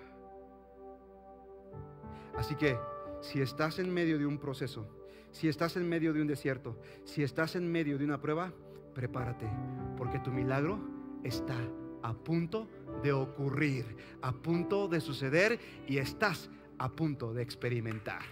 Así 2.36 2.54
que, 2.54 2.76
si 3.22 3.40
estás 3.40 3.78
en 3.78 3.92
medio 3.92 4.18
de 4.18 4.26
un 4.26 4.38
proceso, 4.38 4.86
si 5.30 5.48
estás 5.48 5.76
en 5.76 5.88
medio 5.88 6.12
de 6.12 6.20
un 6.20 6.28
desierto, 6.28 6.78
si 7.04 7.22
estás 7.22 7.56
en 7.56 7.70
medio 7.70 7.98
de 7.98 8.04
una 8.04 8.20
prueba, 8.20 8.52
prepárate, 8.94 9.48
porque 9.96 10.18
tu 10.20 10.30
milagro 10.30 10.78
está 11.24 11.56
a 12.02 12.14
punto 12.14 12.68
de 13.02 13.12
ocurrir, 13.12 13.96
a 14.22 14.32
punto 14.32 14.88
de 14.88 15.00
suceder 15.00 15.58
y 15.86 15.98
estás 15.98 16.50
a 16.78 16.88
punto 16.88 17.32
de 17.32 17.42
experimentar. 17.42 18.22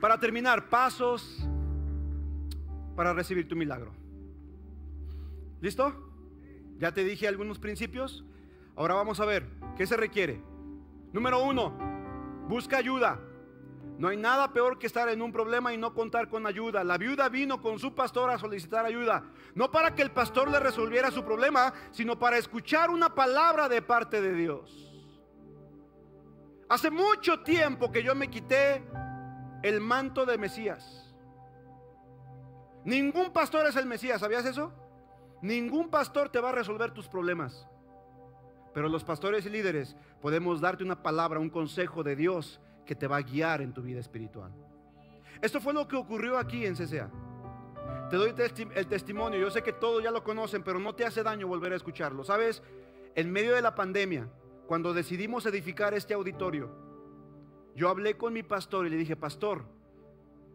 Para 0.00 0.20
terminar, 0.20 0.68
pasos 0.68 1.48
para 2.94 3.12
recibir 3.12 3.48
tu 3.48 3.56
milagro. 3.56 3.92
¿Listo? 5.60 5.94
Ya 6.78 6.92
te 6.92 7.04
dije 7.04 7.26
algunos 7.26 7.58
principios. 7.58 8.24
Ahora 8.76 8.94
vamos 8.94 9.20
a 9.20 9.24
ver 9.24 9.48
qué 9.76 9.86
se 9.86 9.96
requiere. 9.96 10.42
Número 11.12 11.42
uno, 11.42 11.72
busca 12.48 12.76
ayuda. 12.76 13.18
No 13.98 14.08
hay 14.08 14.16
nada 14.16 14.52
peor 14.52 14.78
que 14.78 14.86
estar 14.86 15.08
en 15.08 15.22
un 15.22 15.30
problema 15.30 15.72
y 15.72 15.78
no 15.78 15.94
contar 15.94 16.28
con 16.28 16.46
ayuda. 16.46 16.82
La 16.82 16.98
viuda 16.98 17.28
vino 17.28 17.60
con 17.60 17.78
su 17.78 17.94
pastor 17.94 18.30
a 18.30 18.38
solicitar 18.38 18.84
ayuda. 18.84 19.22
No 19.54 19.70
para 19.70 19.94
que 19.94 20.02
el 20.02 20.10
pastor 20.10 20.50
le 20.50 20.58
resolviera 20.58 21.12
su 21.12 21.24
problema, 21.24 21.72
sino 21.92 22.18
para 22.18 22.36
escuchar 22.36 22.90
una 22.90 23.14
palabra 23.14 23.68
de 23.68 23.82
parte 23.82 24.20
de 24.20 24.34
Dios. 24.34 24.90
Hace 26.68 26.90
mucho 26.90 27.40
tiempo 27.40 27.92
que 27.92 28.02
yo 28.02 28.14
me 28.16 28.28
quité 28.28 28.82
el 29.62 29.80
manto 29.80 30.26
de 30.26 30.38
Mesías. 30.38 31.14
Ningún 32.84 33.32
pastor 33.32 33.66
es 33.66 33.76
el 33.76 33.86
Mesías, 33.86 34.20
¿sabías 34.20 34.44
eso? 34.44 34.72
Ningún 35.40 35.88
pastor 35.88 36.30
te 36.30 36.40
va 36.40 36.48
a 36.48 36.52
resolver 36.52 36.90
tus 36.90 37.06
problemas. 37.06 37.66
Pero 38.74 38.88
los 38.88 39.04
pastores 39.04 39.46
y 39.46 39.50
líderes 39.50 39.96
podemos 40.20 40.60
darte 40.60 40.82
una 40.82 41.00
palabra, 41.00 41.38
un 41.38 41.48
consejo 41.48 42.02
de 42.02 42.16
Dios 42.16 42.60
que 42.84 42.94
te 42.94 43.06
va 43.06 43.16
a 43.16 43.22
guiar 43.22 43.62
en 43.62 43.72
tu 43.72 43.82
vida 43.82 44.00
espiritual. 44.00 44.52
Esto 45.40 45.60
fue 45.60 45.72
lo 45.72 45.86
que 45.86 45.96
ocurrió 45.96 46.38
aquí 46.38 46.64
en 46.64 46.74
CCA. 46.74 47.10
Te 48.10 48.16
doy 48.16 48.34
el 48.74 48.86
testimonio, 48.86 49.40
yo 49.40 49.50
sé 49.50 49.62
que 49.62 49.72
todos 49.72 50.02
ya 50.02 50.10
lo 50.10 50.22
conocen, 50.22 50.62
pero 50.62 50.78
no 50.78 50.94
te 50.94 51.04
hace 51.04 51.22
daño 51.22 51.46
volver 51.46 51.72
a 51.72 51.76
escucharlo. 51.76 52.24
¿Sabes? 52.24 52.62
En 53.14 53.30
medio 53.30 53.54
de 53.54 53.62
la 53.62 53.74
pandemia, 53.74 54.28
cuando 54.66 54.94
decidimos 54.94 55.46
edificar 55.46 55.94
este 55.94 56.14
auditorio, 56.14 56.70
yo 57.74 57.88
hablé 57.88 58.16
con 58.16 58.32
mi 58.32 58.42
pastor 58.42 58.86
y 58.86 58.90
le 58.90 58.96
dije, 58.96 59.16
pastor, 59.16 59.64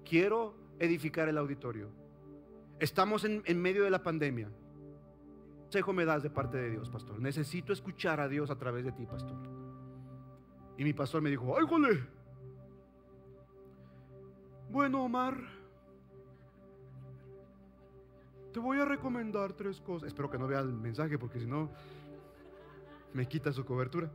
quiero 0.06 0.56
edificar 0.80 1.28
el 1.28 1.38
auditorio. 1.38 1.90
Estamos 2.80 3.26
en, 3.26 3.62
medio 3.62 3.84
de 3.84 3.90
la 3.90 4.02
pandemia. 4.02 4.48
¿Qué 4.48 5.64
consejo 5.64 5.94
me 5.94 6.06
das 6.06 6.24
de 6.24 6.30
parte 6.30 6.58
de 6.58 6.72
Dios, 6.72 6.90
pastor? 6.90 7.20
Necesito 7.20 7.74
escuchar 7.74 8.20
a 8.20 8.28
Dios 8.28 8.50
a 8.50 8.58
través 8.58 8.86
de 8.86 8.92
ti, 8.92 9.06
pastor. 9.06 9.38
Y 10.78 10.84
mi 10.84 10.94
pastor 10.94 11.22
me 11.22 11.30
dijo, 11.30 11.56
¡ay! 11.58 11.66
Bueno, 14.72 15.04
Omar, 15.04 15.36
te 18.54 18.60
voy 18.60 18.80
a 18.80 18.86
recomendar 18.86 19.54
tres 19.54 19.82
cosas. 19.82 20.08
Espero 20.08 20.30
que 20.30 20.38
no 20.38 20.48
vea 20.48 20.60
el 20.60 20.72
mensaje 20.72 21.18
porque 21.18 21.40
si 21.40 21.48
no, 21.48 21.72
me 23.14 23.28
quita 23.28 23.52
su 23.52 23.66
cobertura. 23.66 24.12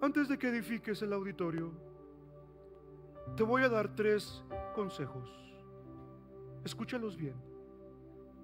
Antes 0.00 0.28
de 0.28 0.36
que 0.36 0.48
edifiques 0.48 1.00
el 1.02 1.12
auditorio, 1.12 1.70
te 3.36 3.44
voy 3.44 3.62
a 3.62 3.68
dar 3.68 3.94
tres 3.94 4.42
consejos. 4.74 5.30
Escúchalos 6.64 7.16
bien. 7.16 7.34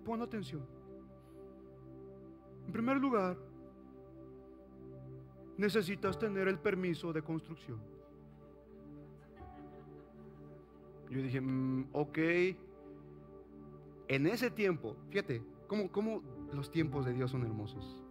Pon 0.04 0.22
atención. 0.22 0.64
En 2.64 2.72
primer 2.72 2.98
lugar, 2.98 3.36
necesitas 5.56 6.16
tener 6.16 6.46
el 6.46 6.60
permiso 6.60 7.12
de 7.12 7.22
construcción. 7.22 7.95
Yo 11.11 11.22
dije, 11.22 11.40
mm, 11.40 11.88
ok. 11.92 12.18
En 14.09 14.26
ese 14.26 14.50
tiempo, 14.50 14.96
fíjate, 15.11 15.42
¿cómo, 15.66 15.90
¿cómo 15.90 16.22
los 16.52 16.70
tiempos 16.70 17.04
de 17.04 17.12
Dios 17.12 17.30
son 17.30 17.42
hermosos? 17.42 18.02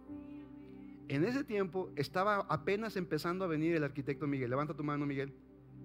En 1.08 1.24
ese 1.24 1.44
tiempo 1.44 1.90
estaba 1.96 2.46
apenas 2.48 2.96
empezando 2.96 3.44
a 3.44 3.48
venir 3.48 3.76
el 3.76 3.84
arquitecto 3.84 4.26
Miguel. 4.26 4.50
Levanta 4.50 4.74
tu 4.74 4.82
mano, 4.82 5.06
Miguel. 5.06 5.32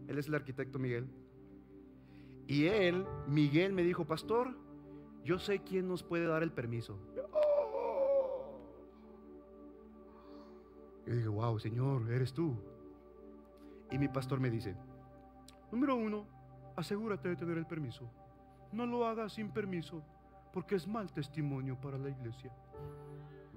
Él 0.07 0.17
es 0.17 0.27
el 0.27 0.35
arquitecto 0.35 0.79
Miguel. 0.79 1.07
Y 2.47 2.65
él, 2.65 3.05
Miguel, 3.27 3.71
me 3.71 3.83
dijo, 3.83 4.05
pastor, 4.05 4.57
yo 5.23 5.37
sé 5.37 5.59
quién 5.59 5.87
nos 5.87 6.03
puede 6.03 6.25
dar 6.25 6.43
el 6.43 6.51
permiso. 6.51 6.97
Yo 11.05 11.15
dije, 11.15 11.27
wow, 11.27 11.59
Señor, 11.59 12.11
eres 12.11 12.33
tú. 12.33 12.55
Y 13.91 13.97
mi 13.97 14.07
pastor 14.07 14.39
me 14.39 14.49
dice, 14.49 14.75
número 15.71 15.95
uno, 15.95 16.25
asegúrate 16.75 17.29
de 17.29 17.35
tener 17.35 17.57
el 17.57 17.65
permiso. 17.65 18.09
No 18.71 18.85
lo 18.85 19.05
hagas 19.05 19.33
sin 19.33 19.51
permiso, 19.51 20.03
porque 20.53 20.75
es 20.75 20.87
mal 20.87 21.11
testimonio 21.11 21.79
para 21.79 21.97
la 21.97 22.09
iglesia. 22.09 22.51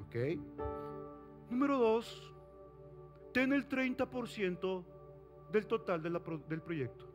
¿Ok? 0.01 0.17
Número 1.51 1.79
dos, 1.79 2.33
ten 3.33 3.53
el 3.53 3.69
30% 3.69 4.85
del 5.53 5.67
total 5.67 6.03
del 6.03 6.61
proyecto. 6.63 7.07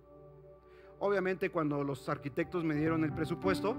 Obviamente 0.99 1.49
cuando 1.49 1.83
los 1.83 2.07
arquitectos 2.09 2.63
me 2.63 2.75
dieron 2.75 3.03
el 3.03 3.13
presupuesto, 3.13 3.75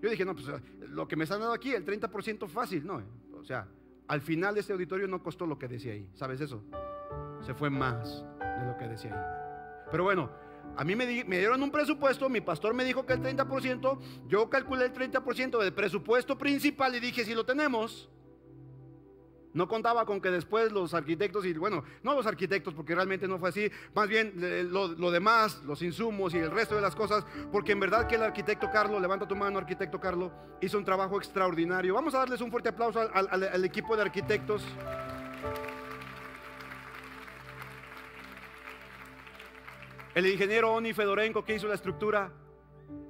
yo 0.00 0.10
dije, 0.10 0.24
no, 0.24 0.34
pues 0.34 0.46
lo 0.90 1.08
que 1.08 1.16
me 1.16 1.24
están 1.24 1.40
dando 1.40 1.54
aquí, 1.54 1.72
el 1.72 1.84
30% 1.84 2.48
fácil, 2.48 2.86
no. 2.86 3.02
O 3.34 3.44
sea, 3.44 3.66
al 4.06 4.20
final 4.20 4.54
de 4.54 4.60
este 4.60 4.72
auditorio 4.72 5.08
no 5.08 5.22
costó 5.22 5.46
lo 5.46 5.58
que 5.58 5.68
decía 5.68 5.92
ahí, 5.92 6.08
¿sabes 6.14 6.40
eso? 6.40 6.62
Se 7.40 7.54
fue 7.54 7.70
más 7.70 8.24
de 8.38 8.66
lo 8.66 8.76
que 8.76 8.88
decía 8.88 9.14
ahí. 9.14 9.47
Pero 9.90 10.04
bueno, 10.04 10.30
a 10.76 10.84
mí 10.84 10.94
me, 10.94 11.06
dieron 11.06 11.62
un 11.62 11.72
presupuesto, 11.72 12.28
mi 12.28 12.40
pastor 12.40 12.72
me 12.72 12.84
dijo 12.84 13.04
que 13.04 13.12
el 13.14 13.20
30%, 13.20 13.98
yo 14.28 14.48
calculé 14.48 14.86
el 14.86 14.92
30% 14.92 15.58
del 15.58 15.72
presupuesto 15.72 16.38
principal 16.38 16.94
y 16.94 17.00
dije, 17.00 17.24
si 17.24 17.34
lo 17.34 17.44
tenemos, 17.44 18.08
no 19.54 19.66
contaba 19.66 20.06
con 20.06 20.20
que 20.20 20.30
después 20.30 20.70
los 20.70 20.94
arquitectos, 20.94 21.44
y 21.46 21.52
bueno, 21.54 21.82
no 22.04 22.14
los 22.14 22.26
arquitectos, 22.26 22.74
porque 22.74 22.94
realmente 22.94 23.26
no 23.26 23.40
fue 23.40 23.48
así, 23.48 23.70
más 23.92 24.08
bien 24.08 24.34
lo, 24.70 25.10
demás, 25.10 25.62
los 25.64 25.82
insumos 25.82 26.32
y 26.34 26.38
el 26.38 26.52
resto 26.52 26.76
de 26.76 26.80
las 26.80 26.94
cosas, 26.94 27.26
porque 27.50 27.72
en 27.72 27.80
verdad 27.80 28.06
que 28.06 28.14
el 28.14 28.22
arquitecto 28.22 28.70
Carlos, 28.70 29.00
levanta 29.00 29.26
tu 29.26 29.34
mano, 29.34 29.58
arquitecto 29.58 29.98
Carlos, 29.98 30.30
hizo 30.60 30.78
un 30.78 30.84
trabajo 30.84 31.16
extraordinario. 31.16 31.94
Vamos 31.94 32.14
a 32.14 32.18
darles 32.18 32.40
un 32.40 32.52
fuerte 32.52 32.68
aplauso 32.68 33.00
al, 33.00 33.64
equipo 33.64 33.96
de 33.96 34.02
arquitectos. 34.02 34.62
El 40.14 40.26
ingeniero 40.26 40.72
Oni 40.72 40.92
Fedorenko 40.94 41.44
que 41.44 41.54
hizo 41.54 41.68
la 41.68 41.74
estructura, 41.74 42.32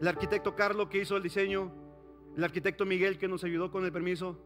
el 0.01 0.09
arquitecto 0.09 0.55
Carlos 0.55 0.89
que 0.89 0.99
hizo 0.99 1.17
el 1.17 1.23
diseño, 1.23 1.73
el 2.37 2.45
arquitecto 2.45 2.85
Miguel 2.85 3.19
que 3.19 3.29
nos 3.29 3.45
ayudó 3.45 3.71
con 3.71 3.85
el 3.85 3.93
permiso, 3.93 4.39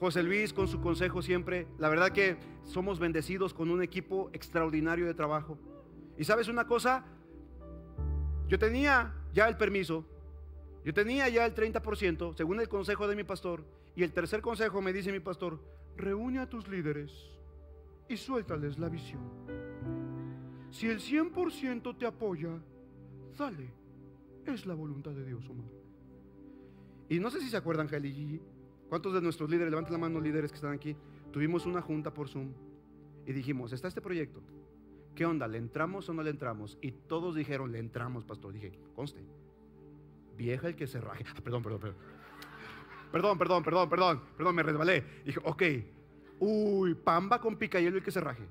José 0.00 0.22
Luis 0.22 0.52
con 0.52 0.68
su 0.68 0.80
consejo 0.80 1.22
siempre. 1.22 1.66
La 1.78 1.88
verdad 1.88 2.12
que 2.12 2.36
somos 2.64 2.98
bendecidos 2.98 3.54
con 3.54 3.70
un 3.70 3.82
equipo 3.82 4.30
extraordinario 4.32 5.06
de 5.06 5.14
trabajo. 5.14 5.58
Y 6.18 6.24
sabes 6.24 6.48
una 6.48 6.66
cosa, 6.66 7.04
yo 8.48 8.58
tenía 8.58 9.14
ya 9.32 9.48
el 9.48 9.56
permiso, 9.56 10.06
yo 10.84 10.94
tenía 10.94 11.28
ya 11.28 11.44
el 11.44 11.54
30%, 11.54 12.34
según 12.36 12.60
el 12.60 12.68
consejo 12.68 13.06
de 13.06 13.16
mi 13.16 13.24
pastor. 13.24 13.64
Y 13.94 14.02
el 14.02 14.12
tercer 14.12 14.40
consejo 14.40 14.80
me 14.80 14.92
dice 14.92 15.12
mi 15.12 15.20
pastor, 15.20 15.60
reúne 15.96 16.40
a 16.40 16.48
tus 16.48 16.68
líderes 16.68 17.12
y 18.08 18.16
suéltales 18.16 18.78
la 18.78 18.88
visión. 18.88 19.75
Si 20.70 20.88
el 20.88 21.00
100% 21.00 21.96
te 21.96 22.06
apoya, 22.06 22.60
dale. 23.36 23.70
Es 24.44 24.66
la 24.66 24.74
voluntad 24.74 25.12
de 25.12 25.24
Dios, 25.24 25.48
Omar. 25.48 25.70
Y 27.08 27.18
no 27.18 27.30
sé 27.30 27.40
si 27.40 27.48
se 27.48 27.56
acuerdan, 27.56 27.88
Jalí 27.88 28.40
¿Cuántos 28.88 29.12
de 29.14 29.20
nuestros 29.20 29.50
líderes, 29.50 29.70
levanten 29.70 29.92
la 29.92 29.98
mano 29.98 30.20
líderes 30.20 30.52
que 30.52 30.56
están 30.56 30.72
aquí, 30.72 30.96
tuvimos 31.32 31.66
una 31.66 31.82
junta 31.82 32.14
por 32.14 32.28
Zoom 32.28 32.52
y 33.26 33.32
dijimos, 33.32 33.72
está 33.72 33.88
este 33.88 34.00
proyecto, 34.00 34.40
¿qué 35.16 35.26
onda? 35.26 35.48
¿Le 35.48 35.58
entramos 35.58 36.08
o 36.08 36.14
no 36.14 36.22
le 36.22 36.30
entramos? 36.30 36.78
Y 36.80 36.92
todos 36.92 37.34
dijeron, 37.34 37.72
le 37.72 37.80
entramos, 37.80 38.24
pastor. 38.24 38.52
Dije, 38.52 38.78
conste, 38.94 39.20
vieja 40.36 40.68
el 40.68 40.76
que 40.76 40.86
se 40.86 41.00
raje. 41.00 41.24
Ah, 41.28 41.40
perdón, 41.42 41.62
perdón, 41.62 41.80
perdón. 41.80 41.98
Perdón, 43.10 43.38
perdón, 43.38 43.62
perdón, 43.64 43.88
perdón, 43.88 44.20
perdón, 44.36 44.54
me 44.54 44.62
resbalé. 44.62 45.04
Dije, 45.24 45.40
ok, 45.42 45.62
uy, 46.38 46.94
pamba 46.94 47.40
con 47.40 47.56
picayelo 47.56 47.96
el 47.96 48.04
que 48.04 48.10
se 48.10 48.20
raje. 48.20 48.44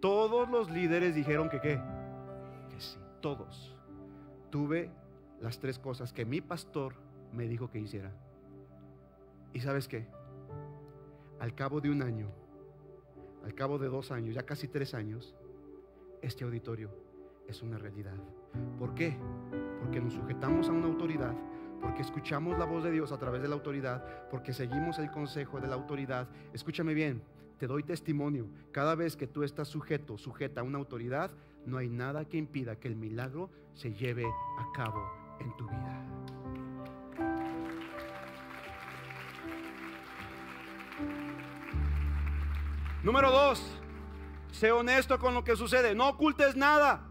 Todos 0.00 0.48
los 0.48 0.70
líderes 0.70 1.14
dijeron 1.14 1.48
que 1.48 1.60
qué, 1.60 1.80
que 2.70 2.80
sí, 2.80 2.98
todos. 3.20 3.74
Tuve 4.50 4.90
las 5.40 5.58
tres 5.58 5.78
cosas 5.78 6.12
que 6.12 6.24
mi 6.24 6.40
pastor 6.40 6.94
me 7.32 7.46
dijo 7.46 7.70
que 7.70 7.78
hiciera. 7.78 8.12
¿Y 9.52 9.60
sabes 9.60 9.88
qué? 9.88 10.06
Al 11.40 11.54
cabo 11.54 11.80
de 11.80 11.90
un 11.90 12.02
año, 12.02 12.28
al 13.44 13.54
cabo 13.54 13.78
de 13.78 13.88
dos 13.88 14.10
años, 14.10 14.34
ya 14.34 14.44
casi 14.44 14.68
tres 14.68 14.94
años, 14.94 15.34
este 16.22 16.44
auditorio 16.44 16.90
es 17.46 17.62
una 17.62 17.78
realidad. 17.78 18.16
¿Por 18.78 18.94
qué? 18.94 19.16
Porque 19.80 20.00
nos 20.00 20.14
sujetamos 20.14 20.68
a 20.68 20.72
una 20.72 20.86
autoridad, 20.86 21.34
porque 21.80 22.02
escuchamos 22.02 22.58
la 22.58 22.64
voz 22.64 22.84
de 22.84 22.90
Dios 22.90 23.12
a 23.12 23.18
través 23.18 23.42
de 23.42 23.48
la 23.48 23.54
autoridad, 23.54 24.28
porque 24.30 24.52
seguimos 24.52 24.98
el 24.98 25.10
consejo 25.10 25.60
de 25.60 25.68
la 25.68 25.74
autoridad. 25.74 26.28
Escúchame 26.52 26.94
bien, 26.94 27.22
te 27.58 27.66
doy 27.66 27.82
testimonio. 27.82 28.48
Cada 28.72 28.94
vez 28.94 29.16
que 29.16 29.26
tú 29.26 29.42
estás 29.42 29.68
sujeto, 29.68 30.18
sujeta 30.18 30.60
a 30.60 30.64
una 30.64 30.78
autoridad, 30.78 31.30
no 31.64 31.78
hay 31.78 31.88
nada 31.88 32.24
que 32.24 32.36
impida 32.36 32.76
que 32.76 32.88
el 32.88 32.96
milagro 32.96 33.50
se 33.74 33.92
lleve 33.92 34.24
a 34.24 34.72
cabo 34.74 35.02
en 35.40 35.56
tu 35.56 35.68
vida. 35.68 36.06
Número 43.02 43.30
dos, 43.30 43.62
sé 44.50 44.72
honesto 44.72 45.18
con 45.18 45.32
lo 45.32 45.44
que 45.44 45.54
sucede. 45.54 45.94
No 45.94 46.08
ocultes 46.08 46.56
nada. 46.56 47.06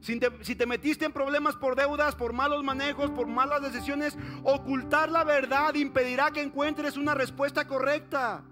Si 0.00 0.18
te, 0.18 0.66
metiste 0.66 1.04
en 1.04 1.12
problemas 1.12 1.56
por 1.56 1.76
deudas, 1.76 2.14
por 2.14 2.32
malos 2.32 2.64
manejos, 2.64 3.10
por 3.10 3.26
malas 3.26 3.60
decisiones, 3.60 4.16
ocultar 4.44 5.10
la 5.10 5.24
verdad 5.24 5.74
impedirá 5.74 6.30
que 6.30 6.40
encuentres 6.40 6.96
una 6.96 7.14
respuesta 7.14 7.66
correcta. 7.66 8.44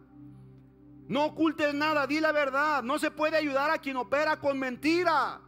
No 1.09 1.25
ocultes 1.25 1.75
nada, 1.75 2.07
di 2.07 2.21
la 2.21 2.33
verdad. 2.33 2.83
No 2.83 2.99
se 2.99 3.11
puede 3.11 3.37
ayudar 3.37 3.71
a 3.71 3.79
quien 3.79 3.97
opera 3.97 4.39
con 4.39 4.59
mentira. 4.59 5.41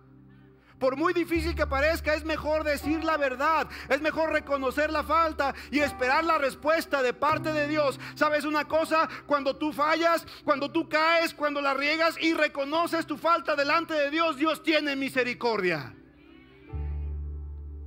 Por 0.78 0.96
muy 0.96 1.12
difícil 1.12 1.54
que 1.54 1.66
parezca, 1.66 2.14
es 2.14 2.24
mejor 2.24 2.64
decir 2.64 3.04
la 3.04 3.18
verdad. 3.18 3.68
Es 3.90 4.00
mejor 4.00 4.32
reconocer 4.32 4.90
la 4.90 5.04
falta 5.04 5.54
y 5.70 5.80
esperar 5.80 6.24
la 6.24 6.38
respuesta 6.38 7.02
de 7.02 7.12
parte 7.12 7.52
de 7.52 7.68
Dios. 7.68 8.00
¿Sabes 8.14 8.46
una 8.46 8.66
cosa? 8.66 9.06
Cuando 9.26 9.56
tú 9.56 9.74
fallas, 9.74 10.26
cuando 10.42 10.72
tú 10.72 10.88
caes, 10.88 11.34
cuando 11.34 11.60
la 11.60 11.74
riegas 11.74 12.16
y 12.18 12.32
reconoces 12.32 13.06
tu 13.06 13.18
falta 13.18 13.54
delante 13.54 13.92
de 13.92 14.10
Dios, 14.10 14.38
Dios 14.38 14.62
tiene 14.62 14.96
misericordia. 14.96 15.94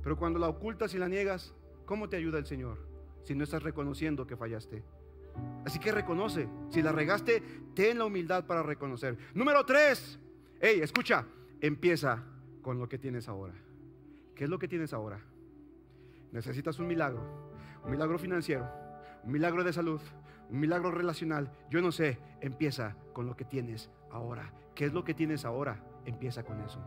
Pero 0.04 0.16
cuando 0.16 0.38
la 0.38 0.48
ocultas 0.48 0.94
y 0.94 0.98
la 0.98 1.08
niegas, 1.08 1.52
¿cómo 1.86 2.08
te 2.08 2.16
ayuda 2.16 2.38
el 2.38 2.46
Señor? 2.46 2.78
Si 3.24 3.34
no 3.34 3.42
estás 3.42 3.64
reconociendo 3.64 4.24
que 4.24 4.36
fallaste. 4.36 4.84
Así 5.64 5.78
que 5.78 5.92
reconoce. 5.92 6.48
Si 6.68 6.82
la 6.82 6.92
regaste, 6.92 7.42
ten 7.74 7.98
la 7.98 8.04
humildad 8.04 8.44
para 8.46 8.62
reconocer. 8.62 9.16
Número 9.34 9.64
tres. 9.64 10.18
Hey, 10.60 10.80
escucha. 10.82 11.26
Empieza 11.60 12.22
con 12.62 12.78
lo 12.78 12.88
que 12.88 12.98
tienes 12.98 13.28
ahora. 13.28 13.54
¿Qué 14.34 14.44
es 14.44 14.50
lo 14.50 14.58
que 14.58 14.68
tienes 14.68 14.92
ahora? 14.92 15.20
Necesitas 16.32 16.78
un 16.78 16.88
milagro, 16.88 17.52
un 17.84 17.90
milagro 17.92 18.18
financiero, 18.18 18.68
un 19.22 19.30
milagro 19.30 19.62
de 19.62 19.72
salud, 19.72 20.00
un 20.50 20.60
milagro 20.60 20.90
relacional. 20.90 21.50
Yo 21.70 21.80
no 21.80 21.92
sé, 21.92 22.18
empieza 22.40 22.96
con 23.12 23.26
lo 23.26 23.36
que 23.36 23.44
tienes 23.44 23.90
ahora. 24.10 24.52
¿Qué 24.74 24.86
es 24.86 24.92
lo 24.92 25.04
que 25.04 25.14
tienes 25.14 25.44
ahora? 25.44 25.80
Empieza 26.04 26.42
con 26.42 26.60
eso. 26.60 26.80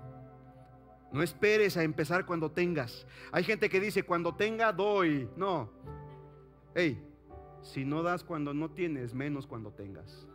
No 1.11 1.23
esperes 1.23 1.77
a 1.77 1.83
empezar 1.83 2.25
cuando 2.25 2.51
tengas. 2.51 3.07
Hay 3.31 3.43
gente 3.45 3.69
que 3.69 3.79
dice, 3.79 4.03
cuando 4.03 4.35
tenga, 4.35 4.73
doy. 4.73 5.29
No. 5.37 5.71
Hey, 6.75 7.01
si 7.61 7.85
no 7.85 8.03
das 8.03 8.23
cuando 8.23 8.53
no 8.53 8.71
tienes, 8.71 9.13
menos 9.13 9.47
cuando 9.47 9.71
tengas. 9.71 10.27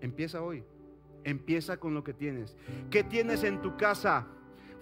Empieza 0.00 0.42
hoy. 0.42 0.64
Empieza 1.24 1.76
con 1.78 1.94
lo 1.94 2.02
que 2.02 2.12
tienes. 2.12 2.56
¿Qué 2.90 3.04
tienes 3.04 3.44
en 3.44 3.62
tu 3.62 3.76
casa? 3.76 4.26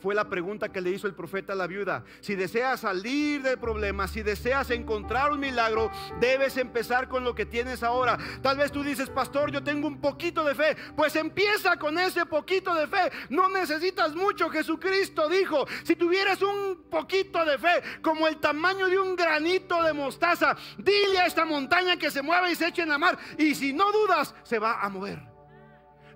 Fue 0.00 0.14
la 0.14 0.28
pregunta 0.28 0.72
que 0.72 0.80
le 0.80 0.90
hizo 0.90 1.06
el 1.06 1.14
profeta 1.14 1.52
a 1.52 1.56
la 1.56 1.66
viuda. 1.66 2.04
Si 2.20 2.34
deseas 2.34 2.80
salir 2.80 3.42
del 3.42 3.58
problema, 3.58 4.08
si 4.08 4.22
deseas 4.22 4.70
encontrar 4.70 5.30
un 5.30 5.40
milagro, 5.40 5.90
debes 6.18 6.56
empezar 6.56 7.06
con 7.06 7.22
lo 7.22 7.34
que 7.34 7.44
tienes 7.44 7.82
ahora. 7.82 8.18
Tal 8.40 8.56
vez 8.56 8.72
tú 8.72 8.82
dices, 8.82 9.10
pastor, 9.10 9.52
yo 9.52 9.62
tengo 9.62 9.86
un 9.86 10.00
poquito 10.00 10.42
de 10.42 10.54
fe. 10.54 10.74
Pues 10.96 11.14
empieza 11.16 11.76
con 11.76 11.98
ese 11.98 12.24
poquito 12.24 12.74
de 12.74 12.86
fe. 12.86 13.10
No 13.28 13.50
necesitas 13.50 14.14
mucho. 14.14 14.48
Jesucristo 14.48 15.28
dijo, 15.28 15.66
si 15.84 15.94
tuvieras 15.96 16.40
un 16.40 16.84
poquito 16.90 17.44
de 17.44 17.58
fe, 17.58 17.82
como 18.00 18.26
el 18.26 18.38
tamaño 18.38 18.86
de 18.86 18.98
un 18.98 19.14
granito 19.14 19.82
de 19.82 19.92
mostaza, 19.92 20.56
dile 20.78 21.18
a 21.18 21.26
esta 21.26 21.44
montaña 21.44 21.98
que 21.98 22.10
se 22.10 22.22
mueva 22.22 22.50
y 22.50 22.54
se 22.54 22.68
eche 22.68 22.82
en 22.82 22.88
la 22.88 22.98
mar. 22.98 23.18
Y 23.36 23.54
si 23.54 23.74
no 23.74 23.92
dudas, 23.92 24.34
se 24.44 24.58
va 24.58 24.80
a 24.80 24.88
mover. 24.88 25.20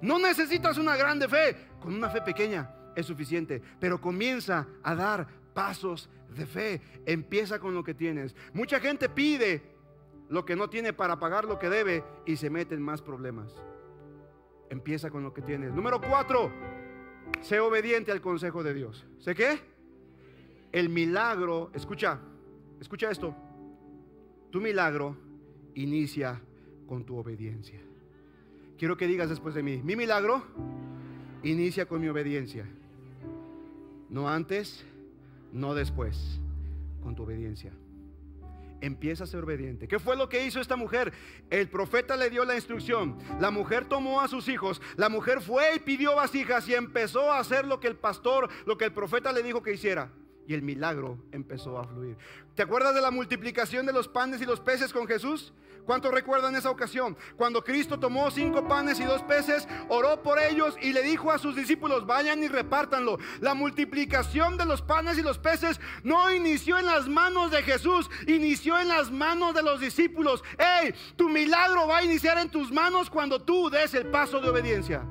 No 0.00 0.18
necesitas 0.18 0.78
una 0.78 0.96
grande 0.96 1.28
fe, 1.28 1.68
con 1.80 1.94
una 1.94 2.08
fe 2.08 2.22
pequeña 2.22 2.70
es 2.96 3.06
suficiente, 3.06 3.62
pero 3.80 4.00
comienza 4.00 4.66
a 4.82 4.94
dar 4.94 5.26
pasos 5.54 6.08
de 6.36 6.46
fe. 6.46 6.80
Empieza 7.06 7.58
con 7.58 7.74
lo 7.74 7.84
que 7.84 7.94
tienes. 7.94 8.34
Mucha 8.52 8.80
gente 8.80 9.08
pide 9.08 9.62
lo 10.28 10.44
que 10.44 10.56
no 10.56 10.68
tiene 10.68 10.92
para 10.92 11.18
pagar 11.18 11.44
lo 11.44 11.58
que 11.58 11.68
debe 11.68 12.04
y 12.26 12.36
se 12.36 12.50
mete 12.50 12.74
en 12.74 12.82
más 12.82 13.02
problemas. 13.02 13.52
Empieza 14.70 15.10
con 15.10 15.22
lo 15.22 15.32
que 15.32 15.42
tienes. 15.42 15.72
Número 15.72 16.00
cuatro, 16.00 16.50
sé 17.40 17.60
obediente 17.60 18.10
al 18.10 18.20
consejo 18.20 18.62
de 18.62 18.74
Dios. 18.74 19.06
¿Sé 19.18 19.34
qué? 19.34 19.60
El 20.72 20.88
milagro, 20.88 21.70
escucha, 21.74 22.20
escucha 22.80 23.10
esto. 23.10 23.34
Tu 24.50 24.60
milagro 24.60 25.16
inicia 25.74 26.40
con 26.86 27.04
tu 27.04 27.16
obediencia. 27.16 27.80
Quiero 28.78 28.96
que 28.96 29.06
digas 29.06 29.28
después 29.28 29.54
de 29.54 29.62
mí, 29.62 29.80
mi 29.84 29.94
milagro 29.94 30.42
inicia 31.42 31.86
con 31.86 32.00
mi 32.00 32.08
obediencia. 32.08 32.66
No 34.14 34.28
antes, 34.28 34.84
no 35.50 35.74
después, 35.74 36.38
con 37.02 37.16
tu 37.16 37.24
obediencia. 37.24 37.72
Empieza 38.80 39.24
a 39.24 39.26
ser 39.26 39.42
obediente. 39.42 39.88
¿Qué 39.88 39.98
fue 39.98 40.14
lo 40.14 40.28
que 40.28 40.46
hizo 40.46 40.60
esta 40.60 40.76
mujer? 40.76 41.12
El 41.50 41.68
profeta 41.68 42.14
le 42.14 42.30
dio 42.30 42.44
la 42.44 42.54
instrucción. 42.54 43.18
La 43.40 43.50
mujer 43.50 43.86
tomó 43.86 44.20
a 44.20 44.28
sus 44.28 44.46
hijos. 44.46 44.80
La 44.94 45.08
mujer 45.08 45.40
fue 45.40 45.74
y 45.74 45.80
pidió 45.80 46.14
vasijas 46.14 46.68
y 46.68 46.74
empezó 46.74 47.32
a 47.32 47.40
hacer 47.40 47.66
lo 47.66 47.80
que 47.80 47.88
el 47.88 47.96
pastor, 47.96 48.48
lo 48.66 48.78
que 48.78 48.84
el 48.84 48.92
profeta 48.92 49.32
le 49.32 49.42
dijo 49.42 49.64
que 49.64 49.72
hiciera 49.72 50.12
y 50.46 50.54
el 50.54 50.62
milagro 50.62 51.18
empezó 51.32 51.78
a 51.78 51.84
fluir. 51.84 52.16
¿Te 52.54 52.62
acuerdas 52.62 52.94
de 52.94 53.00
la 53.00 53.10
multiplicación 53.10 53.86
de 53.86 53.92
los 53.92 54.08
panes 54.08 54.40
y 54.40 54.46
los 54.46 54.60
peces 54.60 54.92
con 54.92 55.06
Jesús? 55.06 55.52
¿Cuántos 55.84 56.12
recuerdan 56.12 56.56
esa 56.56 56.70
ocasión? 56.70 57.16
Cuando 57.36 57.62
Cristo 57.62 57.98
tomó 57.98 58.30
cinco 58.30 58.66
panes 58.66 58.98
y 59.00 59.04
dos 59.04 59.22
peces, 59.22 59.68
oró 59.88 60.22
por 60.22 60.38
ellos 60.38 60.76
y 60.80 60.92
le 60.92 61.02
dijo 61.02 61.30
a 61.30 61.38
sus 61.38 61.54
discípulos, 61.54 62.06
vayan 62.06 62.42
y 62.42 62.48
repártanlo. 62.48 63.18
La 63.40 63.54
multiplicación 63.54 64.56
de 64.56 64.64
los 64.64 64.80
panes 64.80 65.18
y 65.18 65.22
los 65.22 65.38
peces 65.38 65.78
no 66.02 66.32
inició 66.32 66.78
en 66.78 66.86
las 66.86 67.06
manos 67.06 67.50
de 67.50 67.62
Jesús, 67.62 68.08
inició 68.26 68.78
en 68.78 68.88
las 68.88 69.10
manos 69.10 69.54
de 69.54 69.62
los 69.62 69.80
discípulos. 69.80 70.42
¡Hey! 70.58 70.94
Tu 71.16 71.28
milagro 71.28 71.86
va 71.86 71.98
a 71.98 72.04
iniciar 72.04 72.38
en 72.38 72.48
tus 72.48 72.72
manos 72.72 73.10
cuando 73.10 73.42
tú 73.42 73.68
des 73.68 73.92
el 73.94 74.06
paso 74.06 74.40
de 74.40 74.48
obediencia. 74.48 75.04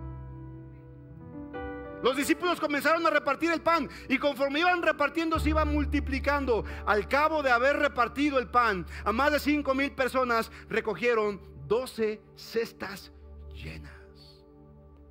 Los 2.04 2.18
discípulos 2.18 2.60
comenzaron 2.60 3.06
a 3.08 3.10
repartir 3.10 3.50
el 3.50 3.62
pan 3.62 3.90
y 4.10 4.18
conforme 4.18 4.60
iban 4.60 4.82
repartiendo 4.82 5.40
se 5.40 5.50
iba 5.50 5.64
multiplicando. 5.64 6.66
Al 6.86 7.08
cabo 7.08 7.42
de 7.42 7.50
haber 7.50 7.78
repartido 7.78 8.40
el 8.40 8.50
pan 8.50 8.86
a 9.06 9.14
más 9.14 9.32
de 9.32 9.40
cinco 9.40 9.74
mil 9.74 9.94
personas, 9.94 10.52
recogieron 10.68 11.40
12 11.66 12.22
cestas 12.36 13.14
llenas. 13.56 14.44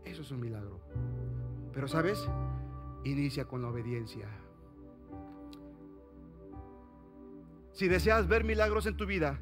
Eso 0.04 0.20
es 0.20 0.30
un 0.30 0.40
milagro. 0.40 0.82
Pero 1.72 1.88
sabes, 1.88 2.28
inicia 3.04 3.46
con 3.46 3.62
la 3.62 3.68
obediencia. 3.68 4.28
Si 7.72 7.88
deseas 7.88 8.28
ver 8.28 8.44
milagros 8.44 8.84
en 8.84 8.98
tu 8.98 9.06
vida, 9.06 9.40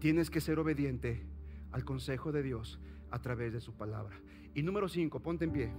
tienes 0.00 0.28
que 0.28 0.40
ser 0.40 0.58
obediente 0.58 1.24
al 1.70 1.84
consejo 1.84 2.32
de 2.32 2.42
Dios 2.42 2.80
a 3.12 3.20
través 3.20 3.52
de 3.52 3.60
su 3.60 3.76
palabra. 3.76 4.20
Y 4.54 4.64
número 4.64 4.88
5, 4.88 5.20
ponte 5.20 5.44
en 5.44 5.52
pie. 5.52 5.72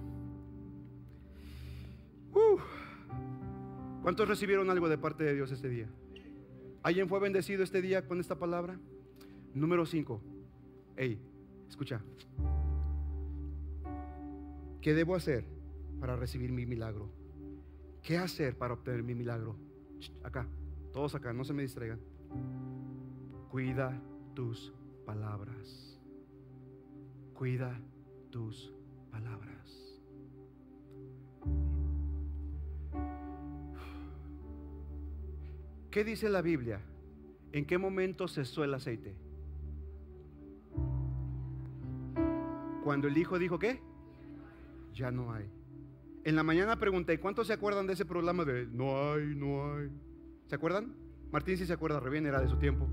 ¿Cuántos 4.02 4.28
recibieron 4.28 4.70
algo 4.70 4.88
de 4.88 4.98
parte 4.98 5.24
de 5.24 5.34
Dios 5.34 5.50
este 5.50 5.68
día? 5.68 5.88
¿Alguien 6.82 7.08
fue 7.08 7.18
bendecido 7.18 7.64
este 7.64 7.82
día 7.82 8.06
con 8.06 8.20
esta 8.20 8.38
palabra? 8.38 8.78
Número 9.52 9.84
5. 9.84 10.20
Hey, 10.96 11.20
escucha. 11.68 12.00
¿Qué 14.80 14.94
debo 14.94 15.16
hacer 15.16 15.44
para 15.98 16.14
recibir 16.14 16.52
mi 16.52 16.66
milagro? 16.66 17.10
¿Qué 18.02 18.18
hacer 18.18 18.56
para 18.56 18.74
obtener 18.74 19.02
mi 19.02 19.16
milagro? 19.16 19.56
Acá, 20.22 20.46
todos 20.92 21.16
acá, 21.16 21.32
no 21.32 21.42
se 21.42 21.52
me 21.52 21.62
distraigan. 21.62 21.98
Cuida 23.50 24.00
tus 24.34 24.72
palabras. 25.04 25.98
Cuida 27.34 27.80
tus 28.30 28.72
palabras. 29.10 29.55
¿Qué 35.96 36.04
dice 36.04 36.28
la 36.28 36.42
Biblia? 36.42 36.78
¿En 37.52 37.64
qué 37.64 37.78
momento 37.78 38.28
cesó 38.28 38.62
el 38.62 38.74
aceite? 38.74 39.16
Cuando 42.84 43.08
el 43.08 43.16
hijo 43.16 43.38
dijo 43.38 43.58
qué? 43.58 43.80
Ya 44.92 45.10
no 45.10 45.32
hay. 45.32 45.50
En 46.24 46.36
la 46.36 46.42
mañana 46.42 46.78
pregunté, 46.78 47.18
¿cuántos 47.18 47.46
se 47.46 47.54
acuerdan 47.54 47.86
de 47.86 47.94
ese 47.94 48.04
programa 48.04 48.44
de 48.44 48.66
no 48.66 49.10
hay, 49.10 49.34
no 49.34 49.72
hay? 49.72 49.90
¿Se 50.48 50.56
acuerdan? 50.56 50.94
Martín 51.32 51.56
sí 51.56 51.64
se 51.64 51.72
acuerda, 51.72 51.98
re 51.98 52.10
bien, 52.10 52.26
era 52.26 52.42
de 52.42 52.48
su 52.48 52.58
tiempo. 52.58 52.86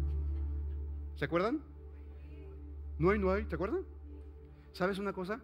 ¿Se 1.16 1.26
acuerdan? 1.26 1.60
No 3.00 3.10
hay, 3.10 3.20
no 3.20 3.32
hay, 3.32 3.44
¿te 3.44 3.56
acuerdan? 3.56 3.84
¿Sabes 4.72 4.98
una 4.98 5.12
cosa? 5.12 5.42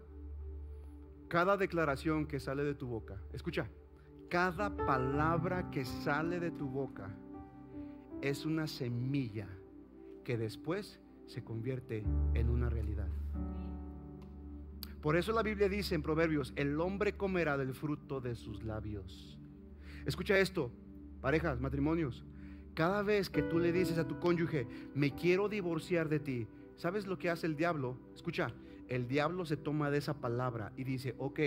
Cada 1.28 1.58
declaración 1.58 2.26
que 2.26 2.40
sale 2.40 2.64
de 2.64 2.76
tu 2.76 2.88
boca, 2.88 3.22
escucha, 3.34 3.68
cada 4.30 4.78
palabra 4.78 5.70
que 5.72 5.84
sale 5.84 6.40
de 6.40 6.52
tu 6.52 6.66
boca 6.70 7.14
es 8.22 8.46
una 8.46 8.68
semilla 8.68 9.48
que 10.24 10.38
después 10.38 11.00
se 11.28 11.44
convierte 11.44 12.04
en 12.34 12.50
una 12.50 12.70
realidad. 12.70 13.08
Por 15.02 15.16
eso 15.16 15.32
la 15.32 15.44
Biblia 15.44 15.70
dice 15.70 15.96
en 15.96 16.02
Proverbios, 16.02 16.52
el 16.56 16.80
hombre 16.82 17.16
comerá 17.16 17.58
del 17.58 17.74
fruto 17.74 18.20
de 18.20 18.36
sus 18.36 18.64
labios. 18.64 19.38
Escucha 20.06 20.38
esto, 20.38 20.72
parejas, 21.22 21.62
matrimonios. 21.62 22.26
Cada 22.74 23.02
vez 23.02 23.30
que 23.30 23.42
tú 23.42 23.60
le 23.60 23.72
dices 23.72 23.98
a 23.98 24.08
tu 24.08 24.20
cónyuge, 24.20 24.68
me 24.94 25.16
quiero 25.16 25.48
divorciar 25.48 26.10
de 26.10 26.20
ti, 26.20 26.48
¿sabes 26.76 27.08
lo 27.08 27.18
que 27.18 27.30
hace 27.30 27.48
el 27.48 27.56
diablo? 27.56 27.98
Escucha, 28.14 28.54
el 28.90 29.08
diablo 29.08 29.46
se 29.46 29.56
toma 29.56 29.92
de 29.92 30.00
esa 30.00 30.16
palabra 30.16 30.74
y 30.76 30.84
dice, 30.84 31.16
ok, 31.20 31.40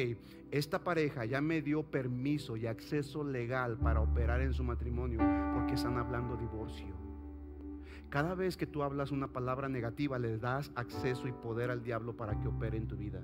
esta 0.53 0.79
pareja 0.85 1.25
ya 1.25 1.41
me 1.41 1.61
dio 1.61 1.83
permiso 1.83 2.57
y 2.57 2.67
acceso 2.67 3.25
legal 3.25 3.77
para 3.79 4.01
operar 4.01 4.41
en 4.41 4.55
su 4.55 4.63
matrimonio 4.63 5.19
porque 5.55 5.75
están 5.75 5.99
hablando 5.99 6.37
divorcio. 6.37 6.95
Cada 8.09 8.35
vez 8.35 8.57
que 8.57 8.67
tú 8.67 8.83
hablas 8.83 9.11
una 9.11 9.33
palabra 9.33 9.69
negativa, 9.69 10.19
le 10.19 10.39
das 10.39 10.71
acceso 10.77 11.27
y 11.27 11.33
poder 11.33 11.71
al 11.71 11.83
diablo 11.83 12.17
para 12.17 12.39
que 12.39 12.47
opere 12.47 12.77
en 12.77 12.87
tu 12.87 12.97
vida. 12.97 13.21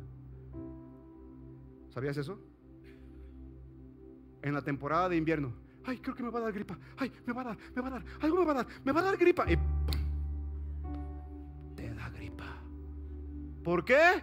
¿Sabías 1.91 2.17
eso? 2.17 2.41
En 4.43 4.55
la 4.55 4.63
temporada 4.63 5.09
de 5.09 5.17
invierno, 5.17 5.53
ay, 5.85 5.99
creo 5.99 6.17
que 6.17 6.23
me 6.23 6.31
va 6.31 6.39
a 6.41 6.43
dar 6.43 6.53
gripa, 6.53 6.79
ay, 6.97 7.13
me 7.25 7.33
va 7.33 7.43
a 7.43 7.45
dar, 7.45 7.59
me 7.75 7.83
va 7.83 7.89
a 7.89 7.91
dar, 7.91 8.05
algo 8.21 8.39
me 8.39 8.45
va 8.45 8.53
a 8.53 8.55
dar, 8.55 8.67
me 8.85 8.93
va 8.93 9.01
a 9.01 9.05
dar 9.05 9.17
gripa. 9.17 9.45
¿Por 13.69 13.85
qué? 13.85 14.23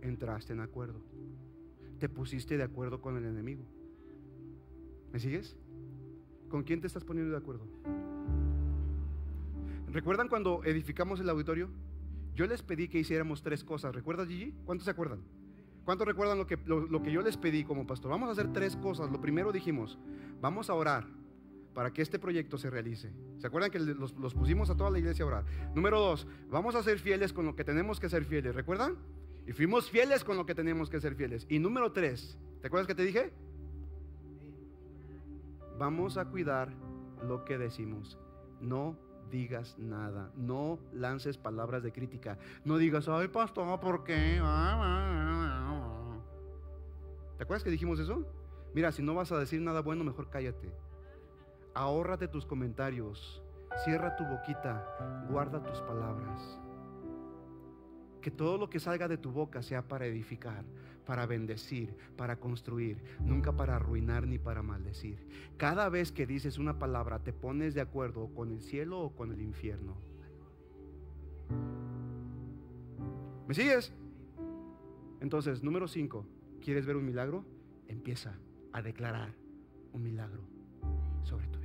Entraste 0.00 0.52
en 0.52 0.60
acuerdo. 0.60 1.00
Te 1.98 2.08
pusiste 2.08 2.56
de 2.56 2.62
acuerdo 2.62 3.00
con 3.00 3.16
el 3.16 3.24
enemigo. 3.24 3.64
¿Me 5.12 5.18
sigues? 5.18 5.56
¿Con 6.48 6.62
quién 6.62 6.80
te 6.80 6.86
estás 6.86 7.02
poniendo 7.02 7.32
de 7.32 7.38
acuerdo? 7.38 7.66
¿Recuerdan 9.88 10.28
cuando 10.28 10.62
edificamos 10.62 11.18
el 11.18 11.28
auditorio? 11.28 11.68
Yo 12.36 12.46
les 12.46 12.62
pedí 12.62 12.86
que 12.86 13.00
hiciéramos 13.00 13.42
tres 13.42 13.64
cosas. 13.64 13.92
¿Recuerdas, 13.92 14.28
Gigi? 14.28 14.54
¿Cuántos 14.64 14.84
se 14.84 14.92
acuerdan? 14.92 15.18
¿Cuántos 15.84 16.06
recuerdan 16.06 16.38
lo 16.38 16.46
que, 16.46 16.58
lo, 16.64 17.02
que 17.02 17.10
yo 17.10 17.22
les 17.22 17.36
pedí 17.36 17.64
como 17.64 17.88
pastor? 17.88 18.12
Vamos 18.12 18.28
a 18.28 18.32
hacer 18.40 18.52
tres 18.52 18.76
cosas. 18.76 19.10
Lo 19.10 19.20
primero 19.20 19.50
dijimos, 19.50 19.98
vamos 20.40 20.70
a 20.70 20.74
orar 20.74 21.21
para 21.74 21.92
que 21.92 22.02
este 22.02 22.18
proyecto 22.18 22.58
se 22.58 22.70
realice. 22.70 23.12
¿Se 23.38 23.46
acuerdan 23.46 23.70
que 23.70 23.78
los, 23.78 24.12
pusimos 24.12 24.70
a 24.70 24.76
toda 24.76 24.90
la 24.90 24.98
iglesia 24.98 25.24
a 25.24 25.28
orar? 25.28 25.44
Número 25.74 26.00
dos, 26.00 26.26
vamos 26.50 26.74
a 26.74 26.82
ser 26.82 26.98
fieles 26.98 27.32
con 27.32 27.46
lo 27.46 27.56
que 27.56 27.64
tenemos 27.64 27.98
que 28.00 28.08
ser 28.08 28.24
fieles. 28.24 28.54
¿Recuerdan? 28.54 28.96
Y 29.46 29.52
fuimos 29.52 29.90
fieles 29.90 30.24
con 30.24 30.36
lo 30.36 30.46
que 30.46 30.54
tenemos 30.54 30.90
que 30.90 31.00
ser 31.00 31.14
fieles. 31.14 31.46
Y 31.48 31.58
número 31.58 31.92
tres, 31.92 32.38
¿te 32.60 32.66
acuerdas 32.68 32.86
que 32.86 32.94
te 32.94 33.04
dije? 33.04 33.32
Vamos 35.78 36.16
a 36.16 36.26
cuidar 36.26 36.72
lo 37.26 37.44
que 37.44 37.58
decimos. 37.58 38.18
No 38.60 38.96
digas 39.30 39.78
nada. 39.78 40.30
No 40.36 40.78
lances 40.92 41.38
palabras 41.38 41.82
de 41.82 41.92
crítica. 41.92 42.38
No 42.64 42.76
digas, 42.76 43.08
ay, 43.08 43.28
pastor, 43.28 43.80
¿por 43.80 44.04
qué? 44.04 44.40
¿Te 47.36 47.42
acuerdas 47.42 47.64
que 47.64 47.70
dijimos 47.70 47.98
eso? 47.98 48.24
Mira, 48.74 48.92
si 48.92 49.02
no 49.02 49.14
vas 49.14 49.32
a 49.32 49.38
decir 49.38 49.60
nada 49.60 49.80
bueno, 49.80 50.04
mejor 50.04 50.30
cállate. 50.30 50.72
Ahórrate 51.74 52.28
tus 52.28 52.44
comentarios. 52.44 53.42
Cierra 53.84 54.14
tu 54.16 54.24
boquita. 54.24 55.24
Guarda 55.30 55.62
tus 55.62 55.80
palabras. 55.80 56.60
Que 58.20 58.30
todo 58.30 58.58
lo 58.58 58.68
que 58.68 58.78
salga 58.78 59.08
de 59.08 59.16
tu 59.16 59.32
boca 59.32 59.62
sea 59.62 59.88
para 59.88 60.06
edificar, 60.06 60.64
para 61.06 61.26
bendecir, 61.26 61.96
para 62.16 62.38
construir, 62.38 63.02
nunca 63.20 63.56
para 63.56 63.76
arruinar 63.76 64.26
ni 64.26 64.38
para 64.38 64.62
maldecir. 64.62 65.26
Cada 65.56 65.88
vez 65.88 66.12
que 66.12 66.26
dices 66.26 66.58
una 66.58 66.78
palabra 66.78 67.20
te 67.20 67.32
pones 67.32 67.74
de 67.74 67.80
acuerdo 67.80 68.28
con 68.34 68.52
el 68.52 68.60
cielo 68.60 69.00
o 69.00 69.16
con 69.16 69.32
el 69.32 69.40
infierno. 69.40 69.96
¿Me 73.48 73.54
sigues? 73.54 73.92
Entonces, 75.20 75.62
número 75.62 75.88
5, 75.88 76.26
¿quieres 76.60 76.86
ver 76.86 76.96
un 76.96 77.06
milagro? 77.06 77.44
Empieza 77.88 78.34
a 78.72 78.82
declarar 78.82 79.34
un 79.92 80.02
milagro 80.02 80.42
sobre 81.22 81.46
tu. 81.48 81.61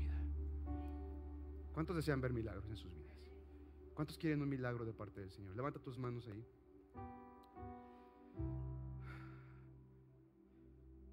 ¿Cuántos 1.78 1.96
desean 1.96 2.20
ver 2.20 2.34
milagros 2.34 2.68
en 2.72 2.76
sus 2.76 2.92
vidas? 2.92 3.16
¿Cuántos 3.94 4.18
quieren 4.18 4.42
un 4.42 4.50
milagro 4.50 4.84
de 4.84 4.94
parte 4.94 5.22
del 5.22 5.30
Señor? 5.30 5.56
Levanta 5.56 5.78
tus 5.78 5.96
manos 6.00 6.28
ahí. 6.28 6.44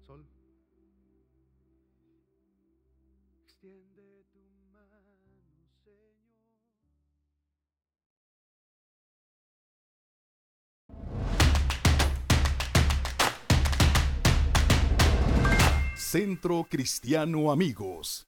Sol. 0.07 0.25
Extiende 3.43 4.25
tu 4.33 4.39
mano, 4.73 4.99
Señor. 5.03 5.43
Centro 15.95 16.65
Cristiano 16.67 17.51
Amigos. 17.51 18.27